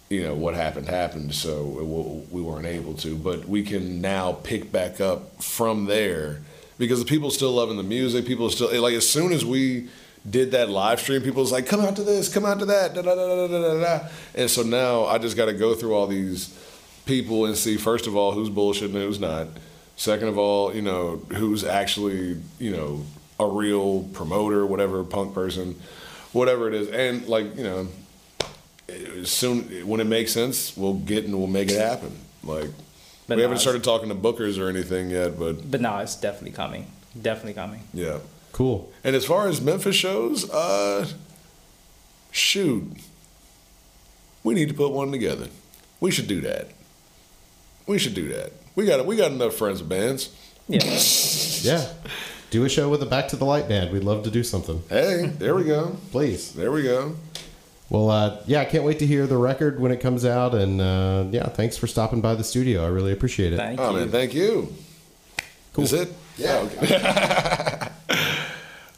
you 0.09 0.23
know 0.23 0.35
what 0.35 0.53
happened 0.55 0.87
happened, 0.87 1.33
so 1.33 1.63
we- 1.63 2.39
we 2.39 2.41
weren't 2.47 2.65
able 2.67 2.93
to. 2.95 3.15
But 3.15 3.47
we 3.49 3.63
can 3.63 4.01
now 4.01 4.33
pick 4.33 4.71
back 4.71 5.01
up 5.01 5.41
from 5.43 5.85
there 5.85 6.41
because 6.77 6.99
the 6.99 7.05
people 7.05 7.31
still 7.31 7.53
loving 7.53 7.77
the 7.77 7.83
music. 7.83 8.25
People 8.25 8.47
are 8.47 8.51
still 8.51 8.69
like 8.81 8.93
as 8.93 9.07
soon 9.09 9.31
as 9.33 9.43
we 9.45 9.87
did 10.29 10.51
that 10.51 10.69
live 10.69 10.99
stream, 10.99 11.21
people 11.21 11.41
was 11.41 11.51
like, 11.51 11.65
"Come 11.67 11.81
out 11.81 11.95
to 11.97 12.03
this, 12.03 12.33
come 12.33 12.45
out 12.45 12.59
to 12.59 12.65
that," 12.65 12.93
da 12.95 13.01
da 13.01 13.15
da 13.15 13.25
da 13.35 13.47
da 13.47 13.61
da 13.73 13.79
da. 13.99 14.07
And 14.33 14.49
so 14.49 14.63
now 14.63 15.05
I 15.05 15.17
just 15.17 15.37
got 15.37 15.45
to 15.45 15.53
go 15.53 15.75
through 15.75 15.93
all 15.95 16.07
these 16.07 16.49
people 17.05 17.45
and 17.45 17.55
see 17.55 17.77
first 17.77 18.07
of 18.07 18.15
all 18.15 18.31
who's 18.31 18.49
bullshit 18.49 18.89
and 18.91 18.95
who's 18.99 19.19
not. 19.19 19.47
Second 19.97 20.27
of 20.27 20.37
all, 20.37 20.73
you 20.75 20.81
know 20.81 21.17
who's 21.33 21.63
actually 21.63 22.41
you 22.59 22.71
know 22.71 23.05
a 23.39 23.45
real 23.47 24.03
promoter, 24.13 24.65
whatever 24.65 25.03
punk 25.03 25.33
person, 25.33 25.75
whatever 26.33 26.67
it 26.67 26.73
is, 26.73 26.87
and 26.89 27.27
like 27.27 27.55
you 27.55 27.63
know 27.63 27.87
soon 29.23 29.63
when 29.87 29.99
it 29.99 30.05
makes 30.05 30.31
sense, 30.31 30.75
we'll 30.77 30.93
get 30.93 31.25
and 31.25 31.37
we'll 31.37 31.47
make 31.47 31.69
it 31.69 31.79
happen. 31.79 32.11
Like 32.43 32.69
But 33.27 33.35
we 33.37 33.41
no, 33.41 33.41
haven't 33.43 33.59
started 33.59 33.83
talking 33.83 34.09
to 34.09 34.15
bookers 34.15 34.59
or 34.59 34.69
anything 34.69 35.09
yet, 35.09 35.37
but 35.39 35.69
But 35.69 35.81
no, 35.81 35.97
it's 35.99 36.15
definitely 36.15 36.51
coming. 36.51 36.87
Definitely 37.19 37.53
coming. 37.53 37.81
yeah. 37.93 38.17
Cool. 38.55 38.89
And 39.03 39.17
as 39.17 39.25
far 39.25 39.49
as 39.49 39.59
Memphis 39.59 39.97
shows, 39.97 40.49
uh, 40.49 41.09
shoot, 42.31 42.85
we 44.45 44.53
need 44.53 44.69
to 44.69 44.73
put 44.73 44.91
one 44.93 45.11
together. 45.11 45.47
We 45.99 46.09
should 46.09 46.27
do 46.29 46.39
that. 46.39 46.69
We 47.85 47.97
should 47.99 48.13
do 48.13 48.29
that. 48.29 48.53
We 48.75 48.85
got 48.85 49.05
we 49.05 49.17
got 49.17 49.31
enough 49.33 49.55
friends 49.55 49.81
with 49.81 49.89
bands. 49.89 50.29
Yeah. 50.69 50.79
Yeah. 51.65 51.91
Do 52.51 52.63
a 52.63 52.69
show 52.69 52.87
with 52.89 52.99
the 53.01 53.05
Back 53.07 53.27
to 53.29 53.35
the 53.35 53.43
Light 53.45 53.67
band. 53.67 53.91
We'd 53.91 54.03
love 54.03 54.23
to 54.23 54.29
do 54.31 54.43
something. 54.43 54.83
Hey, 54.87 55.25
there 55.39 55.53
we 55.55 55.63
go. 55.65 55.97
Please. 56.11 56.53
There 56.53 56.71
we 56.71 56.83
go. 56.83 57.15
Well, 57.89 58.09
uh, 58.11 58.41
yeah, 58.45 58.61
I 58.61 58.65
can't 58.65 58.83
wait 58.85 58.99
to 58.99 59.05
hear 59.07 59.25
the 59.27 59.35
record 59.37 59.79
when 59.81 59.91
it 59.91 59.99
comes 59.99 60.23
out. 60.25 60.53
And 60.55 60.79
uh, 60.79 61.25
yeah, 61.31 61.49
thanks 61.49 61.75
for 61.75 61.87
stopping 61.87 62.21
by 62.21 62.35
the 62.35 62.43
studio. 62.43 62.85
I 62.85 62.89
really 62.89 63.11
appreciate 63.11 63.51
it. 63.51 63.57
Thank 63.57 63.79
Oh 63.81 63.91
you. 63.91 63.97
man, 63.97 64.09
thank 64.11 64.33
you. 64.35 64.73
Cool. 65.73 65.83
Is 65.85 65.93
it? 65.93 66.13
Yeah. 66.37 66.69
okay. 66.83 67.79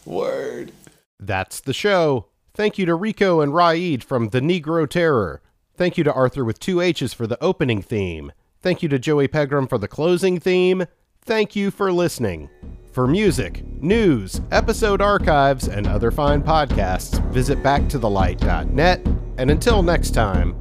Word. 0.08 0.72
That's 1.20 1.60
the 1.60 1.74
show. 1.74 2.28
Thank 2.54 2.78
you 2.78 2.86
to 2.88 2.96
Rico 2.96 3.42
and 3.42 3.52
Ra'id 3.54 4.04
from 4.04 4.30
The 4.30 4.42
Negro 4.42 4.90
Terror. 4.90 5.42
Thank 5.76 5.98
you 5.98 6.04
to 6.06 6.14
Arthur 6.14 6.44
with 6.44 6.60
two 6.60 6.82
H's 6.82 7.14
for 7.14 7.28
the 7.28 7.42
opening 7.44 7.82
theme. 7.84 8.32
Thank 8.62 8.82
you 8.82 8.90
to 8.90 8.98
Joey 8.98 9.28
Pegram 9.28 9.68
for 9.68 9.78
the 9.78 9.88
closing 9.88 10.40
theme. 10.40 10.86
Thank 11.22 11.56
you 11.56 11.70
for 11.70 11.92
listening. 11.92 12.50
For 12.92 13.06
music, 13.06 13.64
news, 13.80 14.42
episode 14.52 15.02
archives, 15.02 15.68
and 15.68 15.86
other 15.86 16.10
fine 16.10 16.42
podcasts, 16.42 17.24
visit 17.32 17.62
backtothelight.net. 17.62 19.06
And 19.38 19.52
until 19.52 19.84
next 19.84 20.12
time, 20.12 20.56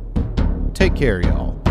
take 0.74 0.94
care, 0.94 1.22
y'all. 1.22 1.65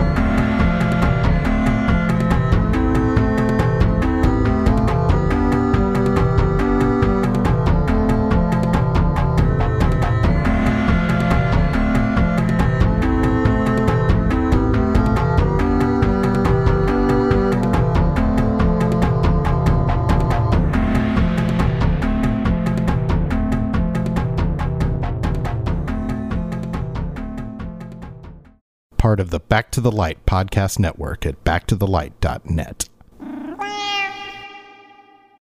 Part 29.05 29.19
of 29.19 29.29
the 29.29 29.39
Back 29.39 29.69
to 29.69 29.81
the 29.81 29.91
Light 29.91 30.25
podcast 30.25 30.79
network 30.79 31.27
at 31.27 31.43
backtothelight.net. 31.43 32.89